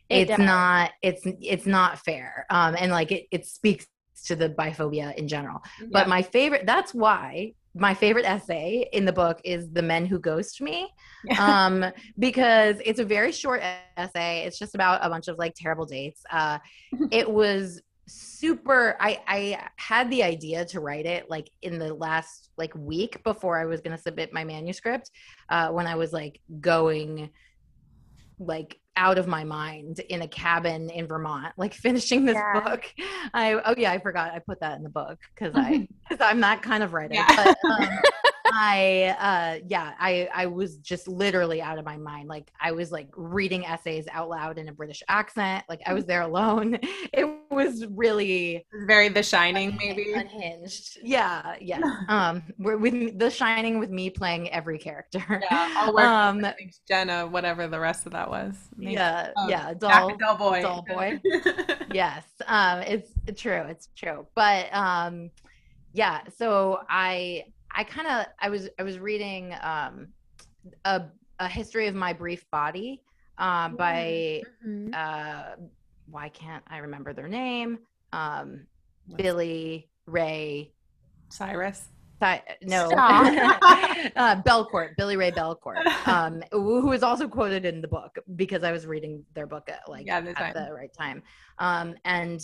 It 0.10 0.20
it's 0.30 0.30
does. 0.30 0.40
not 0.40 0.92
it's 1.02 1.22
it's 1.26 1.66
not 1.66 2.00
fair 2.00 2.46
um 2.50 2.76
and 2.80 2.92
like 2.92 3.12
it, 3.12 3.28
it 3.32 3.46
speaks 3.46 3.86
to 4.26 4.36
the 4.36 4.50
biphobia 4.50 5.14
in 5.16 5.28
general 5.28 5.62
but 5.92 6.08
my 6.08 6.22
favorite 6.22 6.66
that's 6.66 6.94
why 6.94 7.54
my 7.78 7.94
favorite 7.94 8.26
essay 8.26 8.88
in 8.94 9.06
the 9.06 9.14
book 9.14 9.40
is 9.44 9.70
the 9.72 9.82
men 9.82 10.06
who 10.06 10.20
ghost 10.20 10.62
me. 10.62 10.90
Um 11.40 11.86
because 12.20 12.78
it's 12.86 13.00
a 13.00 13.06
very 13.06 13.32
short 13.32 13.62
essay. 13.98 14.44
It's 14.46 14.58
just 14.58 14.76
about 14.76 15.00
a 15.06 15.10
bunch 15.10 15.28
of 15.28 15.38
like 15.38 15.54
terrible 15.56 15.86
dates. 15.86 16.22
Uh 16.32 16.60
it 17.12 17.30
was 17.30 17.82
super 18.10 18.96
i 19.02 19.22
i 19.28 19.70
had 19.76 20.10
the 20.10 20.24
idea 20.24 20.64
to 20.64 20.80
write 20.80 21.06
it 21.06 21.30
like 21.30 21.50
in 21.62 21.78
the 21.78 21.94
last 21.94 22.52
like 22.58 22.74
week 22.74 23.22
before 23.26 23.60
i 23.60 23.66
was 23.66 23.82
going 23.82 23.96
to 23.96 24.02
submit 24.02 24.32
my 24.32 24.46
manuscript 24.46 25.12
uh 25.50 25.68
when 25.68 25.86
i 25.86 25.94
was 25.94 26.14
like 26.14 26.40
going 26.62 27.30
like 28.40 28.80
out 28.98 29.18
of 29.18 29.28
my 29.28 29.44
mind 29.44 30.00
in 30.10 30.22
a 30.24 30.28
cabin 30.28 30.90
in 30.90 31.08
Vermont, 31.08 31.54
like 31.58 31.74
finishing 31.86 32.26
this 32.26 32.36
Yeah. 32.36 32.60
book. 32.60 32.84
I 33.34 33.54
oh 33.54 33.76
yeah, 33.78 33.92
I 33.92 34.00
forgot 34.00 34.34
I 34.34 34.40
put 34.40 34.60
that 34.60 34.78
in 34.78 34.84
the 34.84 34.90
book 34.90 35.20
because 35.34 35.54
I 35.56 35.88
because 36.10 36.22
I'm 36.26 36.42
that 36.42 36.62
kind 36.62 36.84
of 36.84 36.94
writer. 36.94 37.14
Yeah. 37.14 37.28
But 37.36 37.58
um, 37.70 37.90
I 38.60 39.16
uh 39.20 39.60
yeah, 39.68 39.94
I 40.00 40.28
I 40.34 40.46
was 40.48 40.78
just 40.78 41.08
literally 41.08 41.62
out 41.62 41.78
of 41.78 41.86
my 41.86 41.98
mind. 41.98 42.28
Like 42.28 42.52
I 42.60 42.72
was 42.72 42.92
like 42.92 43.10
reading 43.16 43.66
essays 43.66 44.06
out 44.12 44.30
loud 44.30 44.58
in 44.58 44.68
a 44.70 44.74
British 44.74 45.04
accent. 45.08 45.64
Like 45.70 45.82
I 45.86 45.94
was 45.94 46.06
there 46.06 46.22
alone. 46.22 46.80
It 47.14 47.28
was 47.50 47.86
really 47.88 48.66
very 48.88 49.08
The 49.10 49.24
Shining, 49.24 49.76
maybe. 49.78 50.14
unhinged. 50.14 51.00
Yeah, 51.04 51.56
yeah. 51.62 51.80
Um, 52.10 52.44
with 52.60 53.18
The 53.18 53.30
Shining 53.30 53.80
with 53.80 53.90
me 53.90 54.10
playing 54.10 54.52
every 54.52 54.78
character. 54.78 55.24
Yeah, 55.30 55.74
I'll 55.78 55.94
work 55.94 56.04
Um, 56.06 56.46
Jenna, 56.88 57.26
whatever 57.28 57.68
the 57.68 57.80
rest 57.80 58.06
of 58.06 58.12
that 58.14 58.30
was. 58.30 58.56
Maybe. 58.76 58.94
yeah, 58.94 59.32
Oh, 59.38 59.48
yeah. 59.48 59.70
And 59.70 59.80
Dull 59.80 60.38
Boy. 60.38 60.62
Dull 60.62 60.84
Boy. 60.88 61.20
yes 61.94 62.24
um 62.48 62.80
it's 62.82 63.12
true 63.42 63.64
it's 63.70 63.90
true 63.96 64.26
but 64.36 64.68
um 64.74 65.30
yeah 65.94 66.20
so 66.38 66.80
i 66.90 67.44
i 67.78 67.84
kind 67.84 68.08
of 68.08 68.26
i 68.42 68.50
was 68.50 68.68
i 68.80 68.84
was 68.84 69.00
reading 69.00 69.54
um 69.62 70.08
a, 70.84 71.04
a 71.40 71.48
history 71.48 71.88
of 71.88 71.96
my 71.96 72.12
brief 72.12 72.44
body 72.52 73.02
uh, 73.38 73.70
by 73.70 74.42
Mhm. 74.66 74.94
uh 74.94 75.56
why 76.10 76.30
can't 76.30 76.64
i 76.68 76.78
remember 76.80 77.14
their 77.14 77.28
name? 77.28 77.80
Um 78.12 78.66
billy 79.16 79.90
ray. 80.06 80.74
Cyrus. 81.30 81.90
No. 82.64 82.90
Uh, 84.16 84.42
belcourt 84.42 84.96
billy 84.98 85.18
ray 85.18 85.32
belcourt. 85.32 85.86
Um 86.08 86.42
who 86.52 86.92
is 86.92 87.04
also 87.04 87.28
quoted 87.28 87.66
in 87.66 87.82
the 87.82 87.88
book 87.88 88.18
because 88.36 88.64
i 88.64 88.72
was 88.72 88.88
reading 88.88 89.24
their 89.36 89.46
book 89.48 89.70
at 89.70 89.88
like 89.88 90.06
Yeah, 90.08 90.22
the 90.22 90.40
at 90.42 90.54
the 90.56 90.74
right 90.74 90.92
time. 90.98 91.22
Um 91.60 91.96
and 92.06 92.42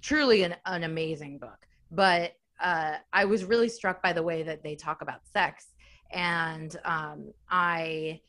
truly 0.00 0.42
an, 0.42 0.56
an 0.66 0.82
amazing 0.82 1.38
book. 1.38 1.58
But 1.90 2.32
uh 2.62 2.94
i 3.12 3.24
was 3.24 3.44
really 3.44 3.68
struck 3.68 4.02
by 4.02 4.12
the 4.12 4.22
way 4.22 4.42
that 4.42 4.62
they 4.62 4.74
talk 4.74 5.02
about 5.02 5.20
sex. 5.32 5.66
And 6.12 6.76
um 6.84 7.32
i 7.50 8.20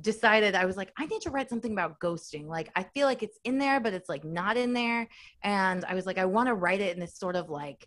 decided 0.00 0.54
i 0.54 0.64
was 0.64 0.76
like 0.76 0.92
i 0.98 1.04
need 1.06 1.20
to 1.22 1.30
write 1.30 1.48
something 1.48 1.72
about 1.72 1.98
ghosting. 2.00 2.46
Like 2.46 2.70
i 2.76 2.82
feel 2.82 3.06
like 3.06 3.22
it's 3.22 3.38
in 3.44 3.58
there 3.58 3.80
but 3.80 3.94
it's 3.94 4.08
like 4.08 4.24
not 4.24 4.56
in 4.56 4.72
there. 4.72 5.08
And 5.42 5.84
i 5.84 5.94
was 5.94 6.06
like 6.06 6.18
i 6.18 6.24
want 6.24 6.48
to 6.48 6.54
write 6.54 6.80
it 6.80 6.94
in 6.94 7.00
this 7.00 7.18
sort 7.18 7.36
of 7.36 7.48
like 7.48 7.86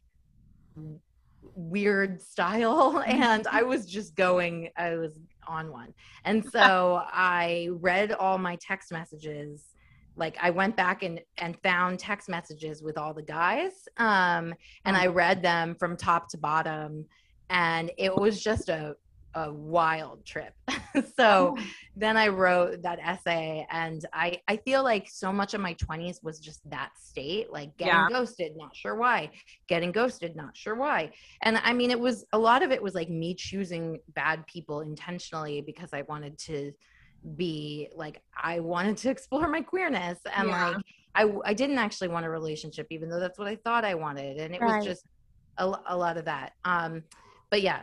weird 1.55 2.21
style. 2.21 3.03
And 3.07 3.47
i 3.47 3.63
was 3.63 3.85
just 3.85 4.15
going 4.15 4.69
i 4.77 4.95
was 4.95 5.19
on 5.47 5.71
one. 5.71 5.93
And 6.25 6.43
so 6.49 7.01
i 7.11 7.69
read 7.71 8.11
all 8.11 8.37
my 8.37 8.57
text 8.61 8.91
messages 8.91 9.76
like 10.17 10.37
i 10.41 10.49
went 10.49 10.75
back 10.75 11.03
and 11.03 11.21
and 11.37 11.57
found 11.63 11.99
text 11.99 12.27
messages 12.29 12.81
with 12.81 12.97
all 12.97 13.13
the 13.13 13.21
guys 13.21 13.71
um 13.97 14.53
and 14.85 14.97
i 14.97 15.07
read 15.07 15.41
them 15.41 15.75
from 15.79 15.95
top 15.95 16.27
to 16.29 16.37
bottom 16.37 17.05
and 17.49 17.91
it 17.97 18.13
was 18.15 18.41
just 18.41 18.69
a 18.69 18.95
a 19.37 19.53
wild 19.53 20.25
trip. 20.25 20.53
So 21.15 21.55
then 21.95 22.17
I 22.17 22.27
wrote 22.29 22.81
that 22.81 22.97
essay, 22.97 23.67
and 23.69 24.03
I 24.11 24.39
I 24.47 24.57
feel 24.57 24.83
like 24.83 25.07
so 25.07 25.31
much 25.31 25.53
of 25.53 25.61
my 25.61 25.73
twenties 25.73 26.19
was 26.23 26.39
just 26.39 26.67
that 26.71 26.89
state, 26.99 27.51
like 27.51 27.77
getting 27.77 27.93
Yeah. 27.93 28.07
ghosted, 28.09 28.53
not 28.55 28.75
sure 28.75 28.95
why, 28.95 29.29
getting 29.67 29.91
ghosted, 29.91 30.35
not 30.35 30.57
sure 30.57 30.73
why, 30.73 31.11
and 31.43 31.57
I 31.63 31.73
mean 31.73 31.91
it 31.91 31.99
was 31.99 32.25
a 32.33 32.37
lot 32.39 32.63
of 32.63 32.71
it 32.71 32.81
was 32.81 32.95
like 32.95 33.09
me 33.11 33.35
choosing 33.35 33.99
bad 34.15 34.47
people 34.47 34.81
intentionally 34.81 35.61
because 35.61 35.89
I 35.93 36.01
wanted 36.03 36.39
to 36.39 36.71
be 37.35 37.89
like 37.95 38.21
I 38.41 38.59
wanted 38.59 38.97
to 38.97 39.09
explore 39.15 39.47
my 39.47 39.61
queerness 39.61 40.19
and 40.33 40.47
Yeah. 40.47 40.73
like 40.73 40.77
I 41.15 41.31
I 41.45 41.53
didn't 41.53 41.77
actually 41.79 42.09
want 42.09 42.25
a 42.25 42.29
relationship 42.29 42.87
even 42.91 43.09
though 43.09 43.19
that's 43.19 43.37
what 43.39 43.47
I 43.47 43.55
thought 43.57 43.85
I 43.85 43.95
wanted 43.95 44.37
and 44.37 44.53
it 44.55 44.61
Right. 44.61 44.77
was 44.77 44.85
just 44.85 45.03
a, 45.57 45.71
a 45.87 45.97
lot 45.97 46.17
of 46.17 46.25
that 46.25 46.53
um 46.65 47.03
but 47.49 47.61
yeah 47.61 47.81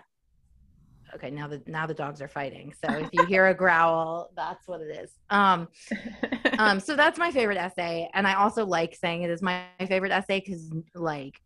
okay 1.14 1.30
now 1.30 1.46
the 1.48 1.62
now 1.66 1.86
the 1.86 1.94
dogs 1.94 2.22
are 2.22 2.28
fighting 2.28 2.72
so 2.82 2.96
if 2.96 3.08
you 3.12 3.26
hear 3.26 3.46
a 3.48 3.54
growl 3.62 4.30
that's 4.36 4.66
what 4.66 4.80
it 4.80 4.96
is 4.96 5.12
um 5.30 5.68
um 6.58 6.80
so 6.80 6.96
that's 6.96 7.18
my 7.18 7.30
favorite 7.30 7.58
essay 7.58 8.08
and 8.14 8.26
i 8.26 8.34
also 8.34 8.64
like 8.64 8.94
saying 8.94 9.22
it 9.22 9.30
is 9.30 9.42
my 9.42 9.62
favorite 9.88 10.12
essay 10.12 10.40
because 10.40 10.70
like 10.94 11.38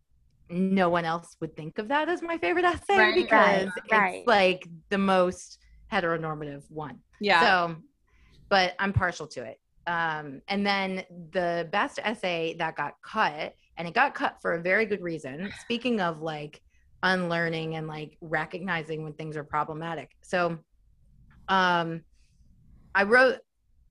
no 0.49 0.89
one 0.89 1.05
else 1.05 1.35
would 1.41 1.55
think 1.55 1.77
of 1.77 1.89
that 1.89 2.09
as 2.09 2.21
my 2.21 2.37
favorite 2.37 2.65
essay 2.65 2.97
Right, 2.97 3.15
because 3.15 3.67
right, 3.91 4.15
it's 4.15 4.27
like 4.27 4.67
the 4.89 4.97
most 4.97 5.59
heteronormative 5.91 6.63
one 6.69 6.99
yeah. 7.19 7.41
so 7.41 7.75
but 8.49 8.73
i'm 8.79 8.93
partial 8.93 9.27
to 9.27 9.43
it 9.43 9.57
um 9.87 10.41
and 10.47 10.65
then 10.65 11.03
the 11.31 11.67
best 11.71 11.99
essay 12.03 12.55
that 12.59 12.75
got 12.75 12.93
cut 13.03 13.53
and 13.77 13.87
it 13.87 13.93
got 13.93 14.13
cut 14.13 14.37
for 14.41 14.53
a 14.53 14.61
very 14.61 14.85
good 14.85 15.01
reason 15.01 15.49
speaking 15.61 16.01
of 16.01 16.21
like 16.21 16.61
unlearning 17.03 17.75
and 17.75 17.87
like 17.87 18.17
recognizing 18.21 19.03
when 19.03 19.13
things 19.13 19.37
are 19.37 19.43
problematic 19.43 20.11
so 20.21 20.57
um 21.47 22.03
i 22.93 23.03
wrote 23.03 23.37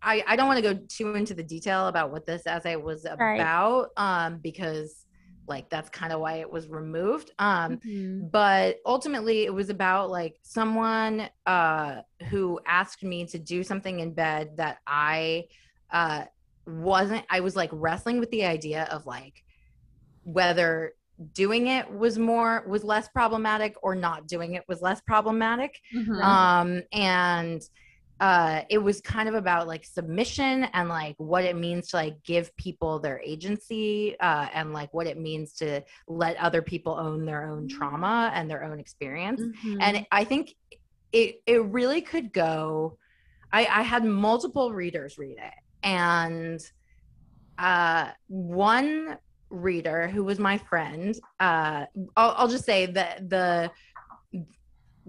i 0.03 0.23
i 0.27 0.37
don't 0.37 0.47
want 0.47 0.63
to 0.63 0.75
go 0.75 0.79
too 0.89 1.15
into 1.15 1.35
the 1.35 1.43
detail 1.43 1.87
about 1.89 2.13
what 2.13 2.27
this 2.27 2.47
essay 2.47 2.77
was 2.77 3.07
Right. 3.19 3.41
about 3.41 3.89
um 3.97 4.39
because 4.39 5.07
like 5.49 5.69
that's 5.71 5.89
kind 5.91 6.13
of 6.13 6.21
why 6.21 6.35
it 6.35 6.51
was 6.51 6.69
removed 6.69 7.31
um 7.39 7.79
Mhm. 7.85 8.31
but 8.31 8.77
ultimately 8.87 9.45
it 9.45 9.53
was 9.55 9.71
about 9.71 10.11
like 10.11 10.37
someone 10.43 11.29
uh 11.47 12.03
who 12.29 12.61
asked 12.67 13.03
me 13.03 13.27
to 13.27 13.39
do 13.39 13.63
something 13.63 14.01
in 14.01 14.13
bed 14.15 14.57
that 14.57 14.79
i 14.87 15.45
uh 15.93 16.25
wasn't 16.67 17.25
i 17.31 17.41
was 17.41 17.57
like 17.57 17.71
wrestling 17.73 18.21
with 18.21 18.31
the 18.31 18.45
idea 18.45 18.85
of 18.91 19.07
like 19.07 19.43
whether 20.25 20.93
doing 21.33 21.67
it 21.67 21.91
was 21.91 22.19
more 22.19 22.65
was 22.69 22.85
less 22.85 23.09
problematic 23.09 23.75
or 23.83 23.95
not 23.95 24.29
doing 24.29 24.55
it 24.55 24.65
was 24.69 24.81
less 24.83 25.01
problematic 25.01 25.75
Mhm. 25.95 26.23
um 26.23 26.83
and 26.93 27.63
uh 28.21 28.63
it 28.69 28.79
was 28.79 29.01
kind 29.01 29.29
of 29.29 29.35
about 29.35 29.69
like 29.69 29.85
submission 29.85 30.65
and 30.73 30.89
like 30.89 31.15
what 31.19 31.45
it 31.45 31.57
means 31.57 31.89
to 31.89 31.97
like 31.97 32.23
give 32.25 32.55
people 32.57 32.99
their 32.99 33.21
agency 33.25 34.19
uh 34.21 34.49
and 34.53 34.73
like 34.73 34.93
what 34.93 35.07
it 35.07 35.19
means 35.19 35.55
to 35.55 35.81
let 36.09 36.37
other 36.39 36.61
people 36.63 36.95
own 36.99 37.25
their 37.25 37.45
own 37.49 37.69
trauma 37.69 38.31
and 38.35 38.51
their 38.51 38.65
own 38.65 38.81
experience 38.81 39.41
Mhm. 39.41 39.79
and 39.81 40.07
i 40.11 40.25
think 40.25 40.55
it 41.13 41.37
it 41.47 41.65
really 41.67 42.01
could 42.01 42.33
go 42.33 42.99
i 43.53 43.61
i 43.67 43.83
had 43.83 44.05
multiple 44.05 44.73
readers 44.73 45.17
read 45.17 45.39
it 45.39 45.55
and 45.83 46.61
uh 47.59 48.11
one 48.27 49.19
reader 49.51 50.09
who 50.09 50.23
was 50.23 50.39
my 50.39 50.59
friend 50.59 51.19
uh 51.41 51.87
i'll, 52.17 52.35
I'll 52.37 52.49
just 52.49 52.67
say 52.67 52.85
that 52.87 53.31
the 53.31 53.71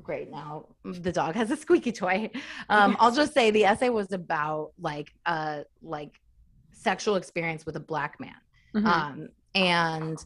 great 0.04 0.30
now. 0.30 0.66
The 0.84 1.12
dog 1.12 1.36
has 1.36 1.52
a 1.52 1.58
squeaky 1.58 1.92
toy. 1.92 2.30
Um 2.70 2.96
i'll 3.00 3.12
just 3.12 3.34
say 3.34 3.52
the 3.52 3.66
essay 3.66 3.90
was 3.90 4.12
about 4.12 4.72
like 4.80 5.12
uh 5.26 5.62
like 5.82 6.20
sexual 6.72 7.16
experience 7.16 7.66
with 7.66 7.76
a 7.76 7.80
black 7.80 8.20
man. 8.20 8.36
Mhm. 8.76 8.86
um 8.86 9.30
and 9.56 10.18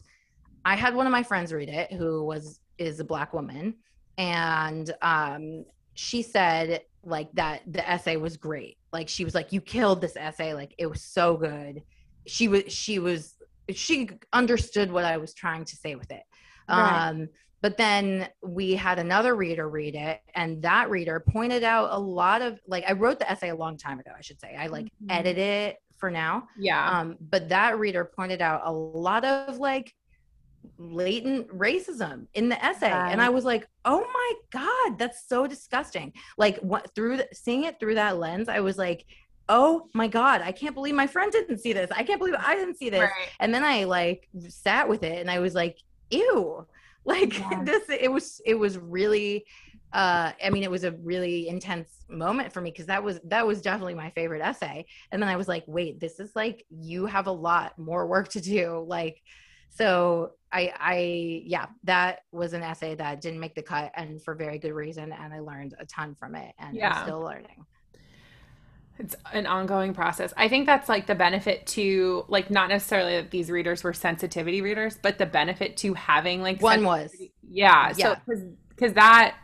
i 0.64 0.76
had 0.76 0.94
one 0.94 1.06
of 1.06 1.12
my 1.12 1.22
friends 1.22 1.52
read 1.52 1.68
it 1.68 1.92
who 1.92 2.24
was 2.24 2.60
is 2.78 3.00
a 3.00 3.04
black 3.04 3.32
woman. 3.32 3.74
And 4.18 4.92
um 5.02 5.64
she 5.94 6.22
said 6.22 6.82
like 7.04 7.30
that 7.34 7.62
the 7.66 7.88
essay 7.88 8.16
was 8.16 8.36
great. 8.36 8.76
Like 8.92 9.08
she 9.08 9.24
was 9.24 9.34
like 9.34 9.52
you 9.52 9.60
killed 9.60 10.00
this 10.00 10.16
essay. 10.16 10.54
Like 10.54 10.74
it 10.78 10.86
was 10.86 11.02
so 11.02 11.36
good. 11.36 11.82
She 12.26 12.48
was 12.48 12.64
she 12.72 12.98
was 12.98 13.34
she 13.72 14.10
understood 14.32 14.92
what 14.92 15.04
i 15.06 15.16
was 15.16 15.32
trying 15.32 15.64
to 15.64 15.76
say 15.76 15.94
with 15.94 16.10
it 16.10 16.22
Right. 16.68 17.08
um 17.08 17.28
but 17.62 17.78
then 17.78 18.28
we 18.42 18.74
had 18.74 18.98
another 18.98 19.34
reader 19.34 19.68
read 19.68 19.94
it 19.94 20.20
and 20.34 20.60
that 20.62 20.90
reader 20.90 21.18
pointed 21.20 21.62
out 21.64 21.88
a 21.92 21.98
lot 21.98 22.42
of 22.42 22.58
like 22.66 22.84
i 22.88 22.92
wrote 22.92 23.18
the 23.18 23.30
essay 23.30 23.48
a 23.50 23.54
long 23.54 23.76
time 23.76 23.98
ago 24.00 24.10
i 24.16 24.20
should 24.20 24.40
say 24.40 24.54
i 24.56 24.66
like 24.66 24.86
Mhm. 24.86 25.10
edited 25.10 25.38
it 25.38 25.76
for 25.96 26.10
now. 26.10 26.48
Yeah. 26.58 26.90
Um, 26.90 27.16
but 27.20 27.48
that 27.50 27.78
reader 27.78 28.04
pointed 28.04 28.42
out 28.42 28.62
a 28.64 28.72
lot 28.72 29.24
of 29.24 29.58
like 29.58 29.94
latent 30.78 31.48
racism 31.48 32.26
in 32.34 32.48
the 32.48 32.62
essay 32.64 32.90
and 32.90 33.20
i 33.20 33.28
was 33.28 33.44
like 33.44 33.68
oh 33.84 34.00
my 34.00 34.32
god 34.50 34.98
that's 34.98 35.28
so 35.28 35.46
disgusting 35.46 36.12
like 36.38 36.58
what 36.60 36.90
through 36.94 37.18
the, 37.18 37.28
seeing 37.32 37.64
it 37.64 37.78
through 37.78 37.94
that 37.94 38.18
lens 38.18 38.48
i 38.48 38.60
was 38.60 38.78
like 38.78 39.04
oh 39.50 39.88
my 39.94 40.08
god 40.08 40.40
i 40.40 40.50
can't 40.50 40.74
believe 40.74 40.94
my 40.94 41.06
friend 41.06 41.30
didn't 41.32 41.58
see 41.58 41.72
this 41.74 41.90
i 41.94 42.02
can't 42.02 42.18
believe 42.18 42.34
i 42.38 42.54
didn't 42.56 42.76
see 42.78 42.88
this 42.88 43.00
right. 43.00 43.28
and 43.40 43.52
then 43.54 43.62
i 43.62 43.84
like 43.84 44.26
sat 44.48 44.88
with 44.88 45.02
it 45.02 45.18
and 45.20 45.30
i 45.30 45.38
was 45.38 45.54
like 45.54 45.78
ew 46.14 46.66
like 47.04 47.38
Yeah. 47.38 47.62
this 47.64 47.82
it 47.88 48.10
was 48.10 48.40
it 48.46 48.54
was 48.54 48.78
really 48.78 49.44
uh 49.92 50.32
i 50.44 50.50
mean 50.50 50.62
it 50.62 50.70
was 50.70 50.84
a 50.84 50.92
really 50.92 51.48
intense 51.48 51.90
moment 52.08 52.52
for 52.52 52.60
me 52.60 52.70
because 52.70 52.86
that 52.86 53.02
was 53.02 53.20
that 53.24 53.46
was 53.46 53.60
definitely 53.60 53.94
my 53.94 54.10
favorite 54.10 54.40
essay 54.42 54.84
and 55.12 55.20
then 55.22 55.28
i 55.28 55.36
was 55.36 55.48
like 55.48 55.64
wait 55.66 56.00
this 56.00 56.18
is 56.20 56.30
like 56.34 56.64
you 56.70 57.06
have 57.06 57.26
a 57.26 57.32
lot 57.32 57.78
more 57.78 58.06
work 58.06 58.28
to 58.28 58.40
do 58.40 58.84
like 58.88 59.20
so 59.70 60.30
i 60.52 60.72
i 60.78 61.42
yeah 61.44 61.66
that 61.84 62.20
was 62.32 62.52
an 62.54 62.62
essay 62.62 62.94
that 62.94 63.20
didn't 63.20 63.40
make 63.40 63.54
the 63.54 63.62
cut 63.62 63.90
and 63.96 64.22
for 64.22 64.34
very 64.34 64.58
good 64.58 64.72
reason 64.72 65.12
and 65.12 65.34
i 65.34 65.40
learned 65.40 65.74
a 65.78 65.86
ton 65.86 66.14
from 66.14 66.34
it 66.34 66.52
and 66.58 66.76
Yeah. 66.76 66.94
i'm 66.96 67.02
still 67.04 67.20
learning 67.20 67.64
It's 68.98 69.16
an 69.32 69.46
ongoing 69.46 69.92
process. 69.92 70.32
I 70.36 70.48
think 70.48 70.66
that's 70.66 70.88
like 70.88 71.06
the 71.06 71.16
benefit 71.16 71.66
to 71.68 72.24
like 72.28 72.48
not 72.50 72.68
necessarily 72.68 73.16
that 73.16 73.30
these 73.30 73.50
readers 73.50 73.82
were 73.82 73.92
sensitivity 73.92 74.60
readers, 74.60 74.98
but 75.00 75.18
the 75.18 75.26
benefit 75.26 75.76
to 75.78 75.94
having 75.94 76.42
like 76.42 76.62
one 76.62 76.84
was 76.84 77.10
sensitivity- 77.10 77.32
Yeah. 77.48 77.92
So 77.92 78.14
because 78.14 78.42
because 78.68 78.92
that 78.94 79.36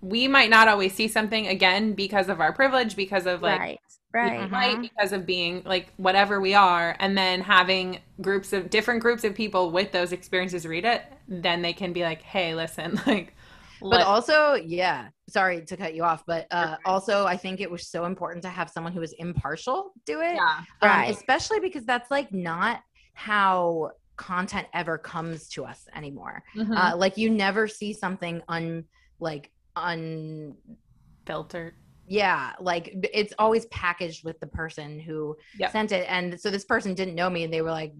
we 0.00 0.28
might 0.28 0.50
not 0.50 0.66
always 0.66 0.94
see 0.94 1.08
something 1.08 1.46
again 1.46 1.92
because 1.92 2.28
of 2.28 2.40
our 2.40 2.52
privilege, 2.52 2.96
because 2.96 3.26
of 3.26 3.42
like 3.42 3.60
right. 3.60 3.80
Right. 4.12 4.50
Right 4.50 4.74
uh-huh. 4.74 4.82
because 4.82 5.12
of 5.12 5.24
being 5.24 5.62
like 5.64 5.92
whatever 5.96 6.40
we 6.40 6.54
are 6.54 6.96
and 6.98 7.16
then 7.16 7.42
having 7.42 8.00
groups 8.20 8.52
of 8.52 8.68
different 8.68 9.02
groups 9.02 9.22
of 9.22 9.36
people 9.36 9.70
with 9.70 9.92
those 9.92 10.10
experiences 10.10 10.66
read 10.66 10.84
it 10.84 11.04
then 11.28 11.62
they 11.62 11.72
can 11.72 11.92
be 11.92 12.02
like 12.02 12.20
hey 12.20 12.56
listen 12.56 13.00
like 13.06 13.36
but 13.80 14.02
also 14.02 14.54
yeah 14.54 15.10
sorry 15.30 15.64
to 15.64 15.76
cut 15.76 15.94
you 15.94 16.02
off 16.04 16.22
but 16.26 16.46
uh 16.50 16.76
also 16.84 17.24
i 17.26 17.36
think 17.36 17.60
it 17.60 17.70
was 17.70 17.88
so 17.88 18.04
important 18.04 18.42
to 18.42 18.48
have 18.48 18.68
someone 18.68 18.92
who 18.92 19.00
was 19.00 19.12
impartial 19.14 19.92
do 20.04 20.20
it 20.20 20.34
yeah. 20.34 20.60
Um, 20.82 21.10
especially 21.10 21.60
because 21.60 21.84
that's 21.84 22.10
like 22.10 22.32
not 22.32 22.80
how 23.14 23.90
content 24.16 24.66
ever 24.74 24.98
comes 24.98 25.48
to 25.48 25.64
us 25.64 25.86
anymore. 25.94 26.42
Mhm. 26.56 26.76
uh 26.76 26.96
like 26.96 27.16
you 27.16 27.30
never 27.30 27.66
see 27.68 27.92
something 27.94 28.42
un 28.48 28.84
like 29.18 29.50
un 29.76 30.54
filtered. 31.26 31.74
Yeah 32.06 32.52
like 32.60 32.94
it's 33.14 33.32
always 33.38 33.66
packaged 33.66 34.24
with 34.24 34.38
the 34.40 34.46
person 34.46 34.98
who 34.98 35.36
Yep. 35.58 35.72
sent 35.72 35.92
it 35.92 36.06
and 36.08 36.38
so 36.40 36.50
this 36.50 36.64
person 36.64 36.94
didn't 36.94 37.14
know 37.14 37.30
me 37.30 37.44
and 37.44 37.52
they 37.52 37.62
were 37.62 37.70
like 37.70 37.92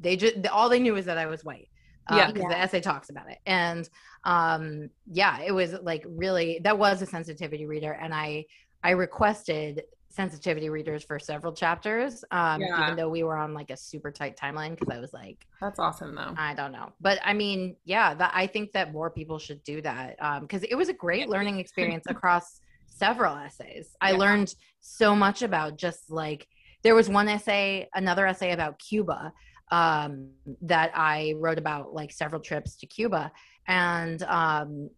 they 0.00 0.16
just 0.16 0.34
all 0.48 0.68
they 0.68 0.80
knew 0.80 0.92
was 0.94 1.06
that 1.06 1.18
i 1.18 1.26
was 1.26 1.44
white 1.44 1.68
uh, 2.10 2.16
Yeah. 2.16 2.26
because 2.32 2.48
the 2.50 2.58
essay 2.58 2.80
talks 2.82 3.08
about 3.08 3.30
it. 3.30 3.38
And 3.46 3.88
um 4.24 4.88
yeah 5.10 5.40
it 5.40 5.52
was 5.52 5.74
like 5.82 6.04
really 6.06 6.60
that 6.64 6.78
was 6.78 7.02
a 7.02 7.06
sensitivity 7.06 7.66
reader 7.66 7.92
and 7.92 8.14
i 8.14 8.44
i 8.82 8.90
requested 8.90 9.82
sensitivity 10.10 10.70
readers 10.70 11.04
for 11.04 11.18
several 11.18 11.52
chapters 11.52 12.24
um 12.30 12.62
Yeah. 12.62 12.82
even 12.82 12.96
though 12.96 13.08
we 13.08 13.22
were 13.22 13.36
on 13.36 13.52
like 13.52 13.70
a 13.70 13.76
super 13.76 14.10
tight 14.10 14.36
timeline 14.36 14.70
because 14.70 14.88
i 14.88 14.98
was 14.98 15.12
like 15.12 15.38
that's 15.60 15.78
awesome 15.78 16.14
though 16.14 16.34
I 16.36 16.54
don't 16.54 16.72
know, 16.72 16.92
but 17.00 17.18
I 17.24 17.32
mean, 17.32 17.76
yeah, 17.84 18.12
that 18.14 18.32
I 18.34 18.46
think 18.48 18.72
that 18.72 18.92
more 18.92 19.08
people 19.10 19.38
should 19.38 19.62
do 19.62 19.80
that 19.82 20.16
um 20.20 20.42
because 20.42 20.62
it 20.64 20.74
was 20.74 20.88
a 20.88 20.92
great 20.92 21.28
learning 21.28 21.58
experience 21.60 22.06
across 22.06 22.60
several 22.88 23.36
essays. 23.36 23.90
I 24.00 24.12
Yeah. 24.12 24.18
learned 24.18 24.54
so 24.80 25.14
much 25.14 25.42
about 25.42 25.78
just 25.78 26.10
like 26.10 26.46
there 26.82 26.94
was 26.94 27.08
one 27.08 27.28
essay, 27.28 27.88
another 27.94 28.26
essay 28.26 28.52
about 28.52 28.78
Cuba 28.78 29.32
um, 29.70 30.30
that 30.62 30.92
I 30.94 31.34
wrote 31.38 31.58
about 31.58 31.94
like 31.94 32.12
several 32.12 32.40
trips 32.40 32.76
to 32.76 32.86
Cuba, 32.86 33.32
and 33.66 34.22
um, 34.22 34.90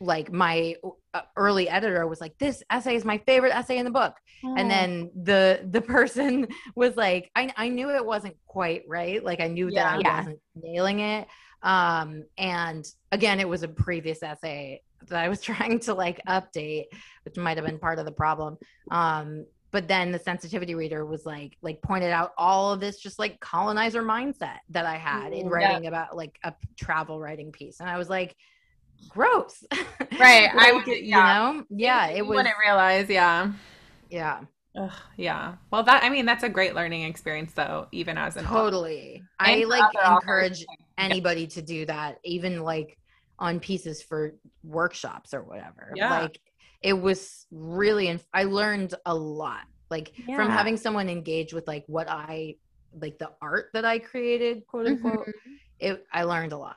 like 0.00 0.32
my 0.32 0.76
uh, 1.14 1.22
early 1.36 1.68
editor 1.68 2.06
was 2.06 2.20
like, 2.20 2.36
"This 2.38 2.62
essay 2.70 2.94
is 2.94 3.04
my 3.04 3.18
favorite 3.18 3.54
essay 3.54 3.78
in 3.78 3.84
the 3.84 3.90
book." 3.90 4.14
and 4.56 4.66
Oh. 4.66 4.68
then 4.68 5.10
the 5.24 5.66
the 5.68 5.80
person 5.96 6.46
was 6.76 6.96
like 6.96 7.28
I, 7.34 7.52
I 7.56 7.68
knew 7.70 7.90
it 7.90 8.06
wasn't 8.06 8.36
quite 8.46 8.82
right 8.86 9.22
like 9.24 9.40
i 9.40 9.48
knew 9.48 9.68
Yeah. 9.68 9.82
that 9.82 9.94
i 9.94 9.98
Yeah. 9.98 10.18
wasn't 10.18 10.38
nailing 10.54 11.00
it 11.00 11.26
um 11.64 12.22
and 12.38 12.84
again 13.10 13.40
it 13.40 13.48
was 13.48 13.64
a 13.64 13.68
previous 13.68 14.22
essay 14.22 14.80
that 15.08 15.18
i 15.24 15.28
was 15.28 15.40
trying 15.50 15.80
to 15.80 15.94
like 15.94 16.20
update 16.28 16.84
which 17.24 17.36
might 17.36 17.56
have 17.56 17.66
been 17.66 17.80
part 17.80 17.98
of 17.98 18.04
the 18.04 18.12
problem 18.12 18.56
um 18.92 19.44
but 19.70 19.86
then 19.88 20.10
the 20.12 20.18
sensitivity 20.18 20.74
reader 20.74 21.04
was 21.04 21.26
like 21.26 21.56
like 21.62 21.80
pointed 21.82 22.10
out 22.10 22.32
all 22.38 22.72
of 22.72 22.80
this 22.80 22.98
just 22.98 23.18
like 23.18 23.38
colonizer 23.40 24.02
mindset 24.02 24.58
that 24.70 24.86
i 24.86 24.96
had 24.96 25.32
in 25.32 25.48
writing 25.48 25.86
about 25.86 26.16
like 26.16 26.38
a 26.44 26.52
travel 26.76 27.20
writing 27.20 27.52
piece 27.52 27.80
and 27.80 27.88
i 27.88 27.96
was 27.98 28.08
like 28.08 28.34
gross. 29.08 29.62
Right, 30.18 30.48
I 30.52 30.54
Like, 30.56 30.86
would- 30.86 30.86
you 30.96 31.02
yeah. 31.04 31.52
know? 31.52 31.64
Yeah 31.70 32.08
it 32.08 32.26
was 32.26 32.36
wouldn't 32.36 32.56
realize 32.64 33.08
yeah. 33.08 33.52
Yeah. 34.10 34.40
Ugh, 34.76 34.90
yeah. 35.16 35.54
Well 35.70 35.82
that 35.84 36.02
i 36.02 36.08
mean 36.08 36.24
that's 36.26 36.42
a 36.42 36.48
great 36.48 36.74
learning 36.74 37.02
experience 37.04 37.52
though 37.52 37.86
even 37.92 38.18
as 38.18 38.36
an 38.36 38.44
totally. 38.44 39.22
I 39.38 39.64
like 39.64 39.92
encourage 40.04 40.64
anybody 40.96 41.46
to 41.48 41.62
do 41.62 41.86
that 41.86 42.18
even 42.24 42.62
like 42.64 42.98
on 43.38 43.60
pieces 43.60 44.02
for 44.02 44.34
workshops 44.64 45.32
or 45.32 45.42
whatever. 45.44 45.92
Yeah. 45.94 46.22
like 46.22 46.40
it 46.82 46.92
was 46.92 47.46
really 47.50 48.08
inf- 48.08 48.26
i 48.32 48.44
learned 48.44 48.94
a 49.06 49.14
lot 49.14 49.62
like 49.90 50.12
from 50.36 50.48
having 50.50 50.76
someone 50.76 51.08
engage 51.08 51.52
with 51.52 51.66
like 51.66 51.84
what 51.86 52.08
i 52.08 52.54
like 53.00 53.18
the 53.18 53.30
art 53.42 53.66
that 53.74 53.84
i 53.84 53.98
created 53.98 54.66
quote 54.66 54.86
unquote 54.86 55.26
Mhm. 55.26 55.32
it 55.80 56.04
i 56.12 56.22
learned 56.24 56.52
a 56.52 56.58
lot 56.58 56.76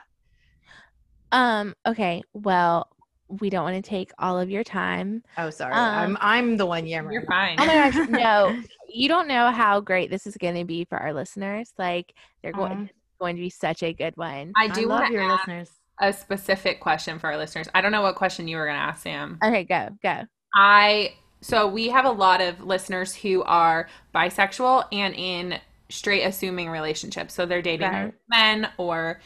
Um, 1.34 1.76
okay, 1.88 2.24
well, 2.34 2.90
we 3.30 3.50
don't 3.50 3.64
want 3.64 3.82
to 3.82 3.90
take 3.90 4.12
all 4.20 4.38
of 4.40 4.50
your 4.50 4.64
time. 4.66 5.24
oh 5.38 5.50
sorry 5.50 5.74
Um, 5.74 5.96
i'm 5.96 6.18
i'm 6.20 6.58
the 6.58 6.66
one 6.66 6.86
yammering 6.86 7.14
you're 7.14 7.26
fine 7.26 7.56
Oh 7.60 7.66
my 7.66 7.90
gosh, 7.90 8.06
no. 8.10 8.62
You 8.94 9.08
don't 9.08 9.30
know 9.30 9.50
how 9.52 9.80
great 9.80 10.10
this 10.12 10.28
is 10.28 10.36
going 10.36 10.56
to 10.56 10.66
be 10.66 10.84
for 10.84 10.98
our 10.98 11.14
listeners. 11.14 11.72
Like 11.78 12.14
they're 12.44 12.52
going 12.52 12.74
Aw. 12.74 12.88
going 13.22 13.36
to 13.38 13.42
be 13.42 13.50
such 13.50 13.84
a 13.84 13.94
good 13.94 14.18
one. 14.18 14.52
i 14.58 14.66
i 14.66 14.68
do 14.68 14.88
love 14.88 15.02
want 15.02 15.14
your 15.14 15.22
to 15.24 15.30
ask 15.30 15.48
listeners 15.48 15.70
a 16.02 16.12
specific 16.12 16.82
question 16.82 17.20
for 17.20 17.28
our 17.32 17.38
listeners 17.38 17.70
i 17.74 17.82
don't 17.82 17.92
know 17.94 18.02
what 18.02 18.16
question 18.16 18.48
you 18.48 18.58
were 18.58 18.66
going 18.66 18.76
to 18.78 18.82
ask 18.84 19.04
sam 19.04 19.38
Okay, 19.44 19.64
go, 19.64 19.90
go. 20.04 20.24
I 20.54 21.14
so 21.42 21.68
we 21.68 21.90
have 21.90 22.06
a 22.06 22.12
lot 22.12 22.42
of 22.42 22.62
listeners 22.62 23.16
who 23.16 23.42
are 23.44 23.88
bisexual 24.14 24.86
and 24.92 25.16
in 25.16 25.60
straight 25.90 26.24
assuming 26.24 26.70
relationships. 26.70 27.34
So 27.34 27.46
they're 27.46 27.62
dating 27.64 27.88
Right. 27.92 28.14
men 28.30 28.70
or 28.78 29.22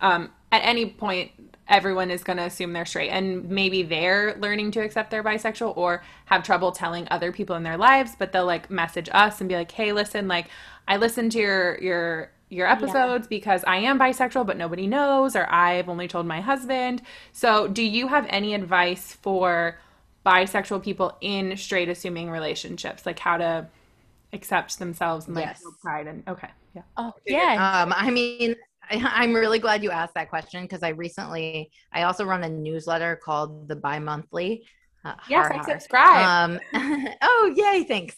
um, 0.00 0.30
at 0.50 0.62
any 0.64 0.86
point 0.86 1.30
everyone 1.68 2.10
is 2.10 2.24
going 2.24 2.36
to 2.38 2.42
assume 2.44 2.72
they're 2.72 2.84
straight 2.84 3.10
and 3.10 3.48
maybe 3.48 3.82
they're 3.84 4.36
learning 4.40 4.72
to 4.72 4.80
accept 4.80 5.10
they're 5.10 5.22
bisexual 5.22 5.76
or 5.76 6.02
have 6.26 6.42
trouble 6.42 6.72
telling 6.72 7.06
other 7.10 7.30
people 7.30 7.54
in 7.54 7.62
their 7.62 7.76
lives 7.76 8.16
but 8.18 8.32
they'll 8.32 8.44
like 8.46 8.68
message 8.70 9.08
us 9.12 9.40
and 9.40 9.48
be 9.48 9.54
like 9.54 9.70
hey 9.70 9.92
listen 9.92 10.26
like 10.26 10.48
i 10.88 10.96
listened 10.96 11.30
to 11.30 11.38
your 11.38 11.78
your 11.80 12.32
your 12.50 12.66
episodes 12.68 13.26
because 13.26 13.64
i 13.64 13.76
am 13.76 13.98
bisexual 13.98 14.46
but 14.46 14.56
nobody 14.56 14.86
knows 14.86 15.36
or 15.36 15.50
i've 15.52 15.88
only 15.88 16.08
told 16.08 16.26
my 16.26 16.40
husband 16.40 17.02
so 17.32 17.68
do 17.68 17.82
you 17.82 18.08
have 18.08 18.26
any 18.28 18.54
advice 18.54 19.14
for 19.22 19.78
bisexual 20.26 20.82
people 20.82 21.16
in 21.20 21.56
straight 21.56 21.88
assuming 21.88 22.30
relationships 22.30 23.06
like 23.06 23.18
how 23.18 23.36
to 23.38 23.66
accept 24.32 24.78
themselves 24.78 25.26
and 25.26 25.34
like 25.36 25.46
Yes. 25.46 25.60
feel 25.60 25.72
pride 25.82 26.06
and 26.06 26.22
okay 26.28 26.50
yeah 26.74 26.82
Oh, 26.96 27.12
yeah. 27.26 27.82
Um, 27.82 27.92
I 27.96 28.10
mean, 28.10 28.54
I, 28.90 29.02
I'm 29.14 29.34
really 29.34 29.58
glad 29.58 29.82
you 29.82 29.90
asked 29.90 30.14
that 30.14 30.28
question 30.28 30.62
because 30.62 30.82
I 30.82 30.90
recently, 30.90 31.70
I 31.92 32.02
also 32.02 32.24
run 32.24 32.44
a 32.44 32.48
newsletter 32.48 33.16
called 33.16 33.68
the 33.68 33.76
Bi 33.76 33.98
Monthly. 33.98 34.64
Uh, 35.02 35.14
yes 35.28 35.46
har, 35.46 35.60
i 35.60 35.64
subscribe 35.64 36.26
Um, 36.26 36.60
oh, 37.22 37.54
yay, 37.56 37.84
thanks. 37.84 38.16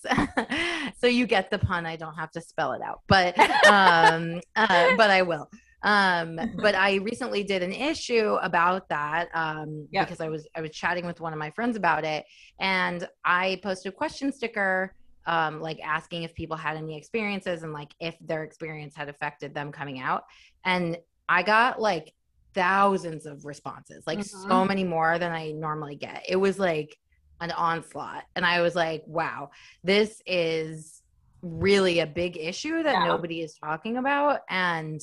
so 1.01 1.07
you 1.07 1.27
get 1.27 1.51
the 1.51 1.59
pun. 1.59 1.87
I 1.87 1.97
don't 1.97 2.15
have 2.15 2.31
to 2.33 2.41
spell 2.41 2.73
it 2.73 2.83
out, 2.83 3.01
but 3.07 3.39
um, 3.69 4.41
uh, 4.57 4.97
but 4.97 5.11
I 5.11 5.23
will. 5.23 5.49
Um, 5.85 6.39
but 6.57 6.75
I 6.75 6.95
recently 6.97 7.43
did 7.45 7.63
an 7.63 7.73
issue 7.73 8.37
about 8.43 8.89
that 8.89 9.29
um, 9.35 9.89
Yeah. 9.91 10.05
because 10.05 10.21
I 10.21 10.29
was 10.29 10.47
I 10.57 10.61
was 10.61 10.71
chatting 10.71 11.07
with 11.07 11.21
one 11.21 11.33
of 11.33 11.39
my 11.39 11.51
friends 11.51 11.77
about 11.77 12.05
it, 12.05 12.25
and 12.59 13.09
I 13.25 13.61
posted 13.63 13.93
a 13.93 13.97
question 13.97 14.33
sticker 14.33 14.95
um, 15.27 15.61
like 15.61 15.79
asking 15.85 16.25
if 16.25 16.35
people 16.35 16.57
had 16.57 16.77
any 16.77 16.97
experiences 16.97 17.63
and 17.63 17.73
like 17.73 17.95
if 18.01 18.17
their 18.21 18.43
experience 18.43 18.97
had 18.97 19.09
affected 19.09 19.55
them 19.55 19.71
coming 19.73 20.01
out. 20.01 20.25
And 20.65 20.99
I 21.29 21.43
got 21.43 21.81
like 21.81 22.13
thousands 22.55 23.27
of 23.27 23.45
responses, 23.45 24.05
like 24.07 24.23
so 24.23 24.65
Mhm. 24.65 24.69
many 24.69 24.85
more 24.85 25.19
than 25.19 25.33
I 25.33 25.53
normally 25.53 25.97
get. 25.97 26.25
It 26.29 26.37
was 26.37 26.59
like 26.59 26.97
an 27.41 27.51
onslaught. 27.51 28.25
And 28.37 28.45
I 28.47 28.61
was 28.61 28.75
like, 28.75 29.03
wow, 29.07 29.51
this 29.83 30.21
is 30.27 31.01
really 31.43 31.99
a 31.99 32.07
big 32.07 32.37
issue 32.37 32.83
that 32.83 32.93
Yeah. 32.93 33.05
nobody 33.07 33.41
is 33.41 33.55
talking 33.55 33.97
about. 33.97 34.41
And 34.49 35.01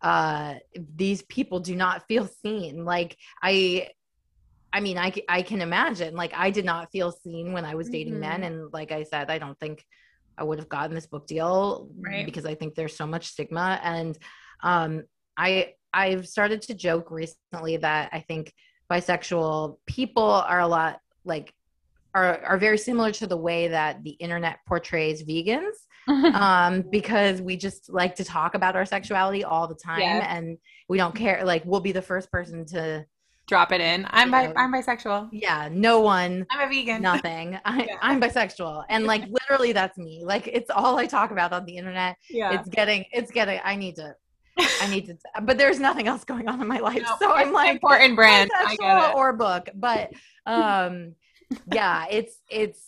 uh 0.00 0.54
these 0.96 1.22
people 1.22 1.60
do 1.60 1.76
not 1.76 2.08
feel 2.08 2.26
seen 2.26 2.84
like 2.84 3.16
i 3.40 3.88
i 4.72 4.80
mean 4.80 4.98
I, 4.98 5.12
I 5.28 5.42
can 5.42 5.60
imagine 5.60 6.16
like 6.16 6.32
i 6.34 6.50
did 6.50 6.64
not 6.64 6.90
feel 6.90 7.12
seen 7.12 7.52
when 7.52 7.64
i 7.64 7.76
was 7.76 7.88
dating 7.88 8.18
men 8.18 8.42
and 8.42 8.72
like 8.72 8.90
i 8.90 9.04
said 9.04 9.30
i 9.30 9.38
don't 9.38 9.56
think 9.60 9.84
I 10.36 10.44
would 10.44 10.58
have 10.58 10.68
gotten 10.68 10.94
this 10.94 11.06
book 11.06 11.26
deal 11.26 11.90
Right. 12.00 12.24
because 12.24 12.46
I 12.46 12.54
think 12.54 12.74
there's 12.74 12.96
so 12.96 13.06
much 13.06 13.26
stigma. 13.26 13.78
And 13.82 14.16
um, 14.62 15.02
I 15.36 15.74
I've 15.94 16.26
started 16.28 16.62
to 16.62 16.74
joke 16.74 17.10
recently 17.10 17.76
that 17.78 18.10
I 18.12 18.20
think 18.20 18.52
bisexual 18.90 19.78
people 19.86 20.22
are 20.24 20.60
a 20.60 20.66
lot 20.66 21.00
like 21.24 21.52
are 22.14 22.40
are 22.44 22.58
very 22.58 22.76
similar 22.78 23.10
to 23.12 23.26
the 23.26 23.36
way 23.36 23.68
that 23.68 24.02
the 24.04 24.10
internet 24.10 24.58
portrays 24.66 25.22
vegans 25.22 25.72
um 26.34 26.82
because 26.90 27.40
we 27.40 27.56
just 27.56 27.90
like 27.90 28.14
to 28.16 28.24
talk 28.24 28.54
about 28.54 28.76
our 28.76 28.84
sexuality 28.84 29.44
all 29.44 29.66
the 29.68 29.74
time 29.74 30.00
Yes. 30.00 30.26
and 30.28 30.58
we 30.88 30.98
don't 30.98 31.14
care 31.14 31.44
like 31.44 31.62
we'll 31.64 31.80
be 31.80 31.92
the 31.92 32.02
first 32.02 32.30
person 32.30 32.64
to 32.66 33.06
Drop 33.48 33.72
it 33.72 33.80
in. 33.80 34.06
I'm 34.10 34.30
bi-. 34.30 34.52
I'm 34.56 34.72
bisexual. 34.72 35.28
yeah 35.32 35.68
no 35.70 36.00
one 36.00 36.46
I'm 36.50 36.68
a 36.68 36.72
vegan. 36.72 37.02
nothing 37.12 37.58
I, 37.64 37.84
Yeah. 37.84 37.96
i'm 38.02 38.20
bisexual 38.20 38.84
and 38.88 39.04
like 39.06 39.24
literally 39.28 39.72
that's 39.72 39.96
me 39.96 40.22
like 40.24 40.48
it's 40.48 40.70
all 40.70 40.98
i 40.98 41.06
talk 41.06 41.30
about 41.30 41.52
on 41.52 41.64
the 41.64 41.76
internet 41.76 42.16
yeah. 42.30 42.58
it's 42.58 42.68
getting 42.68 43.04
it's 43.12 43.30
getting 43.30 43.60
i 43.64 43.74
need 43.76 43.96
to 43.96 44.14
i 44.80 44.86
need 44.86 45.06
to 45.06 45.16
but 45.42 45.56
there's 45.58 45.80
nothing 45.80 46.06
else 46.08 46.24
going 46.24 46.48
on 46.48 46.60
in 46.60 46.66
my 46.68 46.78
life 46.78 47.02
No, 47.02 47.16
so 47.18 47.32
i'm 47.32 47.52
like 47.52 47.70
important 47.74 48.16
brand. 48.16 48.50
I 48.54 48.76
get 48.76 48.98
it. 49.10 49.14
or 49.14 49.32
book 49.32 49.68
but 49.74 50.10
um 50.46 51.14
yeah 51.66 52.06
it's 52.10 52.40
it's 52.50 52.84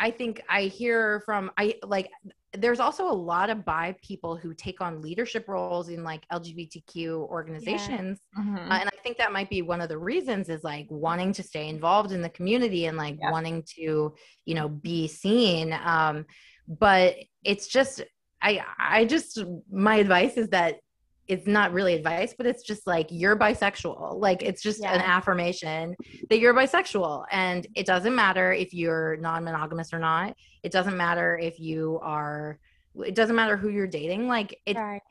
i 0.00 0.10
think 0.10 0.42
i 0.48 0.62
hear 0.62 1.20
from 1.24 1.50
i 1.56 1.74
like 1.84 2.10
there's 2.58 2.80
also 2.80 3.10
a 3.10 3.12
lot 3.12 3.50
of 3.50 3.64
bi 3.64 3.94
people 4.02 4.36
who 4.36 4.54
take 4.54 4.80
on 4.80 5.02
leadership 5.02 5.46
roles 5.48 5.88
in 5.88 6.02
like 6.04 6.26
lgbtq 6.32 7.08
organizations 7.08 8.20
Mhm. 8.38 8.70
uh, 8.70 8.78
and 8.80 8.88
i 8.88 8.96
think 9.02 9.18
that 9.18 9.32
might 9.32 9.50
be 9.50 9.62
one 9.62 9.80
of 9.80 9.88
the 9.88 9.98
reasons 9.98 10.48
is 10.48 10.62
like 10.64 10.86
wanting 10.90 11.32
to 11.32 11.42
stay 11.42 11.68
involved 11.68 12.12
in 12.12 12.22
the 12.22 12.28
community 12.30 12.86
and 12.86 12.96
like 12.96 13.16
Yeah. 13.20 13.30
wanting 13.30 13.62
to 13.76 14.14
you 14.44 14.54
know 14.54 14.68
be 14.68 15.06
seen 15.08 15.72
um 15.84 16.26
but 16.68 17.14
it's 17.44 17.66
just 17.68 18.02
i 18.46 18.50
i 18.78 19.04
just 19.04 19.32
my 19.70 19.96
advice 19.96 20.36
is 20.36 20.48
that 20.48 20.72
it's 21.28 21.46
not 21.46 21.72
really 21.72 21.94
advice 21.94 22.34
but 22.36 22.46
it's 22.46 22.62
just 22.62 22.86
like 22.86 23.08
you're 23.10 23.36
bisexual. 23.36 24.20
Like 24.20 24.42
it's 24.42 24.62
just 24.62 24.80
an 24.80 25.00
affirmation 25.00 25.96
that 26.30 26.38
you're 26.38 26.54
bisexual. 26.54 27.24
And 27.32 27.66
it 27.74 27.84
doesn't 27.84 28.14
matter 28.14 28.52
if 28.52 28.72
you're 28.72 29.16
non-monogamous 29.16 29.92
or 29.92 29.98
not. 29.98 30.36
It 30.62 30.70
doesn't 30.70 30.96
matter 30.96 31.36
if 31.36 31.58
you 31.58 31.98
are 32.02 32.58
it 33.04 33.14
doesn't 33.14 33.34
matter 33.36 33.56
who 33.56 33.70
you're 33.70 33.88
dating. 33.88 34.28
Like 34.28 34.60
it 34.66 34.76
right. 34.76 35.02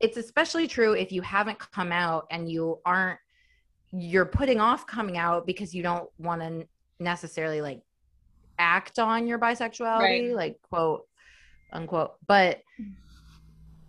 it's 0.00 0.18
especially 0.18 0.66
true 0.68 0.92
if 0.92 1.10
you 1.12 1.22
haven't 1.22 1.58
come 1.58 1.92
out 1.92 2.26
and 2.30 2.50
you 2.50 2.78
aren't 2.84 3.18
you're 3.90 4.26
putting 4.26 4.60
off 4.60 4.86
coming 4.86 5.16
out 5.16 5.46
because 5.46 5.74
you 5.74 5.82
don't 5.82 6.10
want 6.18 6.42
to 6.42 6.66
necessarily 7.00 7.62
like 7.62 7.80
act 8.58 8.98
on 8.98 9.26
your 9.26 9.38
bisexuality 9.38 9.98
Right. 10.00 10.34
like 10.34 10.56
quote 10.68 11.06
unquote. 11.72 12.16
But 12.26 12.60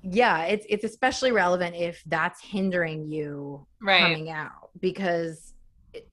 yeah 0.06 0.44
it's 0.44 0.66
it's 0.70 0.84
especially 0.84 1.32
relevant 1.32 1.76
if 1.76 2.02
that's 2.06 2.42
hindering 2.42 3.10
you 3.12 3.66
Right. 3.82 4.00
coming 4.02 4.30
out 4.30 4.70
because 4.80 5.54
it, 5.94 6.08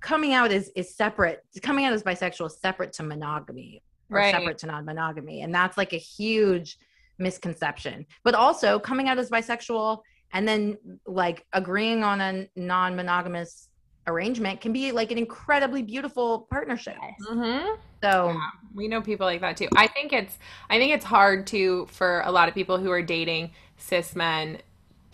coming 0.00 0.32
out 0.34 0.52
is 0.52 0.70
is 0.76 0.94
separate 0.94 1.40
coming 1.62 1.84
out 1.84 1.92
as 1.92 2.02
bisexual 2.02 2.46
is 2.46 2.58
separate 2.60 2.92
to 2.94 3.02
monogamy 3.02 3.82
or 4.10 4.18
Right. 4.18 4.32
separate 4.32 4.58
to 4.58 4.66
non-monogamy 4.66 5.42
and 5.42 5.52
that's 5.54 5.76
like 5.76 5.92
a 5.92 5.98
huge 5.98 6.78
misconception 7.18 8.06
but 8.22 8.34
also 8.34 8.78
coming 8.78 9.08
out 9.08 9.18
as 9.18 9.30
bisexual 9.30 10.00
and 10.32 10.46
then 10.46 10.76
like 11.06 11.44
agreeing 11.52 12.04
on 12.04 12.20
a 12.20 12.48
non-monogamous 12.56 13.68
arrangement 14.06 14.60
can 14.60 14.72
be 14.72 14.92
like 14.92 15.10
an 15.10 15.18
incredibly 15.18 15.82
beautiful 15.82 16.46
partnership 16.50 17.04
Mhm. 17.20 17.78
so 18.02 18.28
Yeah, 18.28 18.50
we 18.74 18.88
know 18.88 19.00
people 19.00 19.26
like 19.26 19.40
that 19.40 19.56
too. 19.56 19.68
I 19.76 19.86
think 19.86 20.12
it's 20.12 20.38
I 20.70 20.78
think 20.78 20.92
it's 20.92 21.04
hard 21.04 21.46
to 21.48 21.86
for 21.86 22.20
a 22.22 22.32
lot 22.32 22.48
of 22.48 22.54
people 22.54 22.78
who 22.78 22.90
are 22.90 23.02
dating 23.02 23.52
cis 23.76 24.16
men 24.16 24.58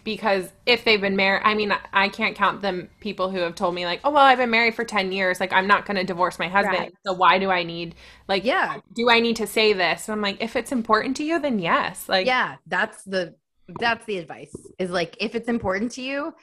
because 0.05 0.51
if 0.65 0.85
they've 0.85 1.01
been 1.01 1.15
married, 1.17 1.43
I 1.45 1.55
mean, 1.55 1.75
I 1.93 2.09
can't 2.09 2.35
count 2.35 2.63
them 2.63 2.89
people 3.01 3.31
who 3.31 3.39
have 3.41 3.55
told 3.55 3.75
me 3.75 3.85
like, 3.85 4.01
"Oh, 4.05 4.11
well, 4.11 4.25
I've 4.25 4.39
been 4.39 4.51
married 4.51 4.75
for 4.75 4.85
10 4.85 5.13
years, 5.13 5.41
like 5.41 5.53
I'm 5.53 5.67
not 5.67 5.85
going 5.87 5.97
to 5.99 6.05
divorce 6.05 6.39
my 6.39 6.49
husband." 6.49 6.81
Right. 6.81 6.93
So 7.07 7.13
why 7.13 7.39
do 7.39 7.51
I 7.51 7.63
need 7.65 7.95
like 8.29 8.45
yeah 8.45 8.81
do 8.95 9.11
I 9.11 9.21
need 9.21 9.37
to 9.37 9.47
say 9.47 9.73
this? 9.73 10.09
And 10.09 10.15
I'm 10.15 10.23
like, 10.23 10.39
if 10.43 10.57
it's 10.57 10.73
important 10.73 11.17
to 11.19 11.25
you, 11.25 11.39
then 11.39 11.59
yes. 11.59 12.09
Like 12.09 12.27
yeah 12.27 12.57
that's 12.67 13.03
the 13.05 13.35
that's 13.69 14.05
the 14.07 14.19
advice 14.19 14.73
is 14.79 14.91
like 14.91 15.17
if 15.21 15.35
it's 15.35 15.49
important 15.49 15.93
to 15.93 16.03
you 16.03 16.35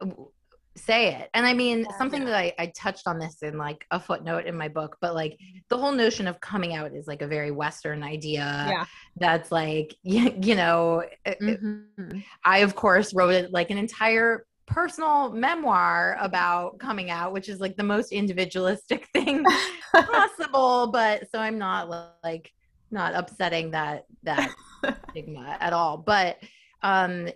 w- 0.00 0.30
say 0.76 1.14
it 1.14 1.30
and 1.34 1.46
i 1.46 1.54
mean 1.54 1.86
Yeah. 1.88 1.96
something 1.98 2.24
that 2.24 2.34
I, 2.34 2.52
I 2.58 2.72
touched 2.76 3.06
on 3.06 3.18
this 3.20 3.42
in 3.42 3.56
like 3.56 3.84
a 3.92 4.00
footnote 4.00 4.46
in 4.46 4.56
my 4.56 4.68
book 4.68 4.96
but 5.00 5.14
like 5.14 5.38
the 5.68 5.78
whole 5.78 5.92
notion 5.92 6.26
of 6.26 6.40
coming 6.40 6.74
out 6.74 6.92
is 6.92 7.06
like 7.06 7.22
a 7.22 7.28
very 7.28 7.52
western 7.52 8.02
idea 8.02 8.66
Yeah. 8.68 8.84
that's 9.16 9.52
like 9.52 9.94
you, 10.02 10.34
you 10.42 10.54
know 10.56 11.00
it- 11.24 11.38
it- 11.40 11.62
Mhm. 11.62 12.24
i 12.44 12.58
of 12.58 12.74
course 12.74 13.14
wrote 13.14 13.34
it 13.34 13.52
like 13.52 13.70
an 13.70 13.78
entire 13.78 14.46
personal 14.66 15.30
memoir 15.30 16.16
about 16.20 16.78
coming 16.78 17.10
out 17.10 17.32
which 17.32 17.48
is 17.48 17.60
like 17.60 17.76
the 17.76 17.82
most 17.84 18.10
individualistic 18.12 19.06
thing 19.12 19.44
possible 19.92 20.88
but 20.88 21.30
so 21.30 21.38
i'm 21.38 21.58
not 21.58 21.88
like 22.24 22.50
not 22.90 23.14
upsetting 23.14 23.70
that 23.72 24.04
that 24.22 24.50
stigma 25.10 25.56
at 25.60 25.72
all 25.72 25.96
but 25.98 26.38
um 26.82 27.28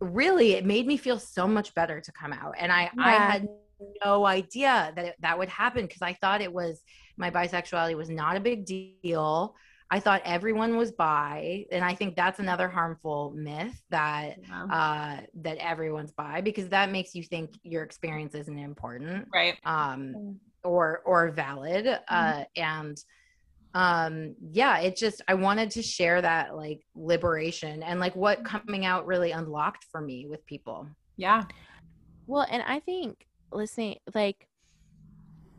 really 0.00 0.52
it 0.52 0.64
made 0.64 0.86
me 0.86 0.96
feel 0.96 1.18
so 1.18 1.46
much 1.46 1.74
better 1.74 2.00
to 2.00 2.12
come 2.12 2.32
out 2.32 2.54
and 2.58 2.72
i 2.72 2.90
i 2.98 3.12
had 3.12 3.46
no 4.04 4.26
idea 4.26 4.92
that 4.96 5.04
it, 5.04 5.14
that 5.20 5.38
would 5.38 5.48
happen 5.48 5.86
because 5.86 6.02
i 6.02 6.12
thought 6.14 6.40
it 6.40 6.52
was 6.52 6.82
my 7.16 7.30
bisexuality 7.30 7.96
was 7.96 8.10
not 8.10 8.36
a 8.36 8.40
big 8.40 8.64
deal 8.64 9.54
i 9.90 9.98
thought 10.00 10.22
everyone 10.24 10.76
was 10.76 10.92
bi 10.92 11.64
and 11.70 11.84
i 11.84 11.94
think 11.94 12.16
that's 12.16 12.38
another 12.38 12.68
harmful 12.68 13.32
myth 13.36 13.78
that 13.90 14.36
Yeah. 14.48 14.64
uh 14.64 15.20
that 15.42 15.58
everyone's 15.58 16.12
bi 16.12 16.40
because 16.40 16.68
that 16.70 16.90
makes 16.90 17.14
you 17.14 17.22
think 17.22 17.50
your 17.62 17.82
experience 17.82 18.34
isn't 18.34 18.58
important 18.58 19.28
right. 19.32 19.56
um 19.64 20.38
or 20.64 21.00
or 21.04 21.30
valid 21.30 21.86
uh 22.08 22.44
and 22.56 22.96
um 23.74 24.34
yeah 24.50 24.78
it 24.80 24.96
just 24.96 25.22
i 25.28 25.34
wanted 25.34 25.70
to 25.70 25.80
share 25.82 26.20
that 26.20 26.56
like 26.56 26.80
liberation 26.96 27.82
and 27.84 28.00
like 28.00 28.16
what 28.16 28.44
coming 28.44 28.84
out 28.84 29.06
really 29.06 29.30
unlocked 29.30 29.84
for 29.92 30.00
me 30.00 30.26
with 30.28 30.44
people 30.46 30.88
Yeah. 31.16 31.44
Well, 32.26 32.46
and 32.48 32.62
I 32.62 32.80
think 32.80 33.26
listening, 33.52 33.96
like, 34.14 34.46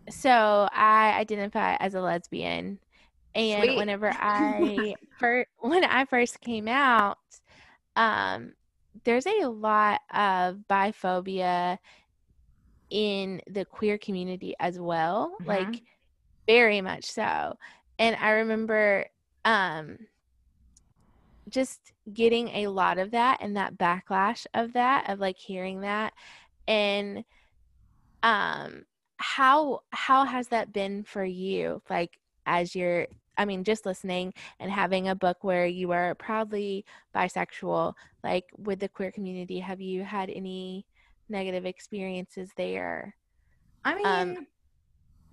so 0.10 0.68
I 0.72 1.14
identify 1.20 1.76
as 1.76 1.94
a 1.96 2.02
lesbian, 2.02 2.80
and 3.36 3.62
Sweet. 3.62 3.78
whenever 3.78 4.12
I 4.20 4.96
first 5.20 5.50
when 5.60 5.84
I 5.86 6.06
first 6.06 6.42
came 6.42 6.68
out, 6.68 7.18
um, 7.96 8.54
there's 9.06 9.28
a 9.28 9.46
lot 9.48 10.02
of 10.14 10.58
biphobia 10.70 11.78
in 12.90 13.42
the 13.48 13.66
queer 13.66 13.98
community 13.98 14.54
as 14.60 14.80
well, 14.80 15.36
Mhm. 15.40 15.48
like 15.48 15.82
very 16.48 16.82
much 16.82 17.06
so. 17.06 17.56
And 18.02 18.18
I 18.20 18.32
remember, 18.32 19.06
um, 19.46 20.00
just 21.50 21.92
getting 22.12 22.48
a 22.50 22.68
lot 22.68 22.98
of 22.98 23.12
that 23.12 23.38
and 23.42 23.56
that 23.58 23.78
backlash 23.78 24.48
of 24.54 24.74
that 24.74 25.10
of 25.10 25.20
like 25.20 25.38
hearing 25.38 25.82
that. 25.82 26.14
And 26.68 27.24
um 28.24 28.86
how 29.18 29.82
how 29.92 30.26
has 30.26 30.48
that 30.48 30.74
been 30.74 31.04
for 31.04 31.24
you? 31.24 31.82
Like 31.90 32.18
as 32.48 32.76
you're 32.76 33.08
i 33.38 33.46
mean 33.46 33.64
just 33.64 33.86
listening 33.86 34.34
and 34.60 34.72
having 34.72 35.08
a 35.08 35.16
book 35.16 35.44
where 35.44 35.66
you 35.68 35.92
are 35.92 36.16
proudly 36.16 36.84
bisexual 37.16 37.94
like 38.24 38.46
with 38.58 38.80
the 38.80 38.90
queer 38.90 39.12
community 39.12 39.60
have 39.60 39.80
you 39.80 40.04
had 40.04 40.30
any 40.30 40.86
negative 41.30 41.66
experiences 41.66 42.50
there? 42.58 43.16
I 43.86 43.96
mean 43.96 44.38
Um, 44.38 44.48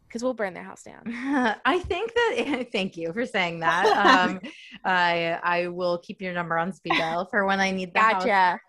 because 0.09 0.23
we'll 0.23 0.35
burn 0.35 0.55
their 0.55 0.65
house 0.65 0.83
down 0.83 1.03
I 1.65 1.79
think 1.81 2.15
that 2.15 2.67
thank 2.73 2.97
you 2.97 3.13
for 3.13 3.27
saying 3.27 3.61
that. 3.61 3.87
Um, 3.87 4.41
I 4.85 5.39
I 5.43 5.67
will 5.69 5.99
keep 5.99 6.23
your 6.23 6.33
number 6.33 6.57
on 6.59 6.73
speed 6.73 6.95
dial 6.97 7.27
for 7.27 7.45
when 7.47 7.61
I 7.61 7.71
need 7.71 7.93
the 7.93 8.01
gotcha. 8.01 8.61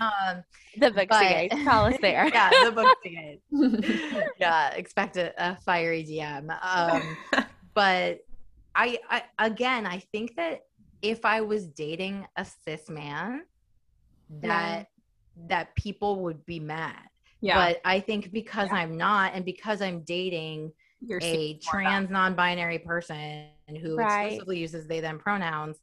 Um, 0.00 0.42
the 0.76 0.90
book 0.90 1.08
but- 1.08 1.20
guys 1.20 1.50
call 1.64 1.86
us 1.86 1.96
there 2.00 2.28
yeah, 2.28 2.50
the 2.64 2.72
book 2.72 2.96
ticket. 3.02 3.42
yeah, 4.38 4.70
expect 4.74 5.16
a, 5.16 5.32
a 5.38 5.56
fiery 5.56 6.04
DM. 6.04 6.48
Um, 6.62 7.46
but 7.74 8.20
I, 8.74 8.98
I 9.10 9.22
again, 9.38 9.86
I 9.86 9.98
think 9.98 10.36
that 10.36 10.62
if 11.02 11.24
I 11.24 11.40
was 11.40 11.66
dating 11.66 12.26
a 12.36 12.44
cis 12.44 12.88
man, 12.88 13.42
that 14.42 14.88
that 15.48 15.74
people 15.74 16.20
would 16.20 16.44
be 16.46 16.60
mad. 16.60 17.08
Yeah. 17.40 17.54
But 17.54 17.80
I 17.84 18.00
think 18.00 18.32
because 18.32 18.68
Yeah. 18.70 18.78
I'm 18.78 18.96
not, 18.96 19.34
and 19.34 19.44
because 19.44 19.80
I'm 19.82 20.00
dating 20.02 20.72
You're 21.00 21.20
a 21.22 21.58
trans 21.58 22.10
non-binary 22.10 22.80
person 22.80 23.46
who 23.80 23.96
Right. 23.96 24.24
exclusively 24.24 24.58
uses 24.58 24.86
they 24.86 25.00
them 25.00 25.18
pronouns, 25.18 25.78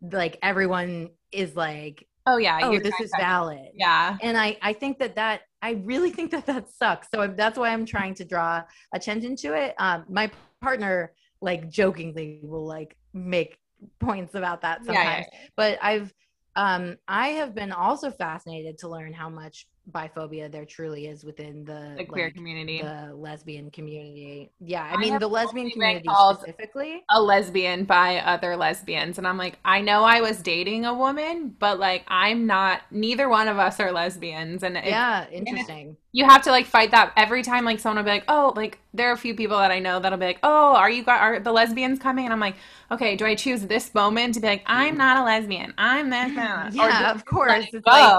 like 0.00 0.38
everyone 0.42 1.10
is 1.32 1.56
like, 1.56 2.06
Oh 2.26 2.36
yeah. 2.36 2.58
oh, 2.62 2.78
this 2.78 3.00
is 3.00 3.10
valid. 3.18 3.70
Yeah. 3.74 4.16
And 4.22 4.36
I, 4.36 4.58
I 4.60 4.72
think 4.74 4.98
that 4.98 5.14
that, 5.16 5.42
I 5.62 5.72
really 5.72 6.10
think 6.10 6.30
that 6.32 6.46
that 6.46 6.68
sucks. 6.70 7.08
So 7.12 7.26
that's 7.26 7.58
why 7.58 7.70
I'm 7.70 7.86
trying 7.86 8.14
to 8.14 8.24
draw 8.24 8.62
attention 8.94 9.34
to 9.36 9.54
it. 9.54 9.74
Um, 9.78 10.04
my 10.08 10.30
partner, 10.60 11.12
like 11.40 11.68
jokingly, 11.70 12.40
will 12.42 12.66
like 12.66 12.96
make 13.14 13.56
points 14.00 14.34
about 14.34 14.60
that 14.62 14.80
Yeah, 14.84 14.92
sometimes. 14.94 15.26
yeah, 15.32 15.38
But 15.56 15.78
I've 15.82 16.12
um 16.56 16.96
I 17.06 17.28
have 17.28 17.54
been 17.54 17.72
also 17.72 18.10
fascinated 18.10 18.78
to 18.78 18.88
learn 18.88 19.12
how 19.12 19.28
much 19.28 19.66
biphobia 19.92 20.50
there 20.50 20.64
truly 20.64 21.06
is 21.06 21.24
within 21.24 21.64
the, 21.64 21.94
the 21.96 22.04
queer 22.04 22.26
like, 22.26 22.34
community. 22.34 22.82
the 22.82 23.12
lesbian 23.14 23.70
community. 23.70 24.50
Yeah, 24.60 24.84
I 24.84 24.94
I 24.94 24.96
mean 24.96 25.18
the 25.18 25.28
lesbian 25.28 25.70
community 25.70 26.08
specifically. 26.08 27.04
a 27.10 27.20
lesbian 27.22 27.84
by 27.84 28.18
other 28.18 28.56
lesbians 28.56 29.18
and 29.18 29.26
i'm 29.26 29.38
like 29.38 29.58
i 29.64 29.80
know 29.80 30.02
i 30.04 30.20
was 30.20 30.42
dating 30.42 30.84
a 30.84 30.94
woman 30.94 31.54
but 31.58 31.78
like 31.78 32.04
i'm 32.08 32.46
not 32.46 32.82
neither 32.90 33.28
one 33.28 33.48
of 33.48 33.58
us 33.58 33.80
are 33.80 33.92
lesbians 33.92 34.62
and 34.62 34.76
it, 34.76 34.84
Yeah, 34.86 35.26
interesting. 35.30 35.96
you 36.12 36.24
have 36.24 36.42
to 36.42 36.50
like 36.50 36.66
fight 36.66 36.90
that 36.90 37.12
every 37.16 37.42
time 37.42 37.64
like 37.64 37.80
someone 37.80 37.96
will 38.04 38.10
be 38.10 38.14
like 38.14 38.24
oh 38.28 38.52
like 38.56 38.78
there 38.94 39.08
are 39.10 39.12
a 39.12 39.18
few 39.18 39.34
people 39.34 39.56
that 39.58 39.70
i 39.70 39.78
know 39.78 40.00
that'll 40.00 40.18
be 40.18 40.26
like 40.26 40.38
oh 40.42 40.74
are 40.74 40.90
you 40.90 41.02
got 41.02 41.20
are 41.20 41.40
the 41.40 41.52
lesbians 41.52 41.98
coming 41.98 42.24
and 42.24 42.32
i'm 42.32 42.40
like 42.40 42.56
okay 42.90 43.16
do 43.16 43.24
i 43.26 43.34
choose 43.34 43.62
this 43.66 43.94
moment 43.94 44.34
to 44.34 44.40
be 44.40 44.46
like 44.46 44.62
i'm 44.66 44.96
not 44.96 45.16
a 45.16 45.22
lesbian 45.24 45.72
i'm 45.78 46.10
this 46.10 46.32
or 46.78 46.88
Yeah, 46.88 47.10
of 47.10 47.24
course. 47.24 47.66
It's 47.72 47.86
like, 47.86 48.18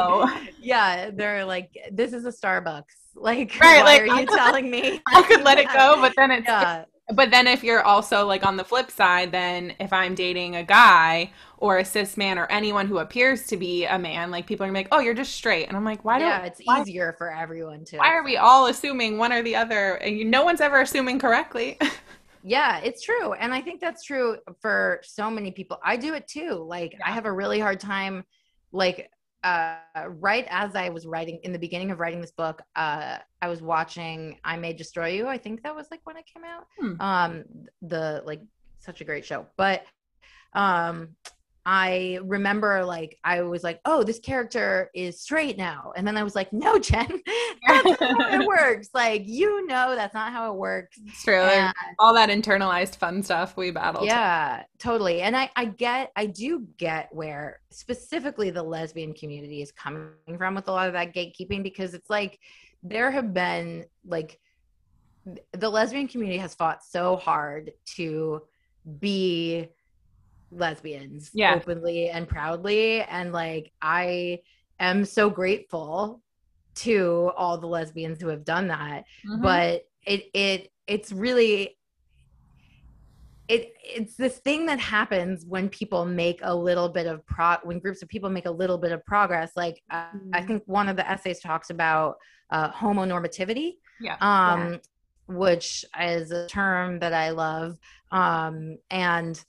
yeah, 0.59 1.11
they're 1.13 1.45
like, 1.45 1.71
this 1.91 2.13
is 2.13 2.25
a 2.25 2.31
Starbucks. 2.31 2.83
Like, 3.15 3.51
Right, 3.59 3.83
why 3.83 3.97
like, 3.97 4.01
are 4.01 4.07
I 4.07 4.21
you 4.21 4.25
telling 4.37 4.71
me? 4.71 5.01
i 5.07 5.21
could 5.23 5.41
let 5.41 5.57
it 5.57 5.67
go 5.73 5.97
but 5.99 6.13
then 6.15 6.31
it's 6.31 6.47
Yeah, 6.47 6.85
But 7.11 7.31
then 7.31 7.47
if 7.47 7.63
you're 7.63 7.81
also 7.81 8.25
like 8.25 8.45
on 8.45 8.55
the 8.55 8.63
flip 8.63 8.91
side, 8.91 9.31
then 9.31 9.73
if 9.79 9.91
I'm 9.91 10.13
dating 10.13 10.55
a 10.55 10.63
guy 10.63 11.31
or 11.57 11.79
a 11.79 11.85
cis 11.85 12.17
man 12.17 12.37
or 12.37 12.45
anyone 12.51 12.85
who 12.87 12.99
appears 12.99 13.47
to 13.47 13.57
be 13.57 13.85
a 13.85 13.97
man, 13.97 14.29
like 14.29 14.45
people 14.45 14.63
are 14.65 14.67
gonna 14.67 14.79
be 14.79 14.83
like, 14.83 14.93
"Oh, 14.93 14.99
you're 14.99 15.15
just 15.15 15.33
straight," 15.33 15.67
and 15.67 15.75
I'm 15.75 15.83
like, 15.83 16.05
"Why 16.05 16.19
yeah? 16.19 16.41
Yeah, 16.41 16.45
it's 16.45 16.61
why- 16.63 16.81
easier 16.81 17.15
for 17.17 17.33
everyone 17.33 17.83
to. 17.85 17.97
Why 17.97 18.13
are 18.13 18.23
we 18.23 18.37
all 18.37 18.67
assuming 18.67 19.17
one 19.17 19.33
or 19.33 19.41
the 19.41 19.55
other? 19.55 19.95
And 19.95 20.29
no 20.29 20.43
one's 20.43 20.61
ever 20.61 20.81
assuming 20.81 21.19
correctly." 21.19 21.77
Yeah, 22.41 22.79
it's 22.79 23.01
true. 23.01 23.33
And 23.33 23.53
I 23.53 23.61
think 23.61 23.81
that's 23.81 24.03
true 24.03 24.37
for 24.61 25.01
so 25.03 25.29
many 25.29 25.51
people. 25.51 25.77
I 25.83 25.97
do 25.97 26.13
it 26.13 26.27
too. 26.27 26.53
Like 26.53 26.95
I 27.05 27.11
have 27.11 27.25
a 27.25 27.31
really 27.31 27.59
hard 27.59 27.79
time 27.81 28.23
like 28.71 29.09
uh 29.43 29.77
right 30.07 30.45
as 30.49 30.75
I 30.75 30.89
was 30.89 31.05
writing 31.05 31.39
in 31.43 31.53
the 31.53 31.59
beginning 31.59 31.91
of 31.91 31.99
writing 31.99 32.21
this 32.21 32.31
book, 32.31 32.61
uh 32.75 33.19
I 33.41 33.47
was 33.47 33.61
watching 33.61 34.37
I 34.43 34.57
May 34.57 34.73
Destroy 34.73 35.09
You. 35.09 35.27
I 35.27 35.37
think 35.37 35.63
that 35.63 35.75
was 35.75 35.87
like 35.91 36.01
when 36.03 36.17
it 36.17 36.25
came 36.25 36.43
out. 36.43 36.67
Hmm. 36.77 37.01
Um 37.01 37.43
the 37.81 38.21
like 38.25 38.41
such 38.79 39.01
a 39.01 39.03
great 39.05 39.25
show. 39.25 39.45
But 39.57 39.83
um 40.53 41.15
I 41.71 42.17
remember 42.23 42.83
like 42.83 43.19
I 43.23 43.43
was 43.43 43.63
like, 43.63 43.79
oh, 43.85 44.01
this 44.01 44.17
character 44.17 44.89
is 44.95 45.21
straight 45.21 45.55
now. 45.55 45.93
And 45.95 46.07
then 46.07 46.17
I 46.17 46.23
was 46.23 46.33
like, 46.33 46.51
no, 46.51 46.79
Jen, 46.79 47.07
that's 47.67 48.01
not 48.01 48.19
how 48.23 48.41
it 48.41 48.47
works. 48.47 48.89
Like, 48.95 49.27
you 49.27 49.67
know 49.67 49.93
that's 49.95 50.15
not 50.15 50.31
how 50.31 50.51
it 50.51 50.57
works. 50.57 50.97
it's 51.05 51.23
true. 51.23 51.35
And- 51.35 51.71
all 51.99 52.11
that 52.15 52.29
internalized 52.29 52.95
fun 52.95 53.21
stuff 53.21 53.55
we 53.55 53.69
battled. 53.69 54.05
yeah 54.05 54.63
totally 54.79 55.21
and 55.21 55.35
i 55.37 55.49
i 55.55 55.65
get 55.65 56.11
i 56.15 56.25
do 56.25 56.65
get 56.77 57.09
where 57.11 57.59
specifically 57.69 58.49
the 58.49 58.63
lesbian 58.63 59.13
community 59.13 59.61
is 59.61 59.71
coming 59.71 60.09
from 60.37 60.55
with 60.55 60.67
a 60.69 60.71
lot 60.71 60.87
of 60.87 60.93
that 60.93 61.13
gatekeeping 61.13 61.61
because 61.61 61.93
it's 61.93 62.09
like 62.09 62.39
there 62.81 63.11
have 63.11 63.33
been 63.33 63.85
like 64.05 64.39
the 65.53 65.69
lesbian 65.69 66.07
community 66.07 66.39
has 66.39 66.55
fought 66.55 66.83
so 66.83 67.17
hard 67.17 67.71
to 67.85 68.41
be 68.99 69.67
lesbians 70.51 71.29
Yeah. 71.33 71.55
openly 71.55 72.09
and 72.09 72.27
proudly 72.27 73.01
and 73.01 73.31
like 73.33 73.71
i 73.81 74.39
am 74.79 75.05
so 75.05 75.29
grateful 75.29 76.21
to 76.75 77.31
all 77.35 77.57
the 77.57 77.67
lesbians 77.67 78.21
who 78.21 78.27
have 78.29 78.45
done 78.45 78.67
that 78.69 79.05
Mhm. 79.25 79.41
but 79.41 79.83
it 80.05 80.23
it 80.33 80.71
it's 80.87 81.11
really 81.11 81.77
it 83.47 83.73
it's 83.83 84.15
this 84.15 84.37
thing 84.39 84.65
that 84.67 84.79
happens 84.79 85.45
when 85.45 85.69
people 85.69 86.05
make 86.05 86.39
a 86.43 86.53
little 86.55 86.87
bit 86.89 87.07
of 87.07 87.25
pro 87.25 87.55
when 87.63 87.79
groups 87.79 88.01
of 88.01 88.09
people 88.09 88.29
make 88.29 88.45
a 88.45 88.51
little 88.51 88.77
bit 88.77 88.91
of 88.91 89.03
progress 89.05 89.51
like 89.55 89.81
uh, 89.91 90.05
i 90.33 90.41
Mhm. 90.41 90.47
think 90.47 90.63
one 90.65 90.87
of 90.89 90.95
the 90.95 91.09
essays 91.09 91.39
talks 91.39 91.69
about 91.69 92.17
uh, 92.51 92.71
homonormativity 92.71 93.73
yeah. 93.99 94.17
um 94.21 94.79
which 95.27 95.85
is 95.99 96.31
a 96.31 96.47
term 96.47 96.99
that 96.99 97.13
i 97.13 97.29
love 97.29 97.77
um 98.11 98.77
and 98.89 99.43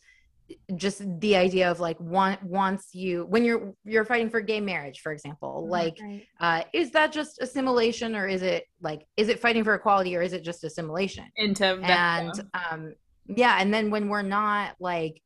just 0.76 1.02
the 1.20 1.36
idea 1.36 1.70
of 1.70 1.80
like 1.80 1.98
one 2.00 2.36
once 2.42 2.88
you 2.92 3.24
when 3.26 3.44
you're 3.44 3.72
you're 3.84 4.04
fighting 4.04 4.30
for 4.30 4.40
gay 4.40 4.60
marriage 4.60 5.00
for 5.00 5.12
example 5.12 5.64
Mhm. 5.66 5.70
like 5.70 5.96
Right. 6.00 6.26
uh, 6.40 6.62
is 6.72 6.90
that 6.92 7.12
just 7.12 7.40
assimilation 7.40 8.16
or 8.16 8.26
is 8.26 8.42
it 8.42 8.64
like 8.80 9.06
is 9.16 9.28
it 9.28 9.40
fighting 9.40 9.64
for 9.64 9.74
equality 9.74 10.16
or 10.16 10.22
is 10.22 10.32
it 10.32 10.42
just 10.42 10.64
assimilation 10.64 11.24
Into 11.36 11.78
that, 11.82 12.36
and 12.36 12.50
um 12.54 12.94
yeah 13.26 13.58
and 13.60 13.72
then 13.72 13.90
when 13.90 14.08
we're 14.08 14.22
not 14.22 14.74
like 14.80 15.20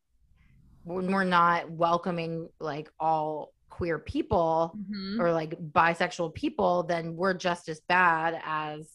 when 0.82 1.10
we're 1.12 1.24
not 1.24 1.70
welcoming 1.70 2.48
like 2.60 2.90
all 3.00 3.52
queer 3.70 3.98
people 3.98 4.76
Mhm. 4.90 5.20
or 5.20 5.32
like 5.32 5.58
bisexual 5.72 6.34
people 6.34 6.82
then 6.82 7.16
we're 7.16 7.34
just 7.34 7.68
as 7.68 7.80
bad 7.88 8.40
as 8.44 8.90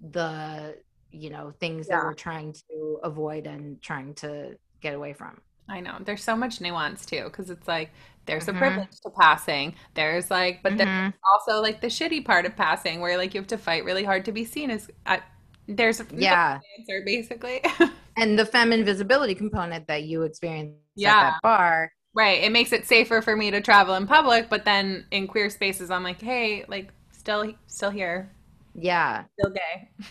the 0.00 0.76
you 1.10 1.30
know 1.30 1.52
things 1.60 1.86
that 1.88 2.02
we're 2.04 2.14
trying 2.14 2.52
to 2.52 2.98
avoid 3.02 3.46
and 3.46 3.80
trying 3.80 4.14
to 4.14 4.56
get 4.80 4.94
away 4.94 5.12
from 5.12 5.40
I 5.68 5.80
know. 5.80 5.96
There's 6.00 6.24
so 6.24 6.36
much 6.36 6.60
nuance 6.60 7.04
too, 7.06 7.24
because 7.24 7.50
it's 7.50 7.68
like 7.68 7.90
there's 8.26 8.48
a 8.48 8.52
Mhm. 8.52 8.54
privilege 8.54 9.00
to 9.02 9.10
passing. 9.10 9.74
There's 9.94 10.30
like, 10.30 10.62
but 10.62 10.76
there's 10.76 10.88
Mhm. 10.88 11.14
also 11.34 11.60
like 11.60 11.80
the 11.80 11.88
shitty 11.88 12.24
part 12.24 12.46
of 12.46 12.56
passing, 12.56 13.00
where 13.00 13.16
like 13.16 13.34
you 13.34 13.40
have 13.40 13.48
to 13.48 13.58
fight 13.58 13.84
really 13.84 14.04
hard 14.04 14.24
to 14.26 14.32
be 14.32 14.44
seen 14.44 14.70
as. 14.70 14.90
I, 15.06 15.20
there's 15.66 16.00
no 16.00 16.06
yeah 16.10 16.60
answer 16.78 17.02
basically. 17.04 17.60
and 18.16 18.38
the 18.38 18.44
femme 18.46 18.72
invisibility 18.72 19.34
component 19.34 19.86
that 19.86 20.04
you 20.04 20.22
experience 20.22 20.74
at 21.04 21.18
Yeah. 21.18 21.20
that 21.20 21.40
bar 21.42 21.92
right. 22.14 22.42
It 22.42 22.52
makes 22.52 22.72
it 22.72 22.86
safer 22.86 23.22
for 23.22 23.36
me 23.36 23.50
to 23.50 23.60
travel 23.60 23.94
in 23.94 24.06
public, 24.06 24.48
but 24.48 24.64
then 24.64 25.06
in 25.10 25.26
queer 25.28 25.50
spaces, 25.50 25.90
I'm 25.90 26.02
like, 26.02 26.20
hey, 26.20 26.64
like 26.68 26.92
still, 27.12 27.52
still 27.66 27.90
here, 27.90 28.30
yeah 28.74 29.24
still 29.38 29.50
gay. 29.52 29.88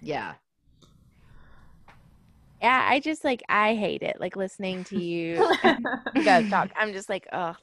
yeah 0.00 0.34
Yeah, 2.64 2.86
I 2.88 2.98
just 2.98 3.24
like 3.24 3.42
I 3.48 3.74
hate 3.74 4.02
it. 4.02 4.16
Like 4.18 4.36
listening 4.36 4.84
to 4.84 4.98
you 5.10 5.46
you 6.14 6.24
guys 6.24 6.48
talk. 6.48 6.70
I'm 6.74 6.94
just 6.94 7.10
like, 7.10 7.26
oh, 7.30 7.54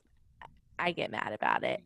I 0.77 0.91
get 0.91 1.09
mad 1.09 1.33
about 1.33 1.63
it. 1.63 1.81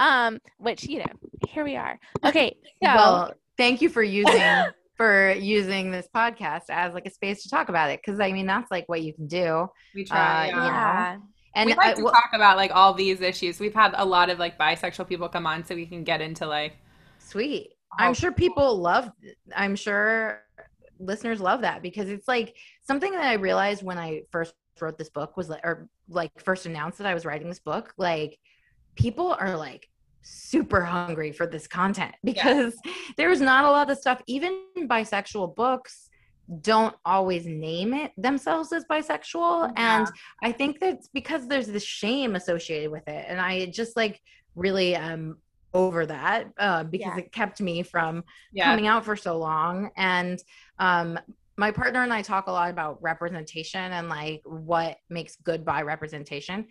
Um, 0.00 0.40
which 0.58 0.82
you 0.84 0.98
know, 0.98 1.12
here 1.48 1.62
we 1.62 1.76
are. 1.76 2.00
Okay, 2.24 2.56
so 2.82 2.94
well 2.96 3.32
thank 3.56 3.80
you 3.80 3.88
for 3.88 4.02
using 4.02 4.42
for 4.96 5.32
using 5.38 5.92
this 5.92 6.08
podcast 6.12 6.62
as 6.68 6.94
like 6.94 7.06
a 7.06 7.10
space 7.10 7.44
to 7.44 7.48
talk 7.48 7.68
about 7.68 7.90
it 7.90 8.00
because 8.04 8.20
i 8.20 8.30
mean 8.30 8.46
that's 8.46 8.70
like 8.70 8.86
what 8.88 9.02
you 9.02 9.12
can 9.14 9.26
do 9.26 9.66
We 9.94 10.04
try. 10.04 10.50
Uh, 10.50 10.56
yeah. 10.56 10.66
yeah, 10.66 11.16
and 11.54 11.68
we 11.68 11.74
like 11.76 11.86
I- 11.86 11.94
to 11.94 12.02
well, 12.02 12.12
talk 12.12 12.30
about 12.34 12.56
like 12.56 12.72
all 12.74 12.92
these 12.92 13.20
issues. 13.20 13.60
We've 13.60 13.72
had 13.74 13.92
a 13.96 14.04
lot 14.04 14.30
of 14.30 14.38
like 14.38 14.58
bisexual 14.58 15.08
people 15.08 15.28
come 15.28 15.46
on, 15.46 15.64
so 15.64 15.74
we 15.76 15.86
can 15.86 16.02
get 16.02 16.20
into 16.20 16.46
like. 16.46 16.76
sweet 17.18 17.70
i'm 17.98 18.14
sure 18.14 18.32
people 18.32 18.78
love 18.78 19.10
i'm 19.54 19.76
sure 19.76 20.40
listeners 21.02 21.40
love 21.40 21.60
that 21.62 21.82
because 21.82 22.08
it's 22.08 22.28
like 22.28 22.56
something 22.86 23.12
that 23.12 23.24
i 23.24 23.34
realized 23.34 23.82
when 23.82 23.98
i 23.98 24.22
first 24.30 24.54
wrote 24.80 24.96
this 24.98 25.10
book 25.10 25.36
was 25.36 25.48
like 25.48 25.60
or 25.64 25.88
like 26.08 26.30
first 26.40 26.66
announced 26.66 26.98
that 26.98 27.06
i 27.06 27.14
was 27.14 27.24
writing 27.26 27.48
this 27.48 27.60
book 27.60 27.92
like 27.98 28.38
people 28.96 29.36
are 29.38 29.56
like 29.56 29.88
super 30.22 30.80
hungry 30.82 31.32
for 31.32 31.46
this 31.46 31.66
content 31.66 32.14
because 32.24 32.74
there's 33.16 33.40
not 33.40 33.64
a 33.64 33.70
lot 33.70 33.90
of 33.90 33.98
stuff 33.98 34.20
even 34.26 34.62
bisexual 34.82 35.54
books 35.54 36.08
don't 36.60 36.94
always 37.04 37.46
name 37.46 37.94
it 37.94 38.10
themselves 38.18 38.72
as 38.72 38.84
bisexual. 38.90 39.72
And 39.76 40.06
i 40.42 40.50
think 40.52 40.80
that's 40.80 41.08
because 41.08 41.46
there's 41.46 41.68
this 41.68 41.84
shame 41.84 42.34
associated 42.34 42.90
with 42.90 43.06
it. 43.08 43.24
And 43.28 43.40
i 43.40 43.66
just 43.66 43.96
like 43.96 44.20
really 44.54 44.94
am 44.94 45.38
over 45.74 46.04
that 46.04 46.48
uh, 46.58 46.84
because 46.84 47.12
Yeah. 47.16 47.24
it 47.24 47.32
kept 47.32 47.60
me 47.60 47.82
from 47.82 48.24
yeah, 48.52 48.64
coming 48.64 48.86
out 48.86 49.04
for 49.04 49.16
so 49.16 49.38
long. 49.38 49.90
And 49.96 50.38
um 50.82 51.18
my 51.56 51.70
partner 51.70 52.02
and 52.02 52.12
I 52.12 52.22
talk 52.22 52.46
a 52.48 52.52
lot 52.52 52.70
about 52.70 53.00
representation 53.02 53.92
and 53.92 54.08
like 54.08 54.42
what 54.44 54.96
makes 55.10 55.36
good 55.36 55.64
bi 55.64 55.82
representation. 55.82 56.66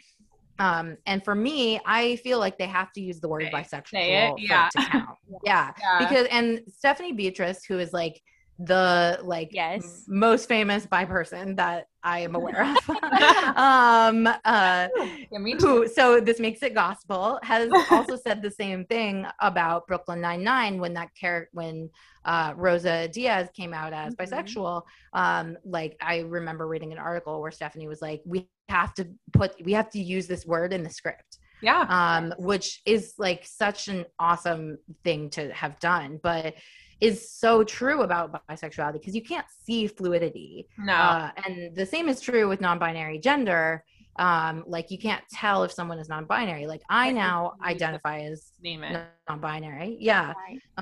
Um, 0.60 0.98
and 1.06 1.24
for 1.24 1.34
me, 1.34 1.80
I 1.86 2.18
feel 2.18 2.40
like 2.40 2.58
they 2.58 2.68
have 2.68 2.92
to 2.94 3.02
use 3.02 3.20
the 3.20 3.28
word 3.28 3.44
Say- 3.44 3.52
bisexual 3.52 4.36
yeah. 4.38 4.70
to 4.76 4.86
count. 4.90 5.10
yeah. 5.44 5.72
yeah. 5.80 6.00
Because 6.00 6.28
and 6.30 6.62
Stephanie 6.68 7.14
Beatrice, 7.14 7.64
who 7.64 7.80
is 7.80 7.94
like 7.94 8.22
the 8.66 9.20
like 9.24 9.50
Yes. 9.52 10.06
m- 10.08 10.20
most 10.20 10.48
famous 10.48 10.86
bi 10.86 11.06
person 11.06 11.56
that 11.56 11.86
I 12.04 12.20
am 12.20 12.36
aware 12.36 12.64
of. 12.64 12.90
um 13.56 14.28
uh 14.46 14.88
Yeah, 15.32 15.40
me 15.40 15.56
too. 15.56 15.66
who 15.68 15.88
so 15.88 16.20
this 16.20 16.40
makes 16.40 16.62
it 16.64 16.74
gospel 16.74 17.40
has 17.44 17.72
also 17.90 18.16
said 18.16 18.42
the 18.42 18.52
same 18.52 18.86
thing 18.86 19.26
about 19.40 19.88
brooklyn 19.88 20.22
Nine 20.22 20.44
Nine 20.44 20.80
when 20.80 20.94
that 20.94 21.10
character 21.20 21.50
when 21.54 21.90
uh 22.26 22.54
rosa 22.56 23.08
diaz 23.08 23.50
came 23.56 23.74
out 23.74 23.94
as 23.94 24.16
Mhm. 24.16 24.18
bisexual 24.18 24.82
um 25.14 25.58
like 25.66 25.96
i 26.02 26.20
remember 26.20 26.68
reading 26.68 26.92
an 26.92 26.98
article 26.98 27.42
where 27.42 27.52
stephanie 27.52 27.88
was 27.88 28.02
like 28.02 28.22
we 28.26 28.50
have 28.70 28.94
to 28.96 29.08
put 29.34 29.54
we 29.64 29.74
have 29.74 29.90
to 29.92 30.00
use 30.00 30.28
this 30.28 30.46
word 30.46 30.74
in 30.74 30.84
the 30.84 30.90
script 30.90 31.38
Yeah, 31.62 31.86
um 31.90 32.34
which 32.38 32.82
is 32.86 33.14
like 33.18 33.46
such 33.46 33.88
an 33.88 34.06
awesome 34.20 34.78
thing 35.04 35.30
to 35.32 35.52
have 35.54 35.80
done 35.80 36.20
but 36.24 36.56
is 37.02 37.30
so 37.32 37.64
true 37.64 38.04
about 38.04 38.48
bisexuality 38.48 38.94
because 38.94 39.16
you 39.16 39.24
can't 39.24 39.48
see 39.66 39.88
fluidity. 39.88 40.68
No. 40.78 40.94
Uh, 40.94 41.32
and 41.46 41.76
the 41.76 41.86
same 41.86 42.08
is 42.08 42.22
true 42.22 42.48
with 42.48 42.62
non-binary 42.62 43.18
gender. 43.20 43.84
Um, 44.18 44.64
like 44.68 44.92
you 44.92 45.00
can't 45.00 45.24
tell 45.32 45.64
if 45.64 45.72
someone 45.72 45.98
is 45.98 46.10
non-binary. 46.10 46.68
Like 46.68 46.84
I 46.90 47.12
now 47.12 47.54
identify 47.66 48.20
as 48.20 48.52
Name 48.62 48.84
it. 48.84 49.02
non-binary. 49.28 49.98
Yeah. 50.00 50.34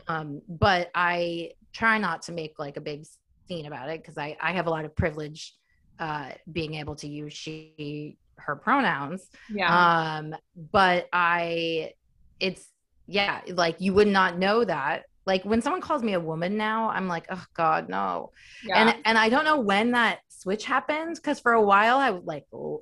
Um, 0.07 0.41
but 0.49 0.89
I 0.93 1.51
try 1.71 1.97
not 1.97 2.21
to 2.23 2.33
make 2.33 2.59
like 2.59 2.75
a 2.75 2.81
big 2.81 3.05
scene 3.47 3.65
about 3.65 3.89
it 3.89 4.01
because 4.01 4.17
I, 4.17 4.35
I 4.41 4.51
have 4.51 4.67
a 4.67 4.69
lot 4.69 4.83
of 4.83 4.93
privilege 4.95 5.55
uh, 5.99 6.31
being 6.51 6.73
able 6.75 6.95
to 6.95 7.07
use 7.07 7.33
she, 7.33 8.17
her 8.37 8.57
pronouns. 8.57 9.29
Yeah. 9.49 10.17
Um, 10.17 10.35
but 10.71 11.07
I, 11.13 11.93
it's, 12.41 12.67
yeah, 13.07 13.41
like 13.53 13.79
you 13.79 13.93
would 13.93 14.07
not 14.07 14.37
know 14.37 14.65
that. 14.65 15.03
Like 15.29 15.43
when 15.45 15.61
someone 15.61 15.81
calls 15.81 16.01
me 16.03 16.13
a 16.13 16.19
woman 16.19 16.57
now, 16.57 16.89
I'm 16.89 17.07
like, 17.07 17.25
oh 17.29 17.45
God, 17.53 17.87
no. 17.87 18.31
yeah. 18.65 18.77
And 18.79 18.95
and 19.05 19.15
I 19.17 19.29
don't 19.29 19.45
know 19.45 19.59
when 19.59 19.91
that 19.91 20.19
switch 20.29 20.65
happened 20.65 21.15
because 21.15 21.39
for 21.39 21.53
a 21.53 21.61
while 21.71 21.97
I 21.97 22.09
like 22.09 22.45
l- 22.51 22.81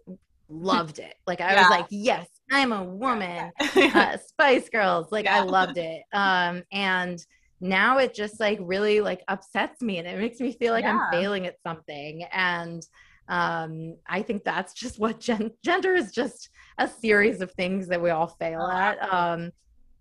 loved 0.49 0.99
it. 0.99 1.13
Like 1.29 1.41
I 1.41 1.51
Yeah. 1.53 1.61
was 1.63 1.69
like, 1.77 1.87
yes, 1.89 2.25
I'm 2.49 2.71
a 2.71 2.83
woman. 2.83 3.51
Uh, 3.97 4.17
Spice 4.17 4.69
Girls, 4.69 5.11
like 5.11 5.27
I 5.27 5.41
loved 5.57 5.77
it. 5.77 6.03
Um, 6.13 6.63
and 6.71 7.17
now 7.59 7.97
it 7.97 8.13
just 8.13 8.39
like 8.39 8.59
really 8.61 9.01
like 9.01 9.21
upsets 9.27 9.81
me 9.81 9.97
and 9.97 10.07
it 10.07 10.17
makes 10.19 10.39
me 10.39 10.51
feel 10.53 10.71
like 10.71 10.85
Yeah. 10.85 10.97
I'm 10.97 11.11
failing 11.11 11.47
at 11.47 11.55
something. 11.65 12.23
And 12.31 12.81
um, 13.27 13.97
I 14.07 14.21
think 14.21 14.43
that's 14.45 14.73
just 14.73 14.99
what 14.99 15.19
gen- 15.19 15.51
gender 15.65 15.93
is 15.95 16.11
just 16.11 16.49
a 16.77 16.87
series 16.87 17.41
of 17.41 17.51
things 17.51 17.87
that 17.89 18.01
we 18.01 18.09
all 18.11 18.27
fail 18.27 18.61
Oh, 18.61 18.71
at. 18.71 19.13
Um, 19.13 19.51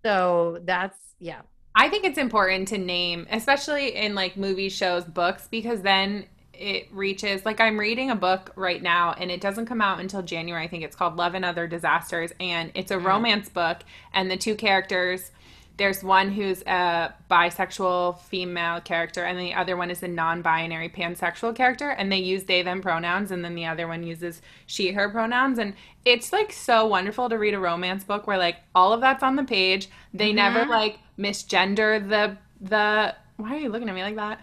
so 0.04 0.58
that's 0.64 0.98
yeah. 1.18 1.40
I 1.78 1.90
think 1.90 2.04
it's 2.06 2.16
important 2.16 2.68
to 2.68 2.78
name, 2.78 3.26
especially 3.30 3.94
in 3.94 4.14
like 4.14 4.38
movie 4.38 4.70
shows, 4.70 5.04
books, 5.04 5.46
because 5.50 5.82
then 5.82 6.24
it 6.54 6.88
reaches 6.90 7.44
like 7.44 7.60
I'm 7.60 7.78
reading 7.78 8.10
a 8.10 8.16
book 8.16 8.50
right 8.56 8.82
now 8.82 9.12
and 9.12 9.30
it 9.30 9.42
doesn't 9.42 9.66
come 9.66 9.82
out 9.82 10.00
until 10.00 10.22
January. 10.22 10.64
I 10.64 10.68
think 10.68 10.84
it's 10.84 10.96
called 10.96 11.16
Love 11.16 11.34
and 11.34 11.44
Other 11.44 11.66
Disasters 11.66 12.32
and 12.40 12.72
it's 12.74 12.90
a 12.90 12.96
Mhm. 12.96 13.04
romance 13.04 13.50
book 13.50 13.80
and 14.14 14.30
the 14.30 14.38
two 14.38 14.54
characters 14.54 15.30
there's 15.78 16.02
one 16.02 16.30
who's 16.30 16.62
a 16.62 17.12
bisexual 17.30 18.18
female 18.20 18.80
character 18.80 19.24
and 19.24 19.38
the 19.38 19.52
other 19.54 19.76
one 19.76 19.90
is 19.90 20.02
a 20.02 20.08
non-binary 20.08 20.88
pansexual 20.88 21.54
character 21.54 21.90
and 21.90 22.10
they 22.10 22.16
use 22.18 22.44
they 22.44 22.62
them 22.62 22.80
pronouns 22.80 23.30
and 23.30 23.44
then 23.44 23.54
the 23.54 23.66
other 23.66 23.86
one 23.86 24.02
uses 24.02 24.40
she 24.66 24.92
her 24.92 25.08
pronouns 25.10 25.58
and 25.58 25.74
it's 26.04 26.32
like 26.32 26.52
so 26.52 26.86
wonderful 26.86 27.28
to 27.28 27.36
read 27.38 27.54
a 27.54 27.58
romance 27.58 28.04
book 28.04 28.26
where 28.26 28.38
like 28.38 28.56
all 28.74 28.92
of 28.92 29.00
that's 29.00 29.22
on 29.22 29.36
the 29.36 29.44
page 29.44 29.88
they 30.14 30.32
never 30.32 30.64
Mhm. 30.64 30.68
like 30.68 30.98
misgender 31.18 32.06
the 32.08 32.36
the 32.60 33.14
why 33.36 33.54
are 33.54 33.58
you 33.58 33.68
looking 33.68 33.88
at 33.88 33.94
me 33.94 34.02
like 34.02 34.16
that 34.16 34.40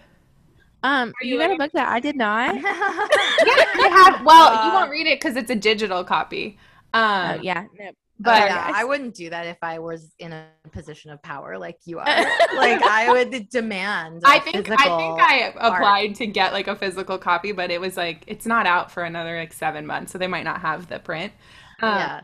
Um, 0.83 1.13
Are 1.21 1.25
you 1.25 1.37
you 1.37 1.39
read 1.39 1.51
a 1.51 1.55
book 1.55 1.71
that 1.73 1.87
I 1.89 1.99
did 1.99 2.15
not. 2.17 2.55
yeah 3.41 3.65
they 3.77 3.89
have 3.89 4.21
well 4.25 4.57
you 4.57 4.71
won't 4.73 4.91
read 4.91 5.07
it 5.07 5.19
because 5.19 5.35
it's 5.35 5.49
a 5.51 5.55
digital 5.55 6.03
copy 6.03 6.57
um 6.93 7.39
oh 7.39 7.39
yeah, 7.41 7.65
no. 7.79 7.91
But 8.19 8.25
But 8.31 8.37
Sorry, 8.37 8.49
guys. 8.49 8.73
I 8.75 8.83
wouldn't 8.83 9.15
do 9.15 9.29
that 9.31 9.47
if 9.47 9.57
I 9.61 9.79
was 9.79 10.13
in 10.19 10.31
a 10.33 10.45
position 10.71 11.11
of 11.11 11.21
power 11.23 11.57
like 11.57 11.77
you 11.85 11.99
are. 11.99 12.05
like 12.05 12.81
I 12.83 13.09
would 13.11 13.49
demand. 13.51 14.21
I 14.25 14.39
think 14.39 14.55
I 14.69 14.75
think 14.75 15.19
I 15.21 15.53
art. 15.57 15.75
applied 15.75 16.15
to 16.15 16.27
get 16.27 16.53
like 16.53 16.67
a 16.67 16.75
physical 16.75 17.17
copy, 17.17 17.51
but 17.51 17.71
it 17.71 17.81
was 17.81 17.97
like 17.97 18.23
it's 18.27 18.45
not 18.45 18.65
out 18.65 18.91
for 18.91 19.03
another 19.03 19.37
like 19.37 19.51
seven 19.53 19.85
months, 19.87 20.11
so 20.11 20.17
they 20.17 20.27
might 20.27 20.43
not 20.43 20.61
have 20.61 20.87
the 20.87 20.99
print. 20.99 21.33
Um, 21.81 21.89
yeah. 21.97 22.21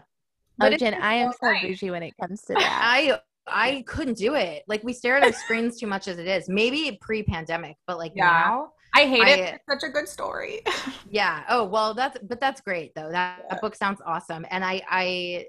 but 0.58 0.74
Oh, 0.74 0.78
Jen, 0.78 0.94
I 0.94 1.16
am 1.16 1.32
so 1.32 1.38
so 1.42 1.52
nice. 1.52 1.64
bougie 1.64 1.92
when 1.92 2.04
it 2.04 2.14
comes 2.22 2.42
to 2.44 2.54
that. 2.58 2.80
I 2.84 3.20
I 3.48 3.84
couldn't 3.88 4.18
do 4.18 4.36
it. 4.36 4.64
Like 4.68 4.84
we 4.84 4.94
stare 4.94 5.18
at 5.18 5.24
our 5.24 5.34
screens 5.34 5.80
too 5.80 5.88
much 5.88 6.08
as 6.08 6.20
it 6.20 6.28
is. 6.28 6.48
Maybe 6.48 6.98
pre-pandemic, 7.02 7.78
but 7.88 7.98
like 7.98 8.12
Yeah. 8.16 8.26
now, 8.30 8.74
I 8.96 9.06
hate 9.08 9.22
it. 9.22 9.28
I- 9.28 9.36
but 9.38 9.54
It's 9.56 9.82
such 9.84 9.90
a 9.90 9.92
good 9.92 10.08
story. 10.08 10.62
yeah. 11.10 11.44
Oh 11.50 11.64
well, 11.64 11.94
that's 11.96 12.18
but 12.22 12.40
that's 12.40 12.62
great 12.62 12.94
though. 12.96 13.10
That, 13.12 13.46
that 13.50 13.60
book 13.60 13.76
sounds 13.76 14.02
awesome, 14.06 14.46
and 14.52 14.64
I 14.64 14.84
I 14.88 15.46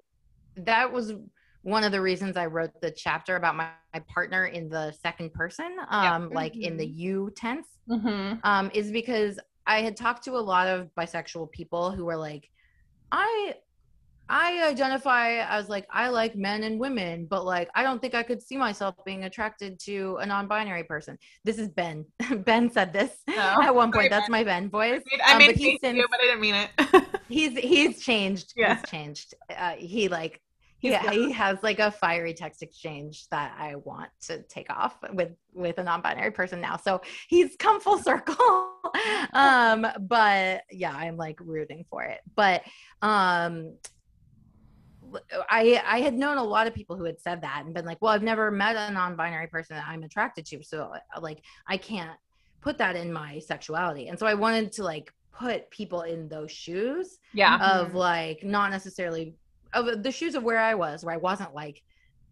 that 0.57 0.93
was 0.93 1.13
one 1.63 1.85
of 1.85 1.93
the 1.93 2.01
reasons 2.01 2.37
I 2.37 2.47
wrote 2.47 2.71
the 2.81 2.91
chapter 2.91 3.37
about 3.37 3.55
my, 3.55 3.69
my 3.93 4.01
partner 4.09 4.47
in 4.47 4.69
the 4.69 4.93
second 4.93 5.33
person, 5.35 5.77
um, 5.91 6.31
like 6.31 6.57
in 6.57 6.77
the 6.77 6.87
you 6.87 7.33
tense. 7.37 7.67
hmm 7.89 8.35
um, 8.45 8.71
is 8.73 8.91
because 8.91 9.39
I 9.67 9.83
had 9.83 9.97
talked 9.97 10.25
to 10.25 10.33
a 10.33 10.41
lot 10.41 10.69
of 10.69 10.89
bisexual 10.97 11.51
people 11.53 11.91
who 11.91 12.05
were 12.07 12.17
like, 12.17 12.49
I 13.13 13.55
I 14.31 14.65
identify 14.69 15.39
as 15.49 15.69
like 15.69 15.87
I 15.91 16.09
like 16.09 16.37
men 16.37 16.63
and 16.63 16.79
women, 16.79 17.27
but 17.29 17.45
like 17.45 17.69
I 17.75 17.83
don't 17.83 18.01
think 18.01 18.15
I 18.15 18.23
could 18.23 18.41
see 18.41 18.57
myself 18.57 18.95
being 19.05 19.25
attracted 19.25 19.81
to 19.81 20.19
a 20.21 20.27
non-binary 20.27 20.85
person. 20.85 21.19
This 21.45 21.59
is 21.59 21.69
Ben. 21.69 22.05
ben 22.45 22.71
said 22.71 22.93
this 22.93 23.11
Oh, 23.29 23.33
at 23.63 23.75
one 23.75 23.93
sorry, 23.93 24.05
point. 24.05 24.11
That's 24.13 24.29
my 24.31 24.45
Ben 24.45 24.71
voice. 24.71 25.03
I 25.27 25.33
Um, 25.33 25.39
made 25.39 25.47
but 25.49 25.61
you, 25.61 25.79
but 25.83 26.21
I 26.21 26.23
didn't 26.23 26.41
mean 26.41 26.55
it. 26.55 26.71
he's 27.29 27.59
he's 27.59 28.01
changed. 28.03 28.53
Yeah. 28.57 28.77
He's 28.77 28.89
changed. 28.89 29.35
Uh, 29.55 29.73
he 29.73 30.09
like 30.09 30.41
he, 30.79 30.97
he 30.97 31.33
has 31.33 31.59
like 31.65 31.79
a 31.81 31.91
fiery 31.91 32.33
text 32.33 32.63
exchange 32.63 33.27
that 33.31 33.55
I 33.59 33.75
want 33.75 34.11
to 34.29 34.43
take 34.45 34.71
off 34.71 34.97
with 35.13 35.33
with 35.53 35.79
a 35.79 35.83
non-binary 35.83 36.31
person 36.31 36.61
now. 36.61 36.77
So 36.77 37.01
he's 37.29 37.57
come 37.59 37.81
full 37.81 37.99
circle. 37.99 38.75
um, 39.33 39.87
but 40.03 40.63
yeah, 40.71 40.93
I'm 40.95 41.17
like 41.17 41.39
rooting 41.41 41.85
for 41.91 42.05
it. 42.05 42.21
But 42.37 42.63
um 43.03 43.75
I 45.51 45.83
I 45.87 46.01
had 46.01 46.15
known 46.15 46.39
a 46.39 46.45
lot 46.45 46.67
of 46.67 46.75
people 46.75 46.97
who 46.97 47.05
had 47.05 47.21
said 47.21 47.43
that 47.43 47.63
and 47.65 47.75
been 47.75 47.85
like, 47.85 48.01
well, 48.01 48.13
I've 48.13 48.23
never 48.23 48.51
met 48.51 48.77
a 48.77 48.93
non-binary 48.93 49.49
person 49.49 49.77
that 49.77 49.87
I'm 49.87 50.03
attracted 50.03 50.47
to, 50.47 50.63
so 50.63 50.93
like 51.21 51.43
I 51.67 51.77
can't 51.77 52.19
put 52.61 52.79
that 52.79 52.97
in 52.97 53.13
my 53.13 53.39
sexuality. 53.39 54.09
And 54.09 54.19
so 54.19 54.27
I 54.27 54.35
wanted 54.35 54.73
to 54.73 54.85
like 54.85 55.13
put 55.33 55.71
people 55.71 56.03
in 56.03 56.29
those 56.29 56.51
shoes 56.51 57.19
yeah. 57.33 57.59
of 57.81 57.95
like 57.95 58.45
not 58.45 58.71
necessarily 58.71 59.35
of 59.73 60.03
the 60.03 60.13
shoes 60.13 60.35
of 60.35 60.43
where 60.43 60.59
I 60.59 60.75
was, 60.75 61.05
where 61.05 61.15
I 61.15 61.19
wasn't 61.19 61.55
like 61.55 61.83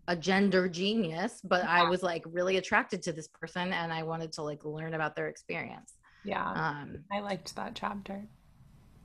a 0.08 0.16
gender 0.16 0.68
genius, 0.68 1.40
but 1.44 1.64
I 1.64 1.88
was 1.88 2.02
like 2.02 2.24
really 2.26 2.56
attracted 2.56 3.02
to 3.02 3.12
this 3.12 3.28
person 3.28 3.72
and 3.72 3.92
I 3.92 4.02
wanted 4.02 4.32
to 4.32 4.42
like 4.42 4.64
learn 4.64 4.94
about 4.94 5.14
their 5.14 5.28
experience. 5.28 5.94
Yeah. 6.24 6.50
Um, 6.50 7.04
I 7.12 7.20
liked 7.20 7.54
that 7.56 7.74
chapter. 7.74 8.26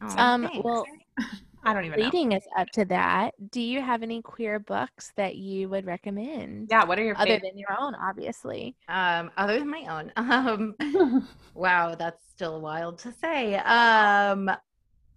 oh, 0.01 0.17
Um, 0.17 0.43
thanks. 0.43 0.63
well, 0.63 0.85
I 1.65 1.73
don't 1.73 1.85
even 1.85 1.99
know. 1.99 2.05
reading 2.05 2.31
is 2.33 2.43
up 2.57 2.67
to 2.71 2.85
that. 2.85 3.33
Do 3.51 3.61
you 3.61 3.81
have 3.81 4.03
any 4.03 4.21
queer 4.21 4.59
books 4.59 5.11
that 5.15 5.35
you 5.35 5.69
would 5.69 5.85
recommend? 5.85 6.67
Yeah. 6.69 6.83
What 6.83 6.99
are 6.99 7.03
your 7.03 7.15
Other 7.17 7.25
favorite? 7.25 7.49
than 7.51 7.57
your 7.57 7.75
own, 7.79 7.95
obviously. 7.95 8.75
um, 8.89 9.31
other 9.37 9.59
than 9.59 9.69
my 9.69 9.85
own, 9.89 10.11
um, 10.17 11.27
wow, 11.53 11.95
that's 11.95 12.23
still 12.29 12.59
wild 12.61 12.99
to 12.99 13.11
say. 13.13 13.55
Um, 13.55 14.51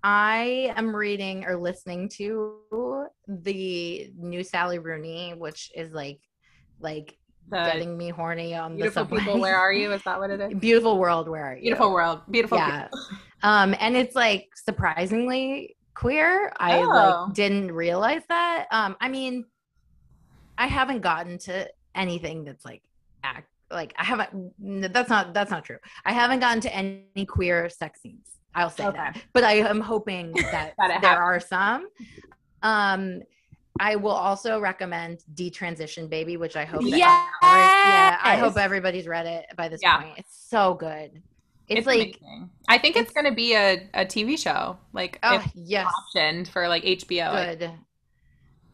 I 0.03 0.73
am 0.77 0.95
reading 0.95 1.45
or 1.47 1.57
listening 1.57 2.09
to 2.11 3.07
the 3.27 4.11
new 4.17 4.45
Sally 4.45 4.79
Rooney, 4.79 5.35
which 5.37 5.73
is 5.75 5.91
like, 5.93 6.21
like 6.79 7.19
The 7.49 7.57
getting 7.65 7.97
me 7.97 8.11
horny 8.11 8.55
on 8.55 8.73
the 8.73 8.77
beautiful 8.83 9.03
subway. 9.05 9.19
people. 9.21 9.41
Where 9.41 9.57
are 9.57 9.73
you? 9.73 9.93
Is 9.93 10.03
that 10.05 10.19
what 10.21 10.31
it 10.31 10.41
is? 10.41 10.55
Beautiful 10.61 10.99
world, 10.99 11.29
where 11.29 11.45
are 11.45 11.57
you? 11.57 11.63
Beautiful 11.63 11.93
world. 11.93 12.21
Beautiful. 12.31 12.59
yeah 12.59 12.89
um 13.43 13.75
and 13.81 13.95
it's 13.97 14.15
like 14.15 14.49
surprisingly 14.55 15.76
queer 15.97 16.53
i 16.59 16.79
Oh. 16.79 16.87
like 17.27 17.35
didn't 17.35 17.73
realize 17.73 18.23
that 18.29 18.67
um 18.71 18.97
i 19.01 19.09
mean 19.09 19.45
i 20.59 20.67
haven't 20.67 21.01
gotten 21.01 21.39
to 21.39 21.67
anything 21.95 22.45
that's 22.45 22.65
like 22.65 22.83
act 23.25 23.49
like 23.71 23.95
i 23.99 24.05
haven't 24.05 24.53
that's 24.93 25.09
not 25.09 25.33
that's 25.35 25.51
not 25.51 25.65
true 25.65 25.79
i 26.05 26.13
haven't 26.13 26.41
gotten 26.41 26.61
to 26.61 26.73
any 26.75 27.25
queer 27.27 27.69
sex 27.71 28.03
scenes 28.03 28.27
i'll 28.55 28.71
say 28.71 28.85
Okay. 28.87 28.97
that 28.99 29.17
but 29.33 29.43
i 29.43 29.55
am 29.55 29.81
hoping 29.81 30.33
that, 30.53 30.75
That 30.79 31.01
there 31.01 31.21
are 31.21 31.41
some 31.41 31.89
um 32.63 33.23
I 33.79 33.97
will 33.97 34.13
also 34.29 34.59
recommend 34.59 35.21
Detransition 35.35 36.09
Baby, 36.09 36.39
which 36.39 36.57
I 36.57 36.65
hope 36.65 36.83
that 36.85 36.97
yeah, 36.97 38.19
I 38.23 38.37
hope 38.39 38.57
everybody's 38.57 39.07
read 39.07 39.27
it 39.27 39.45
by 39.55 39.69
this 39.69 39.81
Yeah. 39.83 39.99
point. 40.01 40.15
It's 40.17 40.35
so 40.49 40.73
good. 40.73 41.23
It's, 41.69 41.79
It's, 41.79 41.87
like 41.87 41.99
amazing. 42.21 42.51
I 42.69 42.79
think 42.79 42.97
it's, 42.97 43.11
it's- 43.11 43.15
going 43.15 43.31
to 43.33 43.35
be 43.37 43.55
a, 43.55 43.89
a 43.95 44.05
TV 44.05 44.39
show, 44.39 44.77
like 44.93 45.19
oh 45.23 45.45
yes, 45.55 45.87
optioned 46.15 46.49
for 46.49 46.69
like 46.69 46.85
HBO. 46.85 47.59
good. 47.59 47.71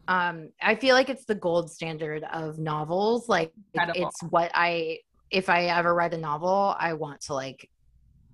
Um, 0.07 0.49
I 0.61 0.75
feel 0.75 0.95
like 0.95 1.09
it's 1.09 1.25
the 1.25 1.35
gold 1.35 1.71
standard 1.71 2.23
of 2.31 2.59
novels. 2.59 3.29
Like 3.29 3.53
Incredible. 3.73 4.07
it's 4.09 4.21
what 4.23 4.51
I 4.53 4.99
if 5.31 5.49
I 5.49 5.65
ever 5.67 5.93
read 5.95 6.13
a 6.13 6.17
novel, 6.17 6.75
I 6.77 6.93
want 6.93 7.21
to 7.21 7.33
like 7.33 7.69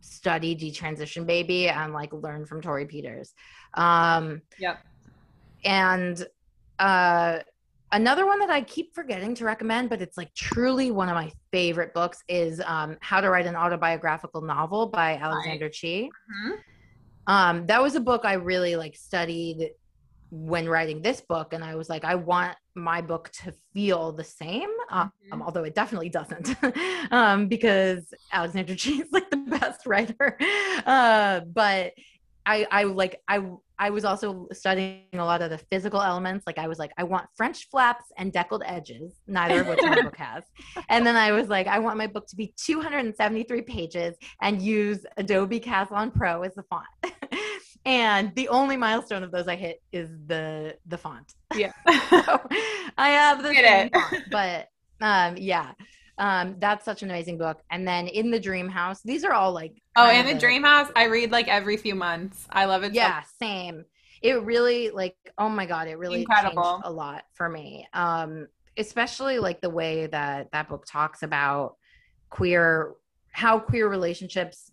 study 0.02 0.56
detransition 0.56 1.26
baby 1.26 1.70
and 1.70 1.94
like 1.94 2.12
learn 2.12 2.46
from 2.46 2.62
Torrey 2.62 2.86
Peters. 2.86 3.34
Um 3.76 4.42
Yep. 4.58 4.80
and 5.64 6.28
uh 6.80 7.40
another 7.92 8.26
one 8.26 8.40
that 8.40 8.50
I 8.50 8.62
keep 8.62 8.96
forgetting 8.96 9.36
to 9.36 9.46
recommend, 9.46 9.90
but 9.90 10.02
it's 10.02 10.18
like 10.18 10.34
truly 10.34 10.90
one 10.92 11.08
of 11.10 11.16
my 11.16 11.32
favorite 11.52 11.94
books 11.94 12.24
is 12.28 12.62
um 12.66 12.98
How 13.02 13.22
to 13.22 13.30
Write 13.30 13.46
an 13.46 13.56
Autobiographical 13.56 14.42
Novel 14.42 14.88
by 14.88 15.16
Alexander 15.16 15.70
Chee. 15.70 16.10
Mhm. 16.32 16.58
Um, 17.28 17.66
that 17.68 17.82
was 17.82 17.96
a 17.96 18.00
book 18.00 18.26
I 18.26 18.34
really 18.34 18.76
like 18.76 18.96
studied 18.96 19.72
when 20.32 20.70
writing 20.70 21.02
this 21.02 21.22
book 21.22 21.54
and 21.54 21.64
i 21.64 21.76
was 21.76 21.90
like 21.90 22.04
i 22.06 22.14
want 22.14 22.56
my 22.76 23.02
book 23.02 23.30
to 23.32 23.52
feel 23.74 24.12
the 24.12 24.24
same 24.24 24.70
uh, 24.92 25.08
um, 25.32 25.42
although 25.42 25.64
it 25.64 25.74
definitely 25.74 26.10
doesn't 26.10 26.56
um, 27.12 27.48
because 27.48 28.14
Alexander 28.32 28.76
Chee 28.76 29.02
is 29.02 29.12
like 29.12 29.30
the 29.32 29.38
best 29.38 29.86
writer 29.86 30.38
uh, 30.86 31.42
but 31.42 31.94
i 32.50 32.68
i 32.72 32.84
like 32.84 33.22
i 33.28 33.38
i 33.78 33.90
was 33.90 34.04
also 34.04 34.48
studying 34.52 35.04
a 35.14 35.26
lot 35.32 35.42
of 35.42 35.50
the 35.52 35.58
physical 35.72 36.02
elements. 36.02 36.44
Like 36.48 36.58
i 36.58 36.68
was 36.68 36.80
like 36.80 36.92
i 36.98 37.04
want 37.04 37.26
french 37.40 37.70
flaps 37.70 38.06
and 38.18 38.34
deckled 38.34 38.64
edges 38.66 39.10
neither 39.28 39.62
of 39.62 39.68
which 39.68 39.82
my 39.82 40.02
book 40.08 40.18
has. 40.18 40.44
And 40.90 41.06
then 41.06 41.16
i 41.16 41.32
was 41.32 41.48
like 41.48 41.68
i 41.68 41.78
want 41.80 41.98
my 41.98 42.08
book 42.08 42.26
to 42.28 42.36
be 42.36 42.54
273 42.58 43.62
pages 43.62 44.16
and 44.42 44.62
use 44.62 45.06
adobe 45.18 45.60
caslon 45.60 46.12
pro 46.14 46.42
as 46.44 46.56
the 46.56 46.64
font. 46.64 46.86
And 47.86 48.36
the 48.36 48.50
only 48.50 48.76
milestone 48.76 49.24
of 49.24 49.32
those 49.32 49.48
i 49.48 49.56
hit 49.56 49.82
is 49.94 50.10
the 50.28 50.76
the 50.88 50.98
font. 50.98 51.34
Yeah. 51.56 51.72
so 52.10 52.42
i 52.98 53.10
have 53.10 53.42
the 53.44 53.54
Get 53.54 53.66
same 53.66 53.88
it. 53.88 53.94
font, 53.94 54.24
but 54.32 54.60
um 55.02 55.38
yeah 55.38 55.72
um 56.20 56.56
that's 56.60 56.86
such 56.86 57.02
an 57.02 57.10
amazing 57.10 57.38
book 57.38 57.62
and 57.72 57.88
then 57.88 58.08
in 58.08 58.30
the 58.30 58.40
dream 58.40 58.70
house 58.70 59.02
these 59.04 59.24
are 59.24 59.34
all 59.34 59.52
like 59.52 59.82
oh, 59.96 60.10
in 60.10 60.26
the 60.26 60.40
Dream 60.40 60.64
House, 60.64 60.90
I 60.96 61.06
read 61.06 61.32
like 61.32 61.48
every 61.48 61.76
few 61.76 61.96
months. 61.96 62.48
I 62.50 62.66
love 62.66 62.84
it. 62.84 62.90
so 62.90 62.94
yeah 62.94 63.24
same 63.42 63.86
it 64.22 64.42
really 64.44 64.90
like 64.90 65.16
oh 65.38 65.50
my 65.50 65.66
god 65.66 65.88
it 65.88 65.98
really 65.98 66.22
Incredible. 66.22 66.64
changed 66.64 66.86
a 66.86 66.92
lot 66.92 67.24
for 67.34 67.50
me 67.50 67.88
um 67.94 68.48
especially 68.78 69.40
like 69.40 69.62
the 69.62 69.70
way 69.70 70.08
that 70.08 70.52
that 70.52 70.70
book 70.70 70.86
talks 70.86 71.24
about 71.24 71.76
queer 72.30 72.94
how 73.32 73.60
queer 73.60 73.88
relationships 73.88 74.72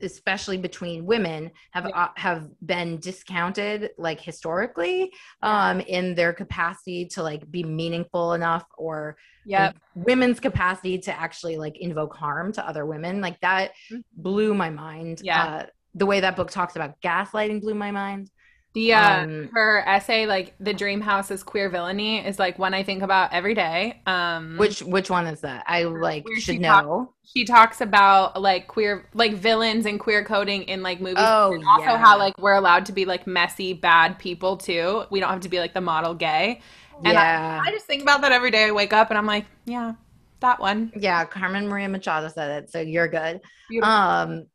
especially 0.00 0.56
between 0.58 1.06
women 1.06 1.50
have 1.72 1.86
Yeah. 1.88 2.04
uh, 2.04 2.08
have 2.16 2.48
been 2.64 2.98
discounted 2.98 3.90
like 3.98 4.20
historically 4.20 5.12
um 5.42 5.80
in 5.80 6.14
their 6.14 6.32
capacity 6.32 7.06
to 7.06 7.22
like 7.22 7.50
be 7.50 7.62
meaningful 7.62 8.32
enough 8.34 8.64
or 8.76 9.16
Yep. 9.48 9.76
women's 9.94 10.40
capacity 10.40 10.98
to 10.98 11.12
actually 11.18 11.56
like 11.56 11.76
invoke 11.78 12.16
harm 12.16 12.52
to 12.52 12.68
other 12.68 12.84
women 12.84 13.20
like 13.20 13.38
that 13.40 13.72
Mhm. 13.92 14.02
blew 14.12 14.54
my 14.54 14.70
mind 14.70 15.20
Yeah. 15.22 15.44
uh, 15.44 15.66
the 15.94 16.04
way 16.06 16.20
that 16.20 16.36
book 16.36 16.50
talks 16.50 16.76
about 16.76 17.00
gaslighting 17.00 17.60
blew 17.60 17.74
my 17.74 17.90
mind 17.90 18.28
The 18.76 18.92
uh, 18.92 19.22
Um, 19.22 19.48
her 19.54 19.82
essay, 19.88 20.26
like 20.26 20.54
the 20.60 20.74
Dream 20.74 21.00
House 21.00 21.30
is 21.30 21.42
queer 21.42 21.70
villainy, 21.70 22.18
is 22.18 22.38
like 22.38 22.58
one 22.58 22.74
I 22.74 22.82
think 22.82 23.02
about 23.02 23.32
every 23.32 23.54
day. 23.54 24.02
Um, 24.04 24.58
which 24.58 24.80
which 24.82 25.08
one 25.08 25.26
is 25.26 25.40
that 25.40 25.64
i 25.66 25.84
like 25.84 26.26
should 26.34 26.42
she 26.42 26.58
know 26.58 27.10
she 27.24 27.46
talks 27.46 27.80
about 27.80 28.38
like 28.40 28.66
queer, 28.68 29.06
like 29.14 29.32
villains 29.32 29.86
and 29.86 29.98
queer 29.98 30.22
coding 30.26 30.64
in 30.64 30.82
like 30.82 31.00
movies. 31.00 31.24
oh 31.26 31.54
and 31.54 31.64
also 31.64 31.86
yeah. 31.86 31.96
how 31.96 32.18
like 32.18 32.36
we're 32.36 32.52
allowed 32.52 32.84
to 32.86 32.92
be 32.92 33.06
like 33.06 33.26
messy, 33.26 33.72
bad 33.72 34.18
people 34.18 34.58
too. 34.58 35.04
We 35.10 35.20
don't 35.20 35.30
have 35.30 35.40
to 35.40 35.48
be 35.48 35.58
like 35.58 35.72
the 35.72 35.80
model 35.80 36.12
gay. 36.12 36.60
and 37.02 37.14
yeah 37.14 37.62
I 37.64 37.70
just 37.70 37.86
think 37.86 38.02
about 38.02 38.20
that 38.20 38.32
every 38.32 38.50
day. 38.50 38.64
I 38.64 38.72
wake 38.72 38.92
up 38.92 39.08
and 39.08 39.16
I'm 39.16 39.26
like, 39.26 39.46
yeah, 39.64 39.94
that 40.40 40.60
one. 40.60 40.92
yeah 40.94 41.24
carmen 41.24 41.66
maria 41.66 41.88
machado 41.88 42.28
said 42.28 42.62
it 42.64 42.70
so 42.70 42.80
you're 42.80 43.08
good 43.08 43.40
Beautiful. 43.70 43.90
um 43.90 44.46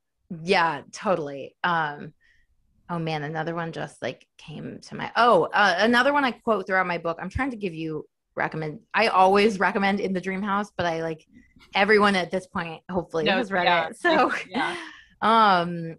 yeah 0.44 0.82
totally 0.92 1.56
um 1.64 2.14
oh 2.92 3.00
man 3.00 3.24
another 3.24 3.56
one 3.56 3.72
just 3.72 4.00
like 4.02 4.28
came 4.38 4.80
to 4.82 4.96
my 4.96 5.12
oh 5.16 5.46
uh, 5.54 5.76
another 5.80 6.14
one 6.14 6.24
i 6.24 6.32
quote 6.32 6.68
throughout 6.68 6.86
my 6.86 6.98
book. 6.98 7.18
I'm 7.22 7.30
trying 7.30 7.52
to 7.52 7.58
give 7.58 7.74
you 7.74 8.06
recommend 8.36 8.80
i 8.94 9.08
always 9.08 9.60
recommend 9.60 10.00
in 10.00 10.14
the 10.14 10.22
dream 10.22 10.42
house 10.42 10.72
but 10.78 10.86
i 10.86 11.02
like 11.02 11.26
everyone 11.76 12.16
at 12.16 12.32
this 12.32 12.48
point 12.48 12.82
hopefully 12.90 13.24
Knows- 13.24 13.50
has 13.50 13.52
read 13.52 13.66
yeah. 13.66 13.88
it. 13.88 13.98
So 14.06 14.32
Yeah. 14.50 14.76
um 15.22 15.96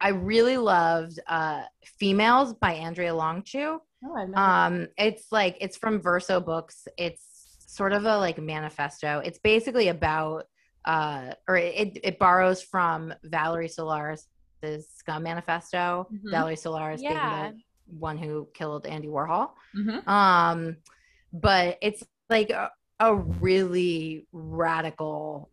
i 0.00 0.08
really 0.08 0.56
loved 0.56 1.20
uh 1.26 1.62
females 1.98 2.54
by 2.54 2.74
andrea 2.74 3.14
Long 3.14 3.42
Chu 3.42 3.80
Oh, 4.04 4.32
um 4.34 4.86
it's 4.96 5.26
like 5.32 5.56
it's 5.60 5.76
from 5.76 6.00
verso 6.00 6.38
books. 6.38 6.86
It's 6.96 7.56
sort 7.66 7.92
of 7.92 8.04
a 8.06 8.16
like 8.16 8.38
manifesto. 8.38 9.20
It's 9.24 9.40
basically 9.40 9.88
about 9.88 10.44
uh 10.84 11.32
or 11.48 11.56
it 11.56 11.98
it 12.04 12.18
borrows 12.20 12.62
from 12.62 13.12
valerie 13.24 13.68
Solanas 13.68 14.22
scum 14.80 15.22
manifesto 15.22 16.06
Mhm. 16.12 16.30
valerie 16.30 16.56
Solanas 16.56 17.00
Yeah. 17.00 17.50
being 17.50 17.56
the 17.56 17.98
one 17.98 18.18
who 18.18 18.48
killed 18.54 18.86
andy 18.86 19.08
warhol 19.08 19.52
Mhm. 19.76 20.06
um 20.08 20.76
but 21.32 21.78
it's 21.82 22.02
like 22.30 22.50
a, 22.50 22.70
a 23.00 23.14
really 23.14 24.26
radical 24.32 25.50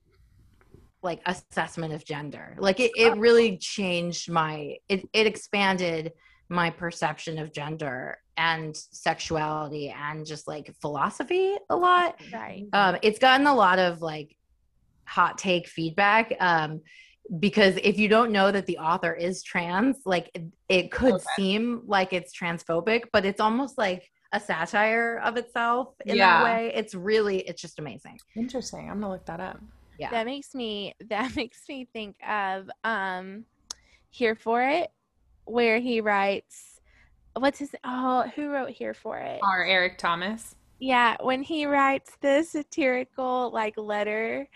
like 1.04 1.22
assessment 1.26 1.94
of 1.94 2.04
gender 2.04 2.56
like 2.60 2.80
it, 2.80 2.92
it 2.96 3.16
really 3.18 3.58
changed 3.58 4.30
my 4.32 4.76
it, 4.90 5.08
it 5.14 5.28
expanded 5.28 6.12
my 6.50 6.70
perception 6.70 7.38
of 7.38 7.54
gender 7.54 8.18
and 8.38 8.76
sexuality 8.76 9.90
and 9.90 10.26
just 10.26 10.48
like 10.48 10.74
philosophy 10.82 11.56
a 11.70 11.76
lot 11.76 12.20
Right. 12.34 12.66
um 12.74 12.98
it's 13.04 13.20
gotten 13.20 13.46
a 13.48 13.54
lot 13.56 13.78
of 13.80 14.02
like 14.02 14.36
hot 15.08 15.38
take 15.38 15.68
feedback 15.68 16.34
um 16.40 16.82
because 17.40 17.78
if 17.84 17.98
you 17.98 18.08
don't 18.08 18.32
know 18.32 18.52
that 18.52 18.66
the 18.68 18.78
author 18.78 19.14
is 19.14 19.42
trans 19.44 19.98
like 20.06 20.30
it, 20.34 20.44
it 20.70 20.92
could 20.92 21.16
Okay. 21.16 21.24
seem 21.36 21.82
like 21.86 22.14
it's 22.14 22.38
transphobic 22.38 23.04
but 23.12 23.26
it's 23.26 23.42
almost 23.42 23.78
like 23.78 24.08
a 24.32 24.40
satire 24.40 25.20
of 25.24 25.38
itself 25.38 25.90
in 26.06 26.18
Yeah. 26.18 26.38
that 26.38 26.44
way 26.44 26.72
it's 26.76 26.94
really 26.94 27.40
it's 27.42 27.62
just 27.62 27.80
amazing 27.80 28.18
Interesting. 28.36 28.90
I'm 28.90 29.00
gonna 29.00 29.12
look 29.14 29.26
that 29.26 29.40
up. 29.40 29.60
yeah 29.98 30.10
That 30.12 30.26
makes 30.26 30.54
me 30.54 30.94
that 31.10 31.36
makes 31.36 31.62
me 31.68 31.88
think 31.94 32.16
of 32.28 32.70
um 32.84 33.46
Here 34.12 34.36
for 34.36 34.62
It 34.62 34.90
where 35.46 35.80
he 35.80 36.02
writes 36.02 36.80
what's 37.38 37.60
his 37.60 37.76
oh 37.84 38.24
who 38.36 38.50
wrote 38.50 38.70
Here 38.70 38.94
for 38.94 39.18
It? 39.18 39.40
R. 39.44 39.64
Eric 39.66 39.98
Thomas. 39.98 40.56
Yeah, 40.80 41.16
when 41.22 41.42
he 41.42 41.66
writes 41.66 42.12
this 42.22 42.52
satirical 42.52 43.52
like 43.52 43.78
letter 43.78 44.48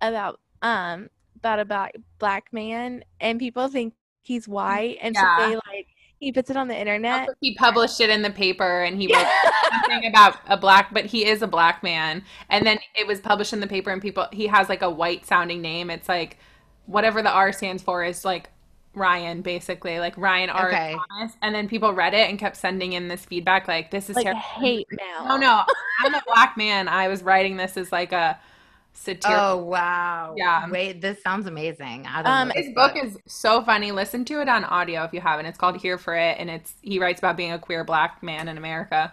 about 0.00 0.40
um 0.62 1.08
about 1.36 1.60
a 1.60 1.64
black 1.64 1.94
black 2.18 2.52
man 2.52 3.04
and 3.20 3.38
people 3.38 3.68
think 3.68 3.94
he's 4.22 4.48
white 4.48 4.98
and 5.00 5.14
Yeah. 5.14 5.38
so 5.38 5.48
they 5.48 5.54
like 5.56 5.86
he 6.18 6.32
puts 6.32 6.48
it 6.48 6.56
on 6.56 6.66
the 6.68 6.76
internet. 6.76 7.28
He 7.40 7.54
published 7.56 8.00
it 8.00 8.08
in 8.08 8.22
the 8.22 8.30
paper 8.30 8.82
and 8.82 9.00
he 9.00 9.12
wrote 9.14 9.26
something 9.70 10.06
about 10.08 10.38
a 10.46 10.56
black, 10.56 10.92
but 10.94 11.04
he 11.04 11.26
is 11.26 11.42
a 11.42 11.46
black 11.46 11.82
man. 11.82 12.24
And 12.48 12.66
then 12.66 12.78
it 12.94 13.06
was 13.06 13.20
published 13.20 13.52
in 13.52 13.60
the 13.60 13.66
paper 13.66 13.90
and 13.90 14.00
people, 14.00 14.26
he 14.32 14.46
has 14.46 14.70
like 14.70 14.80
a 14.80 14.88
white 14.90 15.26
sounding 15.26 15.60
name. 15.60 15.90
It's 15.90 16.08
like 16.08 16.38
whatever 16.86 17.20
the 17.22 17.30
R 17.30 17.52
stands 17.52 17.82
for 17.82 18.02
is 18.02 18.24
like 18.24 18.48
Ryan, 18.94 19.42
basically, 19.42 19.98
like 19.98 20.16
Ryan 20.16 20.48
R. 20.48 20.68
Okay. 20.68 20.96
Thomas. 21.10 21.36
And 21.42 21.54
then 21.54 21.68
people 21.68 21.92
read 21.92 22.14
it 22.14 22.30
and 22.30 22.38
kept 22.38 22.56
sending 22.56 22.94
in 22.94 23.08
this 23.08 23.26
feedback 23.26 23.68
like, 23.68 23.90
this 23.90 24.08
is 24.08 24.16
like 24.16 24.24
terrible. 24.24 24.40
hate 24.40 24.86
mail. 24.90 25.28
No, 25.28 25.36
no, 25.36 25.64
I'm 26.02 26.14
a 26.14 26.22
black 26.26 26.56
man. 26.56 26.88
I 26.88 27.08
was 27.08 27.22
writing 27.22 27.58
this 27.58 27.76
as 27.76 27.92
like 27.92 28.12
a 28.12 28.40
satirical. 28.96 29.44
oh 29.44 29.56
wow 29.58 30.34
Yeah. 30.36 30.68
wait 30.70 31.00
this 31.00 31.22
sounds 31.22 31.46
amazing 31.46 32.06
i 32.06 32.22
Um, 32.22 32.50
His 32.54 32.72
book 32.74 32.96
is 33.02 33.18
so 33.26 33.62
funny. 33.62 33.92
Listen 33.92 34.24
to 34.26 34.40
it 34.40 34.48
on 34.48 34.64
audio 34.64 35.04
if 35.04 35.12
you 35.12 35.20
haven't. 35.20 35.46
It's 35.46 35.58
called 35.58 35.76
Here 35.80 35.98
for 35.98 36.14
It, 36.16 36.36
and 36.38 36.48
it's 36.50 36.74
he 36.82 36.98
writes 36.98 37.20
about 37.20 37.36
being 37.36 37.52
a 37.52 37.58
queer 37.58 37.84
black 37.84 38.22
man 38.22 38.48
in 38.48 38.56
America. 38.58 39.12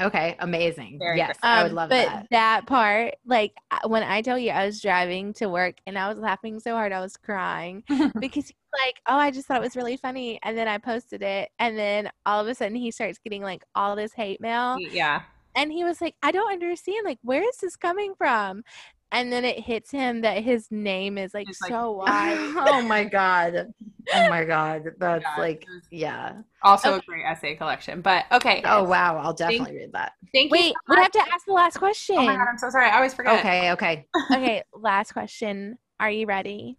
okay 0.00 0.34
amazing 0.40 0.98
Very 0.98 1.16
yes 1.18 1.36
good. 1.40 1.46
i 1.48 1.62
would 1.62 1.70
Um, 1.72 1.76
love 1.76 1.90
but 1.90 2.26
that 2.30 2.66
part, 2.66 3.14
like 3.24 3.52
when 3.86 4.02
I 4.02 4.20
tell 4.22 4.38
you 4.38 4.50
I 4.50 4.66
was 4.66 4.80
driving 4.80 5.32
to 5.34 5.46
work 5.48 5.76
and 5.86 5.96
I 5.98 6.08
was 6.08 6.18
laughing 6.18 6.58
so 6.60 6.72
hard 6.74 6.92
I 6.92 7.00
was 7.00 7.16
crying 7.16 7.84
because 8.18 8.46
he's 8.46 8.54
like, 8.84 9.00
"Oh, 9.06 9.16
I 9.16 9.30
just 9.30 9.46
thought 9.46 9.58
it 9.58 9.62
was 9.68 9.76
really 9.76 9.96
funny," 9.98 10.40
and 10.42 10.56
then 10.58 10.66
I 10.66 10.78
posted 10.78 11.22
it, 11.22 11.50
and 11.58 11.78
then 11.78 12.10
all 12.26 12.40
of 12.40 12.48
a 12.48 12.54
sudden 12.54 12.74
he 12.76 12.90
starts 12.90 13.18
getting 13.18 13.42
like 13.42 13.62
all 13.74 13.94
this 13.96 14.12
hate 14.14 14.40
mail, 14.40 14.78
yeah. 14.80 15.22
and 15.54 15.70
he 15.70 15.84
was 15.84 16.00
like, 16.00 16.14
"I 16.22 16.32
don't 16.32 16.50
understand. 16.52 17.04
Like, 17.04 17.18
where 17.22 17.46
is 17.46 17.58
this 17.58 17.76
coming 17.76 18.14
from?" 18.16 18.64
And 19.12 19.32
then 19.32 19.44
it 19.44 19.60
hits 19.60 19.90
him 19.90 20.22
that 20.22 20.42
his 20.42 20.68
name 20.70 21.18
is 21.18 21.34
like 21.34 21.46
like, 21.46 21.70
so 21.70 21.76
oh 21.76 21.90
wide. 21.92 22.54
oh 22.56 22.82
my 22.82 23.04
god 23.04 23.72
oh 24.14 24.28
my 24.28 24.44
god 24.44 24.82
oh 24.86 24.90
that's 24.98 25.24
Yeah, 25.24 25.42
like 25.42 25.66
yeah 25.90 26.32
Also 26.62 26.96
a 26.96 27.00
great 27.02 27.24
essay 27.24 27.54
collection. 27.54 28.00
But 28.00 28.24
okay. 28.32 28.62
oh 28.64 28.84
wow 28.84 29.18
i'll 29.18 29.34
definitely 29.34 29.76
read 29.76 29.92
that 29.92 30.12
Thank 30.32 30.50
you. 30.50 30.58
Wait, 30.58 30.74
we 30.88 30.96
have 30.96 31.12
to 31.12 31.20
ask 31.32 31.44
the 31.46 31.52
last 31.52 31.76
question. 31.76 32.16
Oh 32.18 32.24
my 32.24 32.34
god, 32.36 32.46
I'm 32.50 32.58
so 32.58 32.70
sorry. 32.70 32.86
I 32.86 32.96
always 32.96 33.12
forget. 33.14 33.38
okay 33.40 33.72
okay 33.72 34.06
okay, 34.32 34.62
last 34.74 35.12
question. 35.12 35.78
Are 36.00 36.10
you 36.10 36.26
ready? 36.26 36.78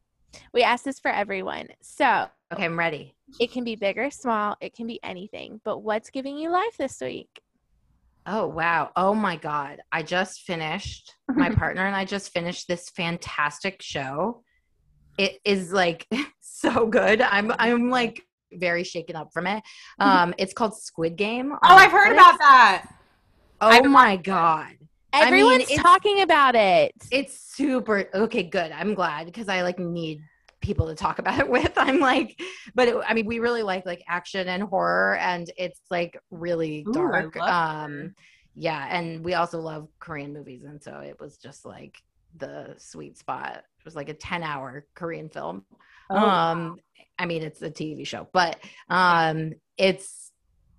We 0.54 0.64
ask 0.64 0.84
this 0.84 1.00
for 1.00 1.12
everyone. 1.12 1.68
So 1.82 2.28
okay 2.52 2.66
i'm 2.66 2.78
ready 2.78 3.16
it 3.40 3.52
can 3.52 3.64
be 3.64 3.76
big 3.76 3.98
or 3.98 4.12
small, 4.12 4.56
it 4.62 4.76
can 4.76 4.88
be 4.88 5.00
anything. 5.04 5.62
But 5.64 5.80
what's 5.80 6.10
giving 6.10 6.38
you 6.38 6.52
life 6.52 6.78
this 6.78 7.00
week? 7.02 7.42
Oh 8.26 8.48
wow. 8.48 8.92
Oh 8.96 9.14
my 9.14 9.36
god. 9.36 9.82
I 9.92 10.04
just 10.04 10.42
finished 10.42 11.14
my 11.30 11.50
partner 11.56 11.86
and 11.86 11.96
I 11.96 12.06
just 12.06 12.32
finished 12.32 12.68
this 12.68 12.90
fantastic 12.90 13.82
show. 13.82 14.44
It 15.18 15.40
is 15.44 15.72
like 15.74 16.08
so 16.42 16.88
good. 16.88 17.22
I'm 17.22 17.52
I'm 17.60 17.90
like 17.90 18.24
very 18.54 18.84
shaken 18.84 19.16
up 19.16 19.30
from 19.34 19.48
it. 19.48 19.64
Um 20.00 20.34
it's 20.38 20.54
called 20.54 20.78
Squid 20.78 21.16
Game. 21.16 21.52
Oh, 21.54 21.58
I've 21.64 21.92
heard 21.92 22.12
Netflix. 22.12 22.14
about 22.14 22.40
that. 22.40 22.96
Oh 23.62 23.84
my 23.88 24.18
god. 24.18 24.76
I 25.16 25.30
mean, 25.30 25.46
Everyone's 25.46 25.76
talking 25.76 26.22
about 26.22 26.56
it. 26.56 26.92
It's 27.12 27.40
super 27.56 28.10
okay, 28.16 28.44
good. 28.44 28.72
I'm 28.72 28.96
glad 28.96 29.28
because 29.28 29.48
I 29.48 29.62
like 29.62 29.78
need 29.78 30.22
people 30.64 30.88
to 30.88 30.96
talk 30.96 31.20
about 31.20 31.40
it 31.40 31.50
with. 31.50 31.74
I'm 31.78 32.00
like, 32.00 32.40
but 32.74 32.88
it, 32.88 32.96
I 33.08 33.14
mean, 33.14 33.28
we 33.28 33.40
really 33.40 33.62
like 33.62 33.86
like 33.86 34.04
action 34.08 34.48
and 34.48 34.64
horror, 34.64 35.18
and 35.18 35.52
it's 35.58 35.82
like 35.92 36.18
really 36.32 36.84
Ooh, 36.88 36.94
dark. 36.94 37.38
Um, 37.38 38.16
yeah, 38.56 38.88
and 38.90 39.24
we 39.24 39.36
also 39.36 39.60
love 39.60 39.88
Korean 40.00 40.34
movies, 40.34 40.64
and 40.64 40.82
so 40.82 40.98
it 41.00 41.20
was 41.20 41.38
just 41.38 41.66
like 41.66 42.02
the 42.38 42.74
sweet 42.78 43.18
spot. 43.18 43.58
It 43.58 43.86
was 43.86 43.96
like 43.96 44.10
a 44.10 44.14
10 44.14 44.44
hour 44.44 44.86
Korean 44.96 45.30
film. 45.30 45.66
Oh, 46.10 46.18
um, 46.18 46.78
I 47.20 47.26
mean, 47.26 47.44
it's 47.44 47.62
a 47.62 47.70
TV 47.70 48.06
show, 48.06 48.28
but 48.34 48.60
um, 48.90 49.54
it's 49.78 50.23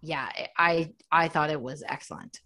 yeah, 0.05 0.29
I 0.59 0.93
I 1.11 1.29
thought 1.29 1.49
it 1.51 1.61
was 1.61 1.83
excellent. 1.89 2.41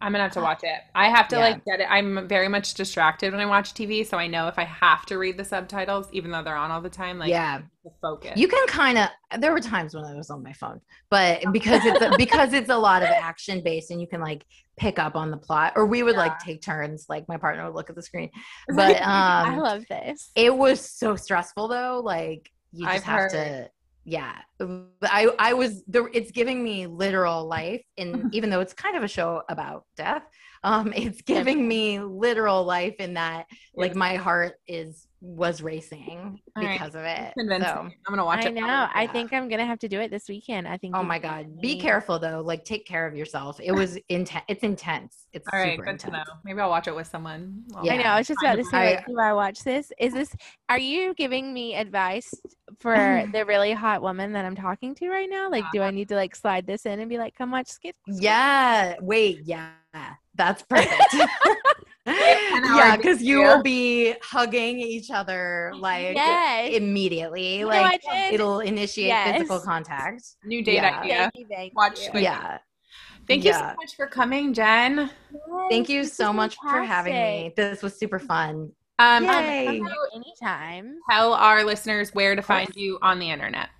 I'm 0.00 0.12
gonna 0.12 0.22
have 0.22 0.32
to 0.32 0.40
watch 0.40 0.60
it. 0.62 0.80
I 0.94 1.08
have 1.08 1.26
to 1.28 1.36
Yeah. 1.36 1.42
like 1.42 1.64
get 1.64 1.80
it. 1.80 1.86
I'm 1.90 2.28
very 2.28 2.46
much 2.48 2.74
distracted 2.74 3.32
when 3.32 3.40
I 3.40 3.46
watch 3.46 3.74
TV, 3.74 4.06
so 4.06 4.16
I 4.16 4.26
know 4.28 4.46
if 4.46 4.58
I 4.58 4.64
have 4.64 5.04
to 5.06 5.18
read 5.18 5.36
the 5.36 5.44
subtitles, 5.44 6.06
even 6.12 6.30
though 6.30 6.42
they're 6.44 6.56
on 6.56 6.70
all 6.70 6.80
the 6.80 6.88
time, 6.88 7.18
like 7.18 7.30
yeah, 7.30 7.62
focus. 8.00 8.32
you 8.36 8.46
can 8.48 8.64
kind 8.68 8.96
of. 8.96 9.08
There 9.40 9.52
were 9.52 9.60
times 9.60 9.94
when 9.94 10.04
I 10.04 10.14
was 10.14 10.30
on 10.30 10.42
my 10.42 10.52
phone, 10.52 10.80
but 11.10 11.42
because 11.52 11.84
it's 11.84 12.00
a, 12.00 12.14
because 12.16 12.52
it's 12.52 12.70
a 12.70 12.78
lot 12.78 13.02
of 13.02 13.08
action 13.08 13.60
based, 13.64 13.90
and 13.90 14.00
you 14.00 14.06
can 14.06 14.20
like 14.20 14.46
pick 14.78 14.98
up 15.00 15.16
on 15.16 15.30
the 15.32 15.36
plot, 15.36 15.72
or 15.76 15.86
we 15.86 16.02
would 16.04 16.16
like 16.16 16.38
take 16.38 16.62
turns. 16.62 17.06
Like 17.08 17.26
my 17.28 17.36
partner 17.36 17.64
would 17.66 17.74
look 17.74 17.90
at 17.90 17.96
the 17.96 18.02
screen, 18.02 18.30
but 18.68 18.96
um, 19.02 19.02
I 19.08 19.56
love 19.58 19.84
this. 19.90 20.30
it 20.36 20.56
was 20.56 20.80
so 20.80 21.16
stressful 21.16 21.66
though. 21.68 22.00
Like 22.04 22.48
you 22.72 22.86
just 22.86 22.96
I've 22.98 23.02
have 23.02 23.20
heard. 23.20 23.30
to. 23.32 23.70
Yeah, 24.04 24.34
I 25.02 25.28
I 25.38 25.52
was 25.52 25.84
there. 25.86 26.08
It's 26.12 26.30
giving 26.30 26.64
me 26.64 26.86
literal 26.86 27.46
life, 27.46 27.82
and 27.98 28.14
mm-hmm. 28.14 28.28
even 28.32 28.50
though 28.50 28.60
it's 28.60 28.72
kind 28.72 28.96
of 28.96 29.02
a 29.02 29.08
show 29.08 29.42
about 29.48 29.84
death, 29.96 30.22
um, 30.62 30.92
it's 30.96 31.22
giving 31.22 31.66
me 31.66 32.00
literal 32.00 32.64
life 32.64 32.96
in 32.98 33.14
that 33.14 33.46
like 33.74 33.94
my 33.94 34.16
heart 34.16 34.54
is 34.66 35.06
was 35.22 35.60
racing 35.60 36.40
All 36.56 36.62
right. 36.62 36.78
because 36.80 36.94
of 36.94 37.02
it. 37.04 37.34
Convinced 37.38 37.68
So. 37.68 37.74
I'm 37.80 37.92
gonna 38.08 38.24
watch 38.24 38.40
it. 38.40 38.46
I 38.46 38.48
it. 38.48 38.54
know. 38.54 38.60
probably. 38.62 38.94
I 38.94 39.02
yeah. 39.02 39.12
think 39.12 39.32
I'm 39.34 39.48
gonna 39.50 39.66
have 39.66 39.78
to 39.80 39.88
do 39.88 40.00
it 40.00 40.10
this 40.10 40.28
weekend. 40.30 40.66
I 40.66 40.78
think. 40.78 40.96
oh 40.96 41.02
you 41.02 41.06
my 41.06 41.18
did 41.18 41.28
god, 41.28 41.60
be 41.60 41.78
careful 41.78 42.18
though. 42.18 42.40
Like 42.40 42.64
take 42.64 42.86
care 42.86 43.06
of 43.06 43.14
yourself. 43.14 43.60
It 43.62 43.72
was 43.72 43.98
intense. 44.08 44.44
It's 44.48 44.62
intense. 44.62 45.26
It's 45.34 45.46
All 45.52 45.58
right, 45.58 45.72
super 45.76 45.84
good 45.84 45.98
to 46.00 46.10
know. 46.10 46.18
intense. 46.20 46.38
Maybe 46.44 46.60
I'll 46.60 46.70
watch 46.70 46.88
it 46.88 46.96
with 46.96 47.06
someone. 47.06 47.64
Well, 47.68 47.84
Yeah. 47.84 47.94
I 47.94 47.96
know. 47.98 48.04
I 48.04 48.18
was 48.18 48.28
just 48.28 48.40
about 48.42 48.54
to 48.56 48.62
a- 48.62 48.64
say, 48.64 48.94
like, 48.96 49.04
I- 49.04 49.04
do 49.12 49.18
I 49.20 49.32
watch 49.34 49.62
this? 49.62 49.92
Is 50.00 50.14
this? 50.14 50.34
Are 50.70 50.78
you 50.78 51.12
giving 51.14 51.52
me 51.52 51.74
advice 51.74 52.30
for 52.78 52.94
the 53.32 53.44
really 53.44 53.72
hot 53.72 54.00
woman 54.00 54.32
that 54.32 54.46
I'm 54.46 54.56
talking 54.56 54.94
to 54.96 55.08
right 55.10 55.28
now? 55.28 55.50
Like, 55.50 55.64
do 55.72 55.82
I 55.82 55.90
need 55.90 56.08
to 56.08 56.14
like 56.14 56.34
slide 56.34 56.66
this 56.66 56.86
in 56.86 56.98
and 56.98 57.10
be 57.10 57.18
like, 57.18 57.34
"Come 57.36 57.50
watch 57.50 57.68
Skip"? 57.68 57.94
Yeah. 58.06 58.94
Wait. 59.02 59.40
Yeah. 59.44 59.70
That's 60.34 60.62
perfect. 60.62 61.14
yeah, 62.06 62.96
because 62.96 63.22
you 63.22 63.38
will 63.42 63.62
be 63.62 64.14
hugging 64.22 64.78
each 64.80 65.10
other 65.10 65.72
like 65.76 66.14
Yes. 66.16 66.74
immediately. 66.74 67.58
You 67.58 67.66
like 67.66 68.02
I 68.10 68.30
it'll 68.32 68.60
initiate 68.60 69.12
physical 69.32 69.60
contact. 69.60 70.22
New 70.44 70.62
date 70.62 70.74
Yeah. 70.74 71.00
idea. 71.00 71.16
Thank 71.18 71.32
you, 71.36 71.46
thank 71.48 71.76
Watch 71.76 72.00
you. 72.14 72.20
Yeah. 72.20 72.58
Thank 73.26 73.44
you 73.44 73.50
Yeah. 73.50 73.70
so 73.70 73.76
much 73.76 73.96
for 73.96 74.06
coming, 74.06 74.54
Jen. 74.54 75.10
Thank 75.68 75.88
you 75.88 76.04
so 76.04 76.28
was 76.28 76.36
much 76.36 76.56
for 76.56 76.82
having 76.82 77.12
me. 77.14 77.52
This 77.56 77.82
was 77.82 77.96
super 77.98 78.18
fun. 78.18 78.72
Um, 78.98 79.24
Yay. 79.24 79.80
Come 79.80 79.88
anytime. 80.14 80.98
tell 81.10 81.32
our 81.34 81.64
listeners 81.64 82.14
where 82.14 82.34
to 82.34 82.42
find 82.42 82.74
you 82.76 82.98
on 83.02 83.18
the 83.18 83.30
internet. 83.30 83.70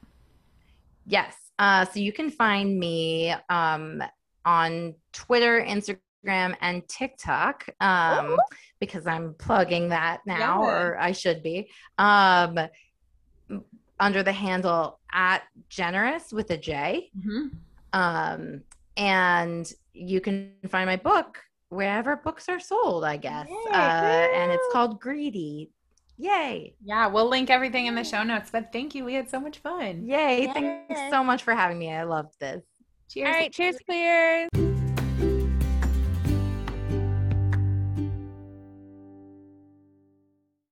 Yes. 1.07 1.37
Uh, 1.59 1.85
so 1.85 2.01
you 2.01 2.13
can 2.13 2.31
find 2.31 2.79
me 2.79 3.35
um, 3.51 4.03
on 4.45 4.95
Twitter, 5.13 5.61
Instagram, 5.63 5.99
and 6.25 6.87
TikTok 6.89 7.69
um, 7.81 8.37
because 8.81 9.07
I'm 9.07 9.35
plugging 9.35 9.89
that 9.91 10.21
now, 10.27 10.63
Yeah. 10.63 10.69
or 10.69 10.99
I 10.99 11.13
should 11.13 11.43
be, 11.43 11.71
um, 11.99 12.59
under 13.99 14.23
the 14.23 14.33
handle 14.33 14.99
at 15.13 15.43
generous 15.69 16.33
with 16.33 16.51
a 16.51 16.57
J. 16.57 17.11
Mhm. 17.19 17.51
Um, 17.93 18.63
and 18.97 19.71
you 19.93 20.21
can 20.21 20.53
find 20.69 20.87
my 20.87 20.97
book 20.97 21.39
wherever 21.69 22.17
books 22.17 22.49
are 22.49 22.61
sold, 22.61 23.05
I 23.05 23.17
guess. 23.17 23.49
Yay, 23.49 23.71
Uh, 23.73 23.77
and 23.77 24.51
it's 24.53 24.73
called 24.73 25.01
Greedy. 25.01 25.71
Yay. 26.19 26.75
Yeah, 26.85 27.07
we'll 27.07 27.29
link 27.29 27.49
everything 27.51 27.87
in 27.87 27.95
the 27.95 28.05
show 28.05 28.23
notes. 28.23 28.51
But 28.51 28.73
thank 28.73 28.95
you. 28.95 29.05
We 29.05 29.15
had 29.15 29.29
so 29.31 29.41
much 29.41 29.59
fun. 29.59 30.07
Yay. 30.07 30.49
Thanks 30.53 31.01
so 31.11 31.25
much 31.25 31.43
for 31.43 31.55
having 31.55 31.79
me. 31.79 31.93
I 31.93 32.03
loved 32.03 32.39
this. 32.41 32.63
Cheers. 33.09 33.27
All 33.27 33.33
right, 33.33 33.53
cheers, 33.53 33.77
queers. 33.87 34.70